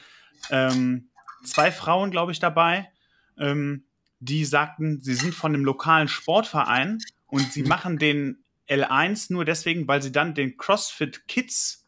ähm, 0.49 1.09
zwei 1.43 1.71
Frauen, 1.71 2.11
glaube 2.11 2.31
ich, 2.31 2.39
dabei, 2.39 2.89
ähm, 3.37 3.85
die 4.19 4.45
sagten, 4.45 5.01
sie 5.01 5.13
sind 5.13 5.35
von 5.35 5.53
einem 5.53 5.63
lokalen 5.63 6.07
Sportverein 6.07 6.99
und 7.27 7.51
sie 7.51 7.63
mhm. 7.63 7.69
machen 7.69 7.97
den 7.97 8.43
L1 8.67 9.31
nur 9.31 9.45
deswegen, 9.45 9.87
weil 9.87 10.01
sie 10.01 10.11
dann 10.11 10.33
den 10.33 10.57
CrossFit 10.57 11.27
Kids 11.27 11.85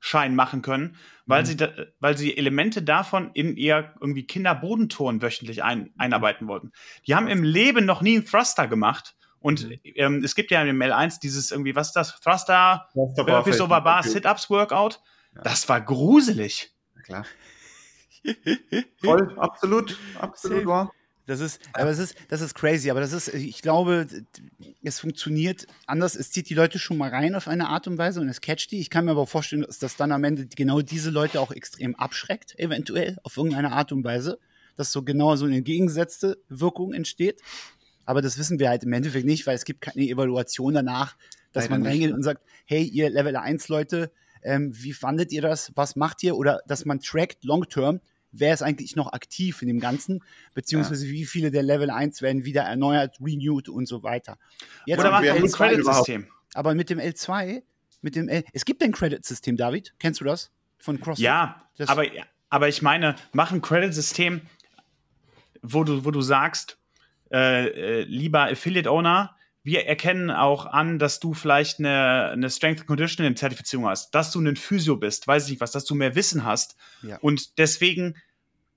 Schein 0.00 0.34
machen 0.34 0.60
können, 0.60 0.96
weil 1.26 1.42
mhm. 1.42 1.46
sie 1.46 1.56
da, 1.56 1.72
weil 2.00 2.16
sie 2.16 2.36
Elemente 2.36 2.82
davon 2.82 3.30
in 3.34 3.56
ihr 3.56 3.94
irgendwie 4.00 4.26
Kinderbodenturnen 4.26 5.22
wöchentlich 5.22 5.62
ein, 5.62 5.92
einarbeiten 5.96 6.48
wollten. 6.48 6.72
Die 7.06 7.14
haben 7.14 7.28
im 7.28 7.42
Leben 7.42 7.84
noch 7.84 8.02
nie 8.02 8.16
einen 8.16 8.26
Thruster 8.26 8.68
gemacht. 8.68 9.16
Und 9.38 9.68
mhm. 9.68 9.80
ähm, 9.96 10.24
es 10.24 10.34
gibt 10.34 10.50
ja 10.50 10.62
im 10.62 10.80
L1 10.80 11.20
dieses 11.20 11.50
irgendwie, 11.50 11.74
was 11.76 11.88
ist 11.88 11.96
das? 11.96 12.20
Thruster, 12.20 12.88
Burpees 12.94 13.60
over 13.60 13.80
Bar, 13.80 14.02
Sit-Ups 14.02 14.48
Workout. 14.50 15.00
Ja. 15.34 15.42
Das 15.42 15.68
war 15.68 15.80
gruselig. 15.80 16.72
klar. 17.04 17.26
Voll, 19.02 19.38
absolut, 19.38 19.98
absolut 20.18 20.64
wahr. 20.64 20.92
Das 21.26 21.40
ist, 21.40 21.60
aber 21.72 21.88
es 21.90 21.98
ist, 21.98 22.14
das 22.28 22.42
ist 22.42 22.54
crazy, 22.54 22.90
aber 22.90 23.00
das 23.00 23.12
ist, 23.12 23.32
ich 23.32 23.62
glaube, 23.62 24.06
es 24.82 25.00
funktioniert 25.00 25.66
anders. 25.86 26.16
Es 26.16 26.30
zieht 26.30 26.50
die 26.50 26.54
Leute 26.54 26.78
schon 26.78 26.98
mal 26.98 27.08
rein 27.08 27.34
auf 27.34 27.48
eine 27.48 27.68
Art 27.68 27.86
und 27.86 27.96
Weise 27.96 28.20
und 28.20 28.28
es 28.28 28.42
catcht 28.42 28.70
die. 28.72 28.78
Ich 28.78 28.90
kann 28.90 29.06
mir 29.06 29.12
aber 29.12 29.26
vorstellen, 29.26 29.62
dass 29.62 29.78
das 29.78 29.96
dann 29.96 30.12
am 30.12 30.22
Ende 30.24 30.46
genau 30.46 30.82
diese 30.82 31.10
Leute 31.10 31.40
auch 31.40 31.50
extrem 31.50 31.94
abschreckt, 31.94 32.58
eventuell, 32.58 33.16
auf 33.22 33.38
irgendeine 33.38 33.72
Art 33.72 33.90
und 33.92 34.04
Weise, 34.04 34.38
dass 34.76 34.92
so 34.92 35.02
genau 35.02 35.34
so 35.36 35.46
eine 35.46 35.56
entgegengesetzte 35.56 36.38
Wirkung 36.50 36.92
entsteht. 36.92 37.40
Aber 38.04 38.20
das 38.20 38.36
wissen 38.36 38.58
wir 38.58 38.68
halt 38.68 38.82
im 38.82 38.92
Endeffekt 38.92 39.24
nicht, 39.24 39.46
weil 39.46 39.54
es 39.54 39.64
gibt 39.64 39.80
keine 39.80 40.06
Evaluation 40.06 40.74
danach, 40.74 41.16
dass 41.52 41.64
Leider 41.64 41.78
man 41.78 41.86
reingeht 41.86 42.08
nicht. 42.08 42.16
und 42.16 42.22
sagt, 42.22 42.42
hey, 42.66 42.82
ihr 42.82 43.08
Level 43.08 43.36
1 43.36 43.68
Leute, 43.68 44.12
ähm, 44.42 44.72
wie 44.74 44.92
fandet 44.92 45.32
ihr 45.32 45.40
das? 45.40 45.72
Was 45.74 45.96
macht 45.96 46.22
ihr? 46.22 46.36
Oder 46.36 46.60
dass 46.66 46.84
man 46.84 47.00
trackt 47.00 47.44
long 47.44 47.66
term, 47.66 48.00
wer 48.36 48.54
ist 48.54 48.62
eigentlich 48.62 48.96
noch 48.96 49.12
aktiv 49.12 49.62
in 49.62 49.68
dem 49.68 49.80
Ganzen, 49.80 50.22
beziehungsweise 50.54 51.06
ja. 51.06 51.12
wie 51.12 51.24
viele 51.24 51.50
der 51.50 51.62
Level 51.62 51.90
1 51.90 52.22
werden 52.22 52.44
wieder 52.44 52.62
erneuert, 52.62 53.18
renewed 53.20 53.68
und 53.68 53.86
so 53.86 54.02
weiter. 54.02 54.38
Jetzt 54.86 55.00
Oder 55.00 55.22
wir 55.22 55.34
ein 55.34 55.50
Credit-System. 55.50 56.26
Aber 56.54 56.74
mit 56.74 56.90
dem 56.90 56.98
L2, 56.98 57.62
mit 58.02 58.16
dem 58.16 58.28
L, 58.28 58.44
es 58.52 58.64
gibt 58.64 58.82
ein 58.82 58.92
Credit-System, 58.92 59.56
David, 59.56 59.94
kennst 59.98 60.20
du 60.20 60.24
das? 60.24 60.50
Von 60.78 61.00
CrossFit? 61.00 61.24
Ja, 61.24 61.68
das 61.76 61.88
aber, 61.88 62.04
aber 62.50 62.68
ich 62.68 62.82
meine, 62.82 63.16
mach 63.32 63.52
ein 63.52 63.62
Credit-System, 63.62 64.42
wo 65.62 65.84
du, 65.84 66.04
wo 66.04 66.10
du 66.10 66.20
sagst, 66.20 66.78
äh, 67.32 67.66
äh, 67.66 68.02
lieber 68.02 68.44
Affiliate-Owner, 68.50 69.36
wir 69.64 69.86
erkennen 69.86 70.30
auch 70.30 70.66
an, 70.66 70.98
dass 70.98 71.20
du 71.20 71.32
vielleicht 71.32 71.78
eine, 71.78 72.28
eine 72.30 72.50
Strength 72.50 72.86
Conditioning 72.86 73.34
Zertifizierung 73.34 73.88
hast, 73.88 74.14
dass 74.14 74.30
du 74.30 74.40
ein 74.40 74.56
Physio 74.56 74.96
bist, 74.96 75.26
weiß 75.26 75.44
ich 75.44 75.52
nicht 75.52 75.60
was, 75.60 75.72
dass 75.72 75.86
du 75.86 75.94
mehr 75.94 76.14
Wissen 76.14 76.44
hast. 76.44 76.76
Ja. 77.02 77.16
Und 77.22 77.58
deswegen 77.58 78.14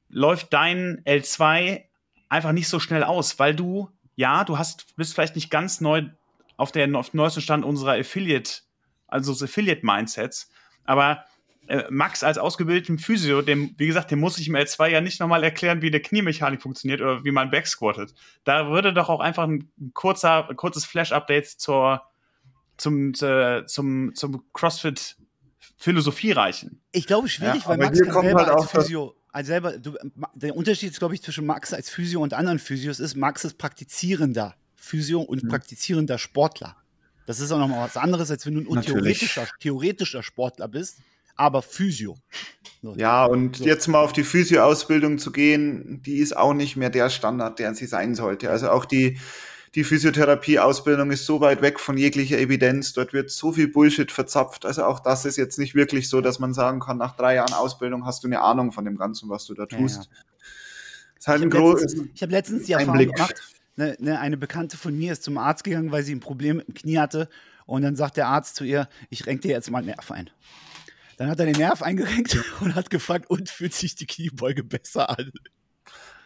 läuft 0.07 0.53
dein 0.53 1.03
L2 1.03 1.83
einfach 2.29 2.53
nicht 2.53 2.69
so 2.69 2.79
schnell 2.79 3.03
aus, 3.03 3.37
weil 3.37 3.53
du, 3.53 3.89
ja, 4.15 4.45
du 4.45 4.57
hast, 4.57 4.95
bist 4.95 5.13
vielleicht 5.13 5.35
nicht 5.35 5.51
ganz 5.51 5.81
neu 5.81 6.05
auf, 6.55 6.71
der, 6.71 6.93
auf 6.95 7.09
dem 7.09 7.17
neuesten 7.17 7.41
Stand 7.41 7.65
unserer 7.65 7.99
Affiliate, 7.99 8.61
also 9.07 9.33
des 9.33 9.43
Affiliate-Mindsets, 9.43 10.49
aber 10.85 11.25
äh, 11.67 11.85
Max 11.89 12.23
als 12.23 12.37
ausgebildeten 12.37 12.97
Physio, 12.97 13.41
dem, 13.41 13.73
wie 13.77 13.87
gesagt, 13.87 14.11
dem 14.11 14.19
muss 14.19 14.37
ich 14.37 14.47
im 14.47 14.55
L2 14.55 14.87
ja 14.87 15.01
nicht 15.01 15.19
nochmal 15.19 15.43
erklären, 15.43 15.81
wie 15.81 15.87
eine 15.87 15.99
Kniemechanik 15.99 16.61
funktioniert 16.61 17.01
oder 17.01 17.23
wie 17.23 17.31
man 17.31 17.51
backsquattet. 17.51 18.13
Da 18.43 18.69
würde 18.69 18.93
doch 18.93 19.09
auch 19.09 19.19
einfach 19.19 19.43
ein 19.43 19.69
kurzer, 19.93 20.49
ein 20.49 20.55
kurzes 20.55 20.85
Flash-Update 20.85 21.47
zur, 21.47 22.03
zum, 22.77 23.13
äh, 23.21 23.65
zum, 23.65 24.15
zum 24.15 24.43
CrossFit 24.53 25.17
Philosophie 25.77 26.31
reichen. 26.31 26.81
Ich 26.91 27.05
glaube, 27.05 27.27
schwierig, 27.27 27.63
ja, 27.63 27.69
weil 27.69 27.77
Max 27.77 28.01
kann 28.01 28.21
selber 28.21 28.45
halt 28.45 28.49
als 28.49 28.71
Physio, 28.71 29.15
als 29.31 29.47
selber, 29.47 29.77
du, 29.77 29.95
der 30.33 30.55
Unterschied, 30.55 30.97
glaube 30.97 31.15
ich, 31.15 31.21
zwischen 31.21 31.45
Max 31.45 31.73
als 31.73 31.89
Physio 31.89 32.21
und 32.21 32.33
anderen 32.33 32.59
Physios 32.59 32.99
ist, 32.99 33.15
Max 33.15 33.43
ist 33.43 33.57
praktizierender 33.57 34.55
Physio 34.75 35.21
und 35.21 35.43
mhm. 35.43 35.49
praktizierender 35.49 36.17
Sportler. 36.17 36.77
Das 37.25 37.41
ist 37.41 37.51
auch 37.51 37.59
nochmal 37.59 37.85
was 37.85 37.97
anderes, 37.97 38.31
als 38.31 38.45
wenn 38.45 38.63
du 38.63 38.73
ein 38.73 38.81
theoretischer, 38.81 39.45
theoretischer 39.59 40.23
Sportler 40.23 40.69
bist 40.69 40.99
aber 41.37 41.61
Physio. 41.61 42.17
So. 42.81 42.95
Ja, 42.95 43.25
und 43.25 43.57
so. 43.57 43.65
jetzt 43.65 43.87
mal 43.87 44.01
auf 44.01 44.13
die 44.13 44.23
Physio-Ausbildung 44.23 45.17
zu 45.17 45.31
gehen, 45.31 46.01
die 46.05 46.17
ist 46.17 46.35
auch 46.35 46.53
nicht 46.53 46.75
mehr 46.75 46.89
der 46.89 47.09
Standard, 47.09 47.59
der 47.59 47.73
sie 47.73 47.85
sein 47.85 48.15
sollte. 48.15 48.49
Also 48.49 48.69
auch 48.69 48.85
die, 48.85 49.17
die 49.75 49.83
Physiotherapie-Ausbildung 49.83 51.11
ist 51.11 51.25
so 51.25 51.41
weit 51.41 51.61
weg 51.61 51.79
von 51.79 51.97
jeglicher 51.97 52.37
Evidenz. 52.37 52.93
Dort 52.93 53.13
wird 53.13 53.31
so 53.31 53.51
viel 53.51 53.67
Bullshit 53.67 54.11
verzapft. 54.11 54.65
Also 54.65 54.83
auch 54.83 54.99
das 54.99 55.25
ist 55.25 55.37
jetzt 55.37 55.57
nicht 55.57 55.75
wirklich 55.75 56.09
so, 56.09 56.21
dass 56.21 56.39
man 56.39 56.53
sagen 56.53 56.79
kann, 56.79 56.97
nach 56.97 57.15
drei 57.15 57.35
Jahren 57.35 57.53
Ausbildung 57.53 58.05
hast 58.05 58.23
du 58.23 58.27
eine 58.27 58.41
Ahnung 58.41 58.71
von 58.71 58.85
dem 58.85 58.97
Ganzen, 58.97 59.29
was 59.29 59.45
du 59.45 59.53
da 59.53 59.65
tust. 59.65 60.03
Ja, 60.03 60.17
ja. 60.17 60.23
Ist 61.17 61.27
halt 61.27 61.43
ich 61.43 61.53
habe 61.53 61.71
letztens, 61.71 62.21
hab 62.21 62.29
letztens 62.29 62.63
die 62.65 62.73
Erfahrung 62.73 62.95
Blick. 62.95 63.13
gemacht, 63.13 63.35
eine, 63.75 63.97
eine, 63.99 64.19
eine 64.19 64.37
Bekannte 64.37 64.77
von 64.77 64.97
mir 64.97 65.13
ist 65.13 65.23
zum 65.23 65.37
Arzt 65.37 65.63
gegangen, 65.63 65.91
weil 65.91 66.03
sie 66.03 66.13
ein 66.13 66.19
Problem 66.19 66.61
im 66.65 66.73
Knie 66.73 66.97
hatte. 66.97 67.29
Und 67.65 67.81
dann 67.81 67.95
sagt 67.95 68.17
der 68.17 68.27
Arzt 68.27 68.55
zu 68.55 68.63
ihr, 68.63 68.87
ich 69.09 69.25
renke 69.25 69.41
dir 69.47 69.51
jetzt 69.51 69.69
mal 69.69 69.79
einen 69.79 69.87
Nerv 69.87 70.11
ein. 70.11 70.29
Dann 71.17 71.29
hat 71.29 71.39
er 71.39 71.45
den 71.45 71.57
Nerv 71.57 71.81
eingerenkt 71.81 72.37
und 72.61 72.75
hat 72.75 72.89
gefragt, 72.89 73.29
und 73.29 73.49
fühlt 73.49 73.73
sich 73.73 73.95
die 73.95 74.07
Kniebeuge 74.07 74.63
besser 74.63 75.09
an? 75.09 75.31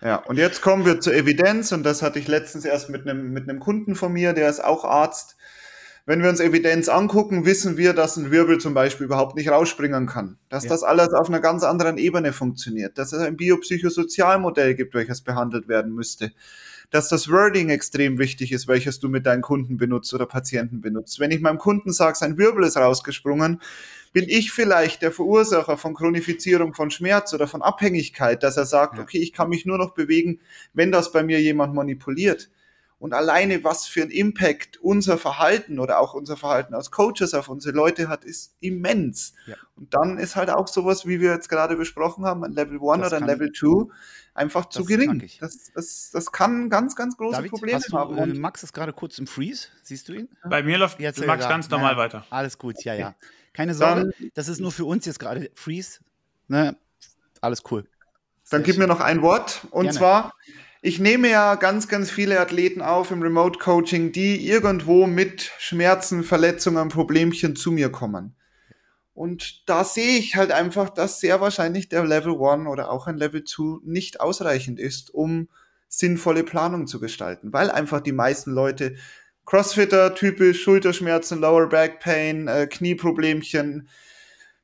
Ja, 0.02 0.18
und 0.18 0.38
jetzt 0.38 0.62
kommen 0.62 0.86
wir 0.86 1.00
zur 1.00 1.14
Evidenz 1.14 1.72
und 1.72 1.84
das 1.84 2.02
hatte 2.02 2.20
ich 2.20 2.28
letztens 2.28 2.66
erst 2.66 2.90
mit 2.90 3.08
einem, 3.08 3.32
mit 3.32 3.48
einem 3.48 3.60
Kunden 3.60 3.96
von 3.96 4.12
mir, 4.12 4.34
der 4.34 4.50
ist 4.50 4.64
auch 4.64 4.84
Arzt. 4.84 5.38
Wenn 6.08 6.24
wir 6.24 6.30
uns 6.30 6.40
Evidenz 6.40 6.90
angucken, 6.90 7.46
wissen 7.46 7.78
wir, 7.78 7.94
dass 7.94 8.18
ein 8.18 8.32
Wirbel 8.32 8.58
zum 8.58 8.74
Beispiel 8.74 9.06
überhaupt 9.06 9.36
nicht 9.36 9.50
rausspringen 9.50 10.08
kann. 10.08 10.40
Dass 10.50 10.64
ja. 10.64 10.72
das 10.72 10.82
alles 10.82 11.14
auf 11.14 11.30
einer 11.30 11.40
ganz 11.40 11.64
anderen 11.64 12.00
Ebene 12.00 12.34
funktioniert. 12.34 12.98
Dass 12.98 13.14
es 13.14 13.22
ein 13.22 13.38
biopsychosozialmodell 13.38 14.74
gibt, 14.74 14.96
welches 14.96 15.22
behandelt 15.22 15.68
werden 15.68 15.94
müsste 15.94 16.32
dass 16.92 17.10
das 17.10 17.30
Wording 17.30 17.70
extrem 17.70 18.20
wichtig 18.20 18.52
ist, 18.52 18.68
welches 18.68 19.00
du 19.00 19.10
mit 19.10 19.26
deinen 19.26 19.42
Kunden 19.42 19.78
benutzt 19.78 20.14
oder 20.14 20.26
Patienten 20.26 20.82
benutzt. 20.82 21.20
Wenn 21.20 21.32
ich 21.32 21.40
meinem 21.40 21.58
Kunden 21.58 21.92
sage, 21.92 22.18
sein 22.18 22.38
Wirbel 22.38 22.66
ist 22.66 22.78
rausgesprungen, 22.78 23.62
bin 24.14 24.26
ich 24.28 24.52
vielleicht 24.52 25.02
der 25.02 25.14
Verursacher 25.14 25.78
von 25.78 25.94
Chronifizierung 25.94 26.74
von 26.74 26.92
Schmerz 26.92 27.34
oder 27.34 27.48
von 27.48 27.62
Abhängigkeit, 27.62 28.44
dass 28.44 28.58
er 28.58 28.66
sagt, 28.66 29.00
okay, 29.00 29.20
ich 29.20 29.32
kann 29.32 29.50
mich 29.50 29.66
nur 29.66 29.78
noch 29.78 29.94
bewegen, 29.94 30.42
wenn 30.74 30.92
das 30.92 31.14
bei 31.14 31.24
mir 31.24 31.42
jemand 31.42 31.74
manipuliert. 31.74 32.50
Und 33.02 33.16
alleine, 33.16 33.64
was 33.64 33.88
für 33.88 34.04
ein 34.04 34.12
Impact 34.12 34.78
unser 34.78 35.18
Verhalten 35.18 35.80
oder 35.80 36.00
auch 36.00 36.14
unser 36.14 36.38
Verhalten 36.38 36.76
als 36.76 36.92
Coaches 36.92 37.34
auf 37.34 37.50
unsere 37.50 37.76
Leute 37.76 38.10
hat, 38.10 38.24
ist 38.24 38.54
immens. 38.60 39.34
Ja. 39.48 39.56
Und 39.76 39.92
dann 39.96 40.20
ist 40.20 40.36
halt 40.36 40.52
auch 40.52 40.68
sowas, 40.68 41.08
wie 41.08 41.20
wir 41.20 41.32
jetzt 41.32 41.50
gerade 41.50 41.76
besprochen 41.76 42.26
haben, 42.26 42.44
ein 42.44 42.52
Level 42.52 42.78
1 42.80 43.08
oder 43.08 43.18
ein 43.18 43.26
Level 43.26 43.52
2, 43.52 43.92
einfach 44.36 44.68
zu 44.68 44.86
gering. 44.86 45.28
Das, 45.40 45.72
das, 45.74 46.12
das 46.14 46.32
kann 46.32 46.70
ganz, 46.70 46.96
ganz 46.96 47.18
große 47.18 47.38
David, 47.38 47.50
Probleme 47.50 47.82
du, 47.90 47.98
haben. 47.98 48.20
Und 48.20 48.38
Max 48.38 48.62
ist 48.62 48.72
gerade 48.72 48.94
kurz 48.94 49.18
im 49.18 49.26
Freeze. 49.26 49.70
Siehst 49.82 50.08
du 50.08 50.14
ihn? 50.14 50.30
Bei 50.48 50.62
mir 50.62 50.78
läuft 50.78 51.00
jetzt 51.00 51.26
Max 51.26 51.50
ganz 51.50 51.72
normal 51.72 51.94
ja, 51.94 51.98
weiter. 51.98 52.26
Alles 52.30 52.60
gut, 52.60 52.84
ja, 52.84 52.94
ja. 52.94 53.16
Keine 53.54 53.74
Sorge, 53.74 54.12
dann, 54.16 54.32
das 54.36 54.48
ist 54.48 54.60
nur 54.60 54.72
für 54.72 54.86
uns 54.86 55.08
jetzt 55.08 55.20
gerade 55.20 55.50
Freeze. 55.56 56.02
Ne? 56.48 56.78
Alles 57.42 57.64
cool. 57.72 57.84
Dann 58.52 58.62
gib 58.62 58.78
mir 58.78 58.86
noch 58.86 59.00
ein 59.00 59.24
Wort. 59.24 59.66
Und 59.72 59.86
Gerne. 59.86 59.98
zwar, 59.98 60.34
ich 60.82 61.00
nehme 61.00 61.30
ja 61.30 61.56
ganz, 61.56 61.88
ganz 61.88 62.10
viele 62.10 62.40
Athleten 62.40 62.82
auf 62.82 63.12
im 63.12 63.22
Remote 63.22 63.60
Coaching, 63.60 64.12
die 64.12 64.48
irgendwo 64.48 65.06
mit 65.06 65.52
Schmerzen, 65.60 66.24
Verletzungen, 66.24 66.90
Problemchen 66.90 67.56
zu 67.56 67.72
mir 67.72 67.92
kommen. 67.92 68.36
Und 69.14 69.70
da 69.70 69.84
sehe 69.84 70.18
ich 70.18 70.36
halt 70.36 70.52
einfach, 70.52 70.90
dass 70.90 71.20
sehr 71.20 71.40
wahrscheinlich 71.40 71.90
der 71.90 72.06
Level 72.06 72.34
1 72.34 72.68
oder 72.68 72.90
auch 72.90 73.06
ein 73.06 73.18
Level 73.18 73.44
2 73.44 73.82
nicht 73.84 74.20
ausreichend 74.20 74.80
ist, 74.80 75.14
um 75.14 75.50
sinnvolle 75.88 76.44
Planung 76.44 76.88
zu 76.88 77.00
gestalten, 77.00 77.54
weil 77.54 77.70
einfach 77.70 78.02
die 78.02 78.14
meisten 78.14 78.52
Leute 78.52 78.96
Crossfitter, 79.46 80.16
typisch 80.16 80.64
Schulterschmerzen, 80.64 81.42
Lower 81.42 81.68
Back 81.68 82.00
Pain, 82.00 82.48
äh, 82.48 82.68
Knieproblemchen, 82.68 83.90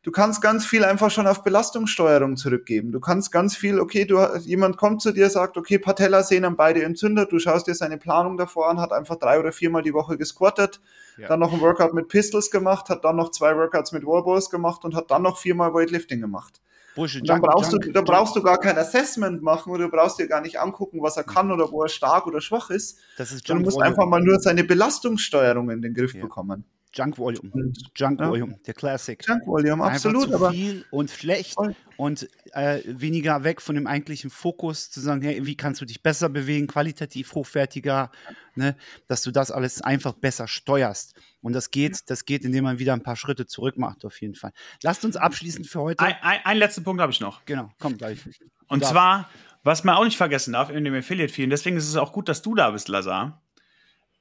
du 0.08 0.12
kannst 0.12 0.42
ganz 0.42 0.66
viel 0.66 0.86
einfach 0.86 1.12
schon 1.12 1.28
auf 1.28 1.44
Belastungssteuerung 1.44 2.38
zurückgeben. 2.38 2.94
Du 2.94 3.02
kannst 3.02 3.30
ganz 3.30 3.58
viel, 3.58 3.78
okay, 3.78 4.06
du, 4.06 4.26
jemand 4.38 4.78
kommt 4.78 5.02
zu 5.02 5.12
dir, 5.12 5.30
sagt, 5.30 5.58
okay, 5.58 5.80
Patellasehnen 5.80 6.56
beide 6.56 6.82
entzündet, 6.82 7.34
du 7.34 7.40
schaust 7.40 7.68
dir 7.68 7.76
seine 7.76 7.98
Planung 7.98 8.38
davor 8.38 8.70
an, 8.70 8.80
hat 8.80 8.94
einfach 8.94 9.18
drei 9.18 9.38
oder 9.38 9.52
viermal 9.52 9.82
die 9.82 9.94
Woche 9.94 10.18
gesquattet, 10.18 10.80
ja. 11.18 11.28
dann 11.28 11.42
noch 11.42 11.52
ein 11.52 11.60
Workout 11.60 11.94
mit 11.94 12.08
Pistols 12.08 12.52
gemacht, 12.52 12.88
hat 12.88 13.04
dann 13.04 13.18
noch 13.18 13.32
zwei 13.32 13.58
Workouts 13.58 13.92
mit 13.92 14.06
Wallballs 14.06 14.50
gemacht 14.50 14.86
und 14.86 14.96
hat 14.96 15.12
dann 15.12 15.24
noch 15.24 15.38
viermal 15.40 15.74
Weightlifting 15.74 16.22
gemacht. 16.22 16.62
Bullshit, 16.96 17.28
dann 17.28 17.42
brauchst, 17.42 17.74
Junk, 17.74 17.84
du, 17.84 17.92
dann 17.92 18.06
brauchst 18.06 18.34
du 18.38 18.42
gar 18.42 18.62
kein 18.62 18.78
Assessment 18.78 19.44
machen 19.44 19.74
oder 19.74 19.84
du 19.84 19.92
brauchst 19.92 20.20
dir 20.20 20.30
gar 20.30 20.40
nicht 20.40 20.58
angucken, 20.58 21.02
was 21.02 21.18
er 21.18 21.26
kann 21.26 21.52
oder 21.52 21.70
wo 21.70 21.84
er 21.84 21.90
stark 21.90 22.28
oder 22.28 22.40
schwach 22.40 22.70
ist. 22.70 22.98
Das 23.18 23.34
ist 23.34 23.50
du 23.50 23.56
musst 23.56 23.82
einfach 23.82 24.06
mal 24.06 24.22
nur 24.22 24.40
seine 24.40 24.64
Belastungssteuerung 24.64 25.70
in 25.70 25.82
den 25.82 25.94
Griff 25.94 26.14
ja. 26.14 26.22
bekommen. 26.22 26.64
Junk 26.94 27.18
Volume. 27.18 27.74
Junk 27.96 28.20
ja. 28.20 28.30
Volume, 28.30 28.60
der 28.66 28.74
Classic. 28.74 29.24
Junk 29.28 29.46
Volume, 29.46 29.84
absolut. 29.84 30.26
Einfach 30.26 30.50
zu 30.50 30.56
viel 30.56 30.86
und 30.90 31.12
schlecht 31.12 31.54
voll. 31.54 31.76
und 31.98 32.28
äh, 32.54 32.82
weniger 32.86 33.44
weg 33.44 33.62
von 33.62 33.76
dem 33.76 33.88
eigentlichen 33.88 34.30
Fokus, 34.30 34.90
zu 34.90 35.00
sagen, 35.00 35.22
hey, 35.22 35.46
wie 35.46 35.56
kannst 35.56 35.82
du 35.82 35.86
dich 35.86 36.02
besser 36.02 36.30
bewegen, 36.30 36.68
qualitativ 36.68 37.34
hochwertiger, 37.34 38.12
ne, 38.56 38.76
dass 39.08 39.22
du 39.22 39.32
das 39.32 39.52
alles 39.52 39.82
einfach 39.82 40.14
besser 40.14 40.48
steuerst. 40.48 41.14
Und 41.42 41.54
das 41.54 41.72
geht, 41.72 42.10
das 42.10 42.26
geht, 42.26 42.44
indem 42.44 42.64
man 42.64 42.80
wieder 42.80 42.94
ein 42.94 43.04
paar 43.04 43.16
Schritte 43.16 43.46
zurück 43.46 43.78
macht, 43.78 44.04
auf 44.06 44.20
jeden 44.22 44.36
Fall. 44.36 44.52
Lasst 44.82 45.06
uns 45.06 45.16
abschließend 45.18 45.68
für 45.68 45.82
heute. 45.82 46.04
Ein, 46.04 46.16
ein, 46.22 46.40
einen 46.44 46.60
letzten 46.60 46.84
Punkt 46.84 47.02
habe 47.02 47.12
ich 47.12 47.20
noch. 47.20 47.46
Genau, 47.46 47.70
komm 47.80 47.98
gleich. 47.98 48.20
Und 48.68 48.84
zwar, 48.84 49.30
was 49.64 49.84
man 49.84 49.96
auch 49.96 50.04
nicht 50.04 50.18
vergessen 50.18 50.54
darf 50.54 50.70
in 50.70 50.84
dem 50.84 50.94
Affiliate-Fee, 50.94 51.44
und 51.44 51.52
deswegen 51.52 51.78
ist 51.78 51.88
es 51.88 51.96
auch 51.96 52.12
gut, 52.12 52.28
dass 52.28 52.42
du 52.42 52.56
da 52.56 52.72
bist, 52.72 52.88
Lazar. 52.88 53.42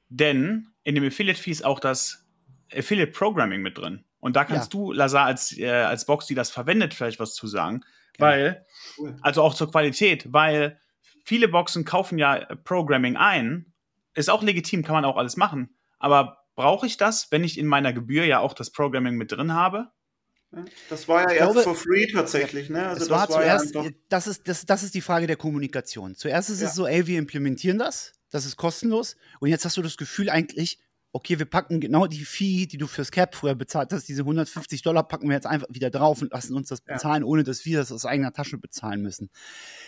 Denn 0.09 0.69
in 0.83 0.95
dem 0.95 1.05
Affiliate-Fee 1.05 1.51
ist 1.51 1.65
auch 1.65 1.79
das 1.79 2.26
Affiliate 2.73 3.11
Programming 3.11 3.61
mit 3.61 3.77
drin. 3.77 4.03
Und 4.19 4.35
da 4.35 4.45
kannst 4.45 4.73
ja. 4.73 4.79
du, 4.79 4.91
Lazar, 4.91 5.25
als, 5.25 5.57
äh, 5.57 5.69
als 5.69 6.05
Box, 6.05 6.25
die 6.25 6.35
das 6.35 6.49
verwendet, 6.49 6.93
vielleicht 6.93 7.19
was 7.19 7.33
zu 7.33 7.47
sagen. 7.47 7.83
Genau. 8.13 8.29
Weil, 8.29 8.65
also 9.21 9.43
auch 9.43 9.53
zur 9.53 9.71
Qualität, 9.71 10.31
weil 10.33 10.79
viele 11.23 11.47
Boxen 11.47 11.85
kaufen 11.85 12.17
ja 12.17 12.45
Programming 12.63 13.15
ein. 13.15 13.73
Ist 14.15 14.29
auch 14.29 14.41
legitim, 14.41 14.83
kann 14.83 14.95
man 14.95 15.05
auch 15.05 15.17
alles 15.17 15.37
machen. 15.37 15.75
Aber 15.99 16.45
brauche 16.55 16.87
ich 16.87 16.97
das, 16.97 17.31
wenn 17.31 17.43
ich 17.43 17.57
in 17.57 17.67
meiner 17.67 17.93
Gebühr 17.93 18.25
ja 18.25 18.39
auch 18.39 18.53
das 18.53 18.71
Programming 18.71 19.15
mit 19.15 19.31
drin 19.31 19.53
habe? 19.53 19.91
Das 20.89 21.07
war 21.07 21.21
ja 21.21 21.31
ich 21.31 21.39
erst 21.39 21.53
glaube, 21.53 21.63
for 21.63 21.75
free 21.75 22.07
tatsächlich, 22.07 22.69
ne? 22.69 22.87
Also 22.87 23.01
das 23.01 23.09
war, 23.09 23.19
war 23.19 23.29
zuerst, 23.29 23.75
ja 23.75 23.89
das, 24.09 24.27
ist, 24.27 24.47
das, 24.47 24.65
das 24.65 24.81
ist 24.81 24.95
die 24.95 25.01
Frage 25.01 25.27
der 25.27 25.35
Kommunikation. 25.35 26.15
Zuerst 26.15 26.49
ist 26.49 26.61
ja. 26.61 26.67
es 26.67 26.75
so, 26.75 26.87
ey, 26.87 27.05
wir 27.05 27.19
implementieren 27.19 27.77
das, 27.77 28.13
das 28.31 28.45
ist 28.45 28.55
kostenlos. 28.55 29.17
Und 29.39 29.49
jetzt 29.49 29.65
hast 29.65 29.77
du 29.77 29.81
das 29.81 29.97
Gefühl 29.97 30.29
eigentlich, 30.29 30.79
okay, 31.11 31.39
wir 31.39 31.45
packen 31.45 31.79
genau 31.79 32.07
die 32.07 32.25
Fee, 32.25 32.67
die 32.67 32.77
du 32.77 32.87
fürs 32.87 33.11
Cap 33.11 33.35
früher 33.35 33.55
bezahlt 33.55 33.91
hast, 33.91 34.07
diese 34.07 34.21
150 34.21 34.81
Dollar 34.81 35.07
packen 35.07 35.27
wir 35.27 35.35
jetzt 35.35 35.47
einfach 35.47 35.67
wieder 35.69 35.89
drauf 35.89 36.21
und 36.21 36.31
lassen 36.31 36.55
uns 36.55 36.69
das 36.69 36.81
bezahlen, 36.81 37.23
ja. 37.23 37.27
ohne 37.27 37.43
dass 37.43 37.65
wir 37.65 37.79
das 37.79 37.91
aus 37.91 38.05
eigener 38.05 38.33
Tasche 38.33 38.57
bezahlen 38.57 39.01
müssen. 39.01 39.29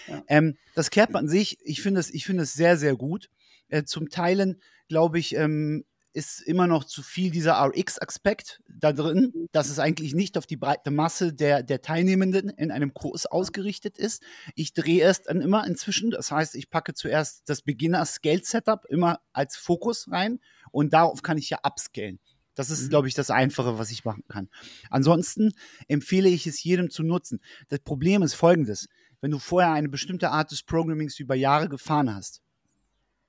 Ja. 0.08 0.24
Ähm, 0.28 0.58
das 0.76 0.90
Cap 0.90 1.16
an 1.16 1.28
sich, 1.28 1.58
ich 1.64 1.82
finde 1.82 2.00
es, 2.00 2.10
ich 2.10 2.26
finde 2.26 2.44
es 2.44 2.54
sehr, 2.54 2.78
sehr 2.78 2.96
gut. 2.96 3.30
Äh, 3.68 3.84
zum 3.84 4.10
Teilen, 4.10 4.62
glaube 4.88 5.20
ich, 5.20 5.36
ähm, 5.36 5.86
ist 6.14 6.42
immer 6.42 6.68
noch 6.68 6.84
zu 6.84 7.04
viel 7.04 7.32
dieser 7.32 7.54
RX-Aspekt 7.64 8.62
da 8.68 8.94
drin, 8.94 9.32
dass 9.52 9.70
es 9.70 9.80
eigentlich 9.80 10.14
nicht 10.14 10.38
auf 10.38 10.48
die 10.48 10.58
breite 10.58 10.92
Masse 10.92 11.34
der, 11.34 11.62
der 11.64 11.82
Teilnehmenden 11.82 12.50
in 12.50 12.72
einem 12.72 12.94
Kurs 12.94 13.26
ausgerichtet 13.26 13.98
ist. 13.98 14.24
Ich 14.56 14.74
drehe 14.74 15.04
es 15.06 15.22
dann 15.22 15.42
immer 15.42 15.68
inzwischen. 15.68 16.12
Das 16.12 16.32
heißt, 16.32 16.56
ich 16.56 16.70
packe 16.70 16.94
zuerst 16.94 17.48
das 17.48 17.62
Beginner-Scale-Setup 17.62 18.86
immer 18.90 19.20
als 19.34 19.56
Fokus 19.56 20.10
rein 20.12 20.40
und 20.72 20.94
darauf 20.94 21.22
kann 21.22 21.38
ich 21.38 21.50
ja 21.50 21.60
upscalen. 21.64 22.20
Das 22.56 22.72
ist, 22.72 22.84
mhm. 22.84 22.90
glaube 22.90 23.08
ich, 23.08 23.14
das 23.14 23.30
Einfache, 23.30 23.78
was 23.78 23.92
ich 23.92 24.04
machen 24.04 24.24
kann. 24.28 24.50
Ansonsten 24.90 25.54
empfehle 25.88 26.30
ich 26.30 26.48
es 26.48 26.64
jedem 26.64 26.90
zu 26.90 27.04
nutzen. 27.04 27.40
Das 27.70 27.80
Problem 27.80 28.24
ist 28.24 28.34
folgendes. 28.34 28.88
Wenn 29.22 29.32
du 29.32 29.40
vorher 29.40 29.72
eine 29.72 29.90
bestimmte 29.90 30.32
Art 30.32 30.52
des 30.52 30.64
Programmings 30.64 31.20
über 31.20 31.36
Jahre 31.36 31.70
gefahren 31.70 32.14
hast, 32.14 32.42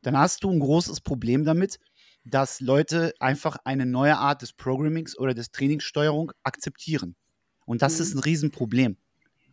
dann 0.03 0.17
hast 0.17 0.45
du 0.45 0.51
ein 0.51 0.61
großes 0.61 1.01
Problem 1.01 1.45
damit, 1.45 1.79
dass 2.25 2.61
Leute 2.61 3.15
einfach 3.19 3.57
eine 3.65 3.87
neue 3.87 4.17
Art 4.17 4.43
des 4.43 4.53
Programmings 4.53 5.19
oder 5.19 5.35
des 5.35 5.51
Trainingssteuerung 5.51 6.33
akzeptieren. 6.43 7.17
Und 7.65 7.83
das 7.83 7.97
mhm. 7.97 8.03
ist 8.03 8.15
ein 8.15 8.19
Riesenproblem. 8.21 8.97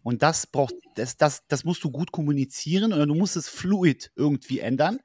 Und 0.03 0.21
das 0.23 0.47
braucht, 0.47 0.73
das, 0.95 1.17
das, 1.17 1.45
das 1.47 1.63
musst 1.65 1.83
du 1.83 1.91
gut 1.91 2.11
kommunizieren 2.11 2.93
oder 2.93 3.05
du 3.05 3.15
musst 3.15 3.35
es 3.35 3.49
fluid 3.49 4.11
irgendwie 4.15 4.59
ändern. 4.59 4.99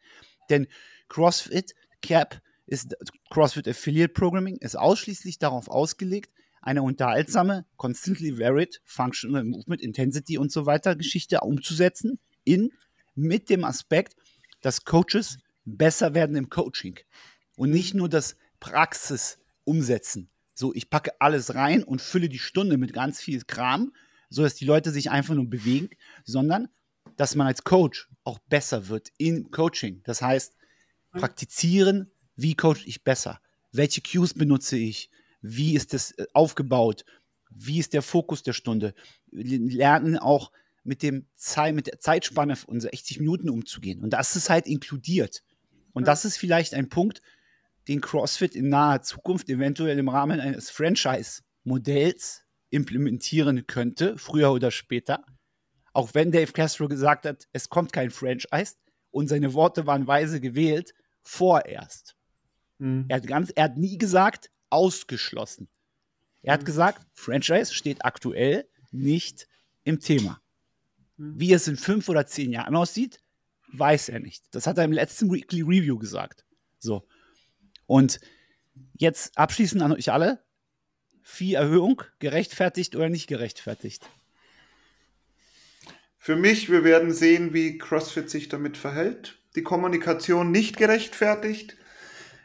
Denn 0.48 0.66
CrossFit, 1.08 1.74
CAP, 2.02 2.40
ist 2.66 2.96
CrossFit 3.30 3.68
Affiliate 3.68 4.12
Programming 4.12 4.56
ist 4.56 4.78
ausschließlich 4.78 5.38
darauf 5.38 5.68
ausgelegt, 5.68 6.30
eine 6.62 6.82
unterhaltsame, 6.82 7.66
constantly 7.76 8.38
varied 8.38 8.80
Functional 8.84 9.44
Movement 9.44 9.82
Intensity 9.82 10.38
und 10.38 10.52
so 10.52 10.64
weiter 10.64 10.94
Geschichte 10.94 11.40
umzusetzen 11.40 12.20
in 12.44 12.70
mit 13.14 13.50
dem 13.50 13.64
Aspekt, 13.64 14.14
dass 14.60 14.84
Coaches 14.84 15.38
besser 15.64 16.14
werden 16.14 16.36
im 16.36 16.48
Coaching 16.48 16.98
und 17.62 17.70
nicht 17.70 17.94
nur 17.94 18.08
das 18.08 18.34
Praxis 18.58 19.38
umsetzen. 19.62 20.28
So, 20.52 20.74
ich 20.74 20.90
packe 20.90 21.12
alles 21.20 21.54
rein 21.54 21.84
und 21.84 22.02
fülle 22.02 22.28
die 22.28 22.40
Stunde 22.40 22.76
mit 22.76 22.92
ganz 22.92 23.20
viel 23.20 23.40
Kram, 23.42 23.92
sodass 24.30 24.56
die 24.56 24.64
Leute 24.64 24.90
sich 24.90 25.12
einfach 25.12 25.36
nur 25.36 25.48
bewegen, 25.48 25.90
sondern 26.24 26.66
dass 27.16 27.36
man 27.36 27.46
als 27.46 27.62
Coach 27.62 28.10
auch 28.24 28.40
besser 28.40 28.88
wird 28.88 29.12
im 29.16 29.52
Coaching. 29.52 30.02
Das 30.02 30.22
heißt, 30.22 30.56
praktizieren, 31.12 32.10
wie 32.34 32.56
coach 32.56 32.84
ich 32.84 33.04
besser? 33.04 33.40
Welche 33.70 34.02
Cues 34.02 34.34
benutze 34.34 34.76
ich? 34.76 35.08
Wie 35.40 35.76
ist 35.76 35.94
das 35.94 36.10
äh, 36.18 36.26
aufgebaut? 36.32 37.04
Wie 37.48 37.78
ist 37.78 37.92
der 37.92 38.02
Fokus 38.02 38.42
der 38.42 38.54
Stunde? 38.54 38.92
Wir 39.30 39.60
lernen 39.60 40.18
auch 40.18 40.50
mit, 40.82 41.04
dem 41.04 41.28
Zeit, 41.36 41.76
mit 41.76 41.86
der 41.86 42.00
Zeitspanne 42.00 42.56
von 42.56 42.80
60 42.80 43.20
Minuten 43.20 43.48
umzugehen. 43.48 44.02
Und 44.02 44.10
das 44.10 44.34
ist 44.34 44.50
halt 44.50 44.66
inkludiert. 44.66 45.44
Und 45.92 46.08
das 46.08 46.24
ist 46.24 46.38
vielleicht 46.38 46.74
ein 46.74 46.88
Punkt, 46.88 47.22
den 47.88 48.00
CrossFit 48.00 48.54
in 48.54 48.68
naher 48.68 49.02
Zukunft 49.02 49.48
eventuell 49.48 49.98
im 49.98 50.08
Rahmen 50.08 50.40
eines 50.40 50.70
Franchise-Modells 50.70 52.44
implementieren 52.70 53.66
könnte, 53.66 54.16
früher 54.18 54.52
oder 54.52 54.70
später. 54.70 55.24
Auch 55.92 56.14
wenn 56.14 56.32
Dave 56.32 56.52
Castro 56.52 56.88
gesagt 56.88 57.26
hat, 57.26 57.48
es 57.52 57.68
kommt 57.68 57.92
kein 57.92 58.10
Franchise 58.10 58.76
und 59.10 59.28
seine 59.28 59.52
Worte 59.52 59.86
waren 59.86 60.06
weise 60.06 60.40
gewählt, 60.40 60.94
vorerst. 61.22 62.16
Mhm. 62.78 63.06
Er, 63.08 63.16
hat 63.16 63.26
ganz, 63.26 63.50
er 63.50 63.64
hat 63.64 63.76
nie 63.76 63.98
gesagt, 63.98 64.50
ausgeschlossen. 64.70 65.68
Er 66.42 66.54
hat 66.54 66.62
mhm. 66.62 66.66
gesagt, 66.66 67.06
Franchise 67.12 67.74
steht 67.74 68.04
aktuell 68.04 68.66
nicht 68.90 69.46
im 69.84 70.00
Thema. 70.00 70.40
Mhm. 71.16 71.38
Wie 71.38 71.52
es 71.52 71.68
in 71.68 71.76
fünf 71.76 72.08
oder 72.08 72.26
zehn 72.26 72.52
Jahren 72.52 72.74
aussieht, 72.74 73.20
weiß 73.72 74.08
er 74.08 74.20
nicht. 74.20 74.44
Das 74.54 74.66
hat 74.66 74.78
er 74.78 74.84
im 74.84 74.92
letzten 74.92 75.30
Weekly 75.30 75.62
Review 75.62 75.98
gesagt. 75.98 76.44
So. 76.78 77.06
Und 77.86 78.20
jetzt 78.98 79.36
abschließend 79.36 79.82
an 79.82 79.92
euch 79.92 80.12
alle: 80.12 80.44
Vieh-Erhöhung, 81.22 82.02
gerechtfertigt 82.18 82.96
oder 82.96 83.08
nicht 83.08 83.26
gerechtfertigt? 83.26 84.08
Für 86.18 86.36
mich, 86.36 86.70
wir 86.70 86.84
werden 86.84 87.12
sehen, 87.12 87.52
wie 87.52 87.78
CrossFit 87.78 88.30
sich 88.30 88.48
damit 88.48 88.76
verhält. 88.76 89.38
Die 89.56 89.62
Kommunikation 89.62 90.50
nicht 90.50 90.76
gerechtfertigt 90.76 91.76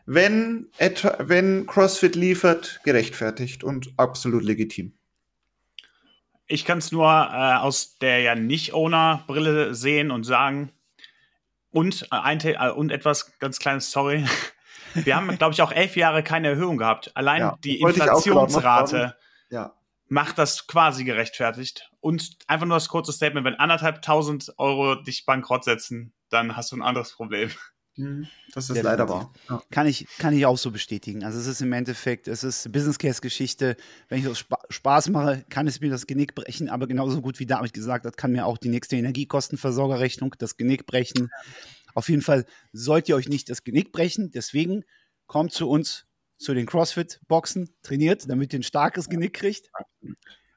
wenn, 0.08 0.70
etwa, 0.78 1.18
wenn 1.20 1.68
CrossFit 1.68 2.16
liefert, 2.16 2.80
gerechtfertigt 2.84 3.64
und 3.64 3.92
absolut 3.98 4.44
legitim. 4.44 4.94
Ich 6.48 6.64
kann 6.64 6.78
es 6.78 6.94
nur 6.94 7.06
äh, 7.06 7.58
aus 7.58 7.98
der 8.00 8.22
ja 8.22 8.34
nicht-Owner-Brille 8.34 9.76
sehen 9.76 10.10
und 10.10 10.24
sagen, 10.24 10.72
Und, 11.72 12.04
äh, 12.04 12.16
ein, 12.16 12.40
äh, 12.40 12.72
und 12.72 12.92
etwas 12.92 13.38
ganz 13.40 13.60
kleines, 13.60 13.92
sorry. 13.92 14.26
Wir 14.94 15.16
haben, 15.16 15.38
glaube 15.38 15.54
ich, 15.54 15.62
auch 15.62 15.72
elf 15.72 15.96
Jahre 15.96 16.24
keine 16.24 16.50
Erhöhung 16.50 16.78
gehabt. 16.78 17.12
Allein 17.16 17.42
ja, 17.42 17.58
die 17.64 17.80
Inflationsrate 17.82 19.16
ja. 19.50 19.74
macht 20.08 20.38
das 20.38 20.68
quasi 20.68 21.04
gerechtfertigt. 21.04 21.90
Und 22.00 22.38
einfach 22.48 22.66
nur 22.66 22.78
das 22.78 22.90
kurze 22.90 23.12
Statement, 23.12 23.46
wenn 23.46 23.56
anderthalb 23.56 24.02
tausend 24.02 24.54
Euro 24.58 24.96
dich 24.96 25.26
bankrott 25.26 25.64
setzen, 25.64 26.14
dann 26.30 26.56
hast 26.56 26.72
du 26.72 26.78
ein 26.78 26.82
anderes 26.82 27.14
Problem. 27.14 27.52
Mhm. 27.98 28.28
Das 28.54 28.70
ist 28.70 28.82
leider 28.82 29.10
wahr. 29.10 29.34
Ja. 29.50 29.62
Kann, 29.72 29.88
ich, 29.88 30.08
kann 30.20 30.34
ich 30.34 30.46
auch 30.46 30.58
so 30.58 30.72
bestätigen. 30.72 31.24
Also 31.24 31.40
es 31.40 31.48
ist 31.48 31.62
im 31.62 31.74
Endeffekt, 31.74 32.28
es 32.28 32.44
ist 32.44 32.72
Business 32.72 33.00
Case 33.00 33.22
Geschichte. 33.22 33.76
Wenn 34.08 34.20
ich 34.20 34.26
das 34.26 34.46
Spaß 34.70 35.10
mache, 35.10 35.44
kann 35.50 35.68
es 35.68 35.82
mir 35.82 35.90
das 35.90 36.06
Genick 36.06 36.36
brechen, 36.36 36.70
aber 36.70 36.88
genauso 36.88 37.22
gut 37.22 37.40
wie 37.40 37.48
David 37.48 37.74
gesagt 37.74 38.06
hat, 38.06 38.16
kann 38.16 38.32
mir 38.32 38.46
auch 38.46 38.58
die 38.58 38.70
nächste 38.70 38.96
Energiekostenversorgerrechnung 38.98 40.36
das 40.38 40.58
Genick 40.58 40.86
brechen. 40.86 41.32
Auf 41.98 42.10
jeden 42.10 42.22
Fall 42.22 42.46
sollt 42.74 43.10
ihr 43.10 43.16
euch 43.16 43.28
nicht 43.28 43.50
das 43.50 43.64
Genick 43.64 43.92
brechen. 43.92 44.30
Deswegen 44.30 44.86
kommt 45.26 45.52
zu 45.52 45.68
uns 45.68 46.06
zu 46.38 46.54
den 46.54 46.68
CrossFit-Boxen, 46.68 47.74
trainiert, 47.82 48.30
damit 48.30 48.54
ihr 48.54 48.60
ein 48.60 48.64
starkes 48.64 49.10
Genick 49.10 49.34
kriegt. 49.34 49.72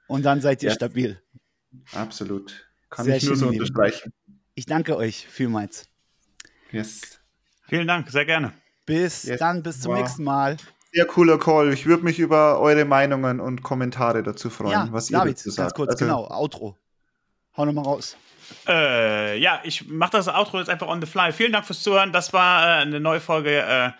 Und 0.06 0.22
dann 0.22 0.42
seid 0.42 0.62
ihr 0.62 0.68
ja. 0.68 0.74
stabil. 0.74 1.22
Absolut. 1.92 2.70
Kann 2.90 3.06
Sehr 3.06 3.16
ich 3.16 3.24
nur 3.24 3.36
so 3.36 3.48
unterstreichen. 3.48 4.12
Ich 4.54 4.66
danke 4.66 4.98
euch 4.98 5.26
vielmals. 5.26 5.86
Yes. 6.72 7.18
Vielen 7.70 7.86
Dank, 7.86 8.10
sehr 8.10 8.26
gerne. 8.26 8.52
Bis 8.84 9.22
yes. 9.22 9.38
dann, 9.38 9.62
bis 9.62 9.80
zum 9.80 9.92
wow. 9.92 10.00
nächsten 10.02 10.24
Mal. 10.24 10.58
Sehr 10.92 11.06
cooler 11.06 11.38
Call. 11.38 11.72
Ich 11.72 11.86
würde 11.86 12.04
mich 12.04 12.18
über 12.18 12.60
eure 12.60 12.84
Meinungen 12.84 13.40
und 13.40 13.62
Kommentare 13.62 14.22
dazu 14.22 14.50
freuen, 14.50 14.72
ja, 14.72 14.88
was 14.90 15.08
ihr 15.08 15.16
David, 15.16 15.38
dazu 15.38 15.48
sagt. 15.48 15.68
Ganz 15.68 15.74
kurz, 15.74 15.90
also, 15.92 16.04
genau, 16.04 16.28
Outro. 16.30 16.76
Hau 17.56 17.64
nochmal 17.64 17.84
raus. 17.84 18.18
Äh, 18.66 19.38
ja, 19.38 19.60
ich 19.64 19.88
mache 19.88 20.12
das 20.12 20.28
Outro 20.28 20.58
jetzt 20.58 20.68
einfach 20.68 20.88
on 20.88 21.00
the 21.00 21.06
fly. 21.06 21.32
Vielen 21.32 21.52
Dank 21.52 21.66
fürs 21.66 21.82
Zuhören. 21.82 22.12
Das 22.12 22.32
war 22.32 22.62
äh, 22.62 22.82
eine 22.82 23.00
neue 23.00 23.20
Folge 23.20 23.60
äh, 23.60 23.90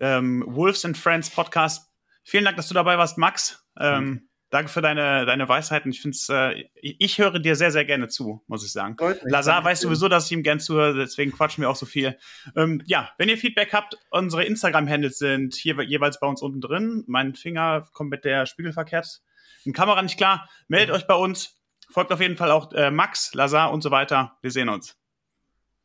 ähm, 0.00 0.44
Wolves 0.46 0.84
and 0.84 0.96
Friends 0.96 1.30
Podcast. 1.30 1.90
Vielen 2.24 2.44
Dank, 2.44 2.56
dass 2.56 2.68
du 2.68 2.74
dabei 2.74 2.98
warst, 2.98 3.18
Max. 3.18 3.64
Ähm, 3.78 4.30
Danke 4.50 4.68
für 4.68 4.82
deine, 4.82 5.26
deine 5.26 5.48
Weisheiten. 5.48 5.92
Ich 5.92 6.02
finde 6.02 6.16
äh, 6.28 6.64
ich 6.82 7.18
höre 7.18 7.38
dir 7.38 7.54
sehr, 7.54 7.70
sehr 7.70 7.84
gerne 7.84 8.08
zu, 8.08 8.42
muss 8.48 8.64
ich 8.64 8.72
sagen. 8.72 8.96
Lazar 9.22 9.62
weiß 9.62 9.80
sowieso, 9.80 10.08
dass 10.08 10.26
ich 10.26 10.32
ihm 10.32 10.42
gern 10.42 10.58
zuhöre, 10.58 10.94
deswegen 10.94 11.30
quatschen 11.30 11.62
wir 11.62 11.70
auch 11.70 11.76
so 11.76 11.86
viel. 11.86 12.18
Ähm, 12.56 12.82
ja, 12.84 13.10
wenn 13.16 13.28
ihr 13.28 13.38
Feedback 13.38 13.72
habt, 13.72 13.96
unsere 14.10 14.44
Instagram-Handles 14.44 15.18
sind 15.18 15.54
hier 15.54 15.80
jeweils 15.82 16.18
bei 16.18 16.26
uns 16.26 16.42
unten 16.42 16.60
drin. 16.60 17.04
Mein 17.06 17.36
Finger 17.36 17.86
kommt 17.92 18.10
mit 18.10 18.24
der 18.24 18.44
Spiegel 18.46 18.72
verkehrt. 18.72 19.22
In 19.64 19.72
Kamera 19.72 20.02
nicht 20.02 20.16
klar. 20.16 20.48
Meldet 20.66 20.88
mhm. 20.88 20.94
euch 20.96 21.06
bei 21.06 21.14
uns. 21.14 21.59
Folgt 21.90 22.12
auf 22.12 22.20
jeden 22.20 22.36
Fall 22.36 22.52
auch 22.52 22.72
äh, 22.72 22.90
Max, 22.92 23.34
Lazar 23.34 23.72
und 23.72 23.82
so 23.82 23.90
weiter. 23.90 24.36
Wir 24.42 24.52
sehen 24.52 24.68
uns. 24.68 24.96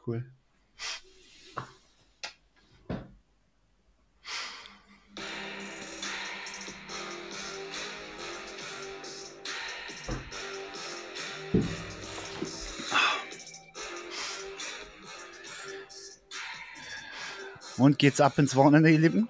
Cool. 0.05 0.23
Und 17.77 17.99
geht's 17.99 18.21
ab 18.21 18.37
ins 18.37 18.55
Wochenende, 18.55 18.89
ihr 18.89 18.99
Lieben? 18.99 19.27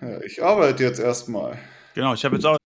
Ja, 0.00 0.20
ich 0.20 0.42
arbeite 0.42 0.84
jetzt 0.84 1.00
erstmal. 1.00 1.58
Genau, 1.94 2.14
ich 2.14 2.24
habe 2.24 2.36
jetzt 2.36 2.44
auch 2.44 2.61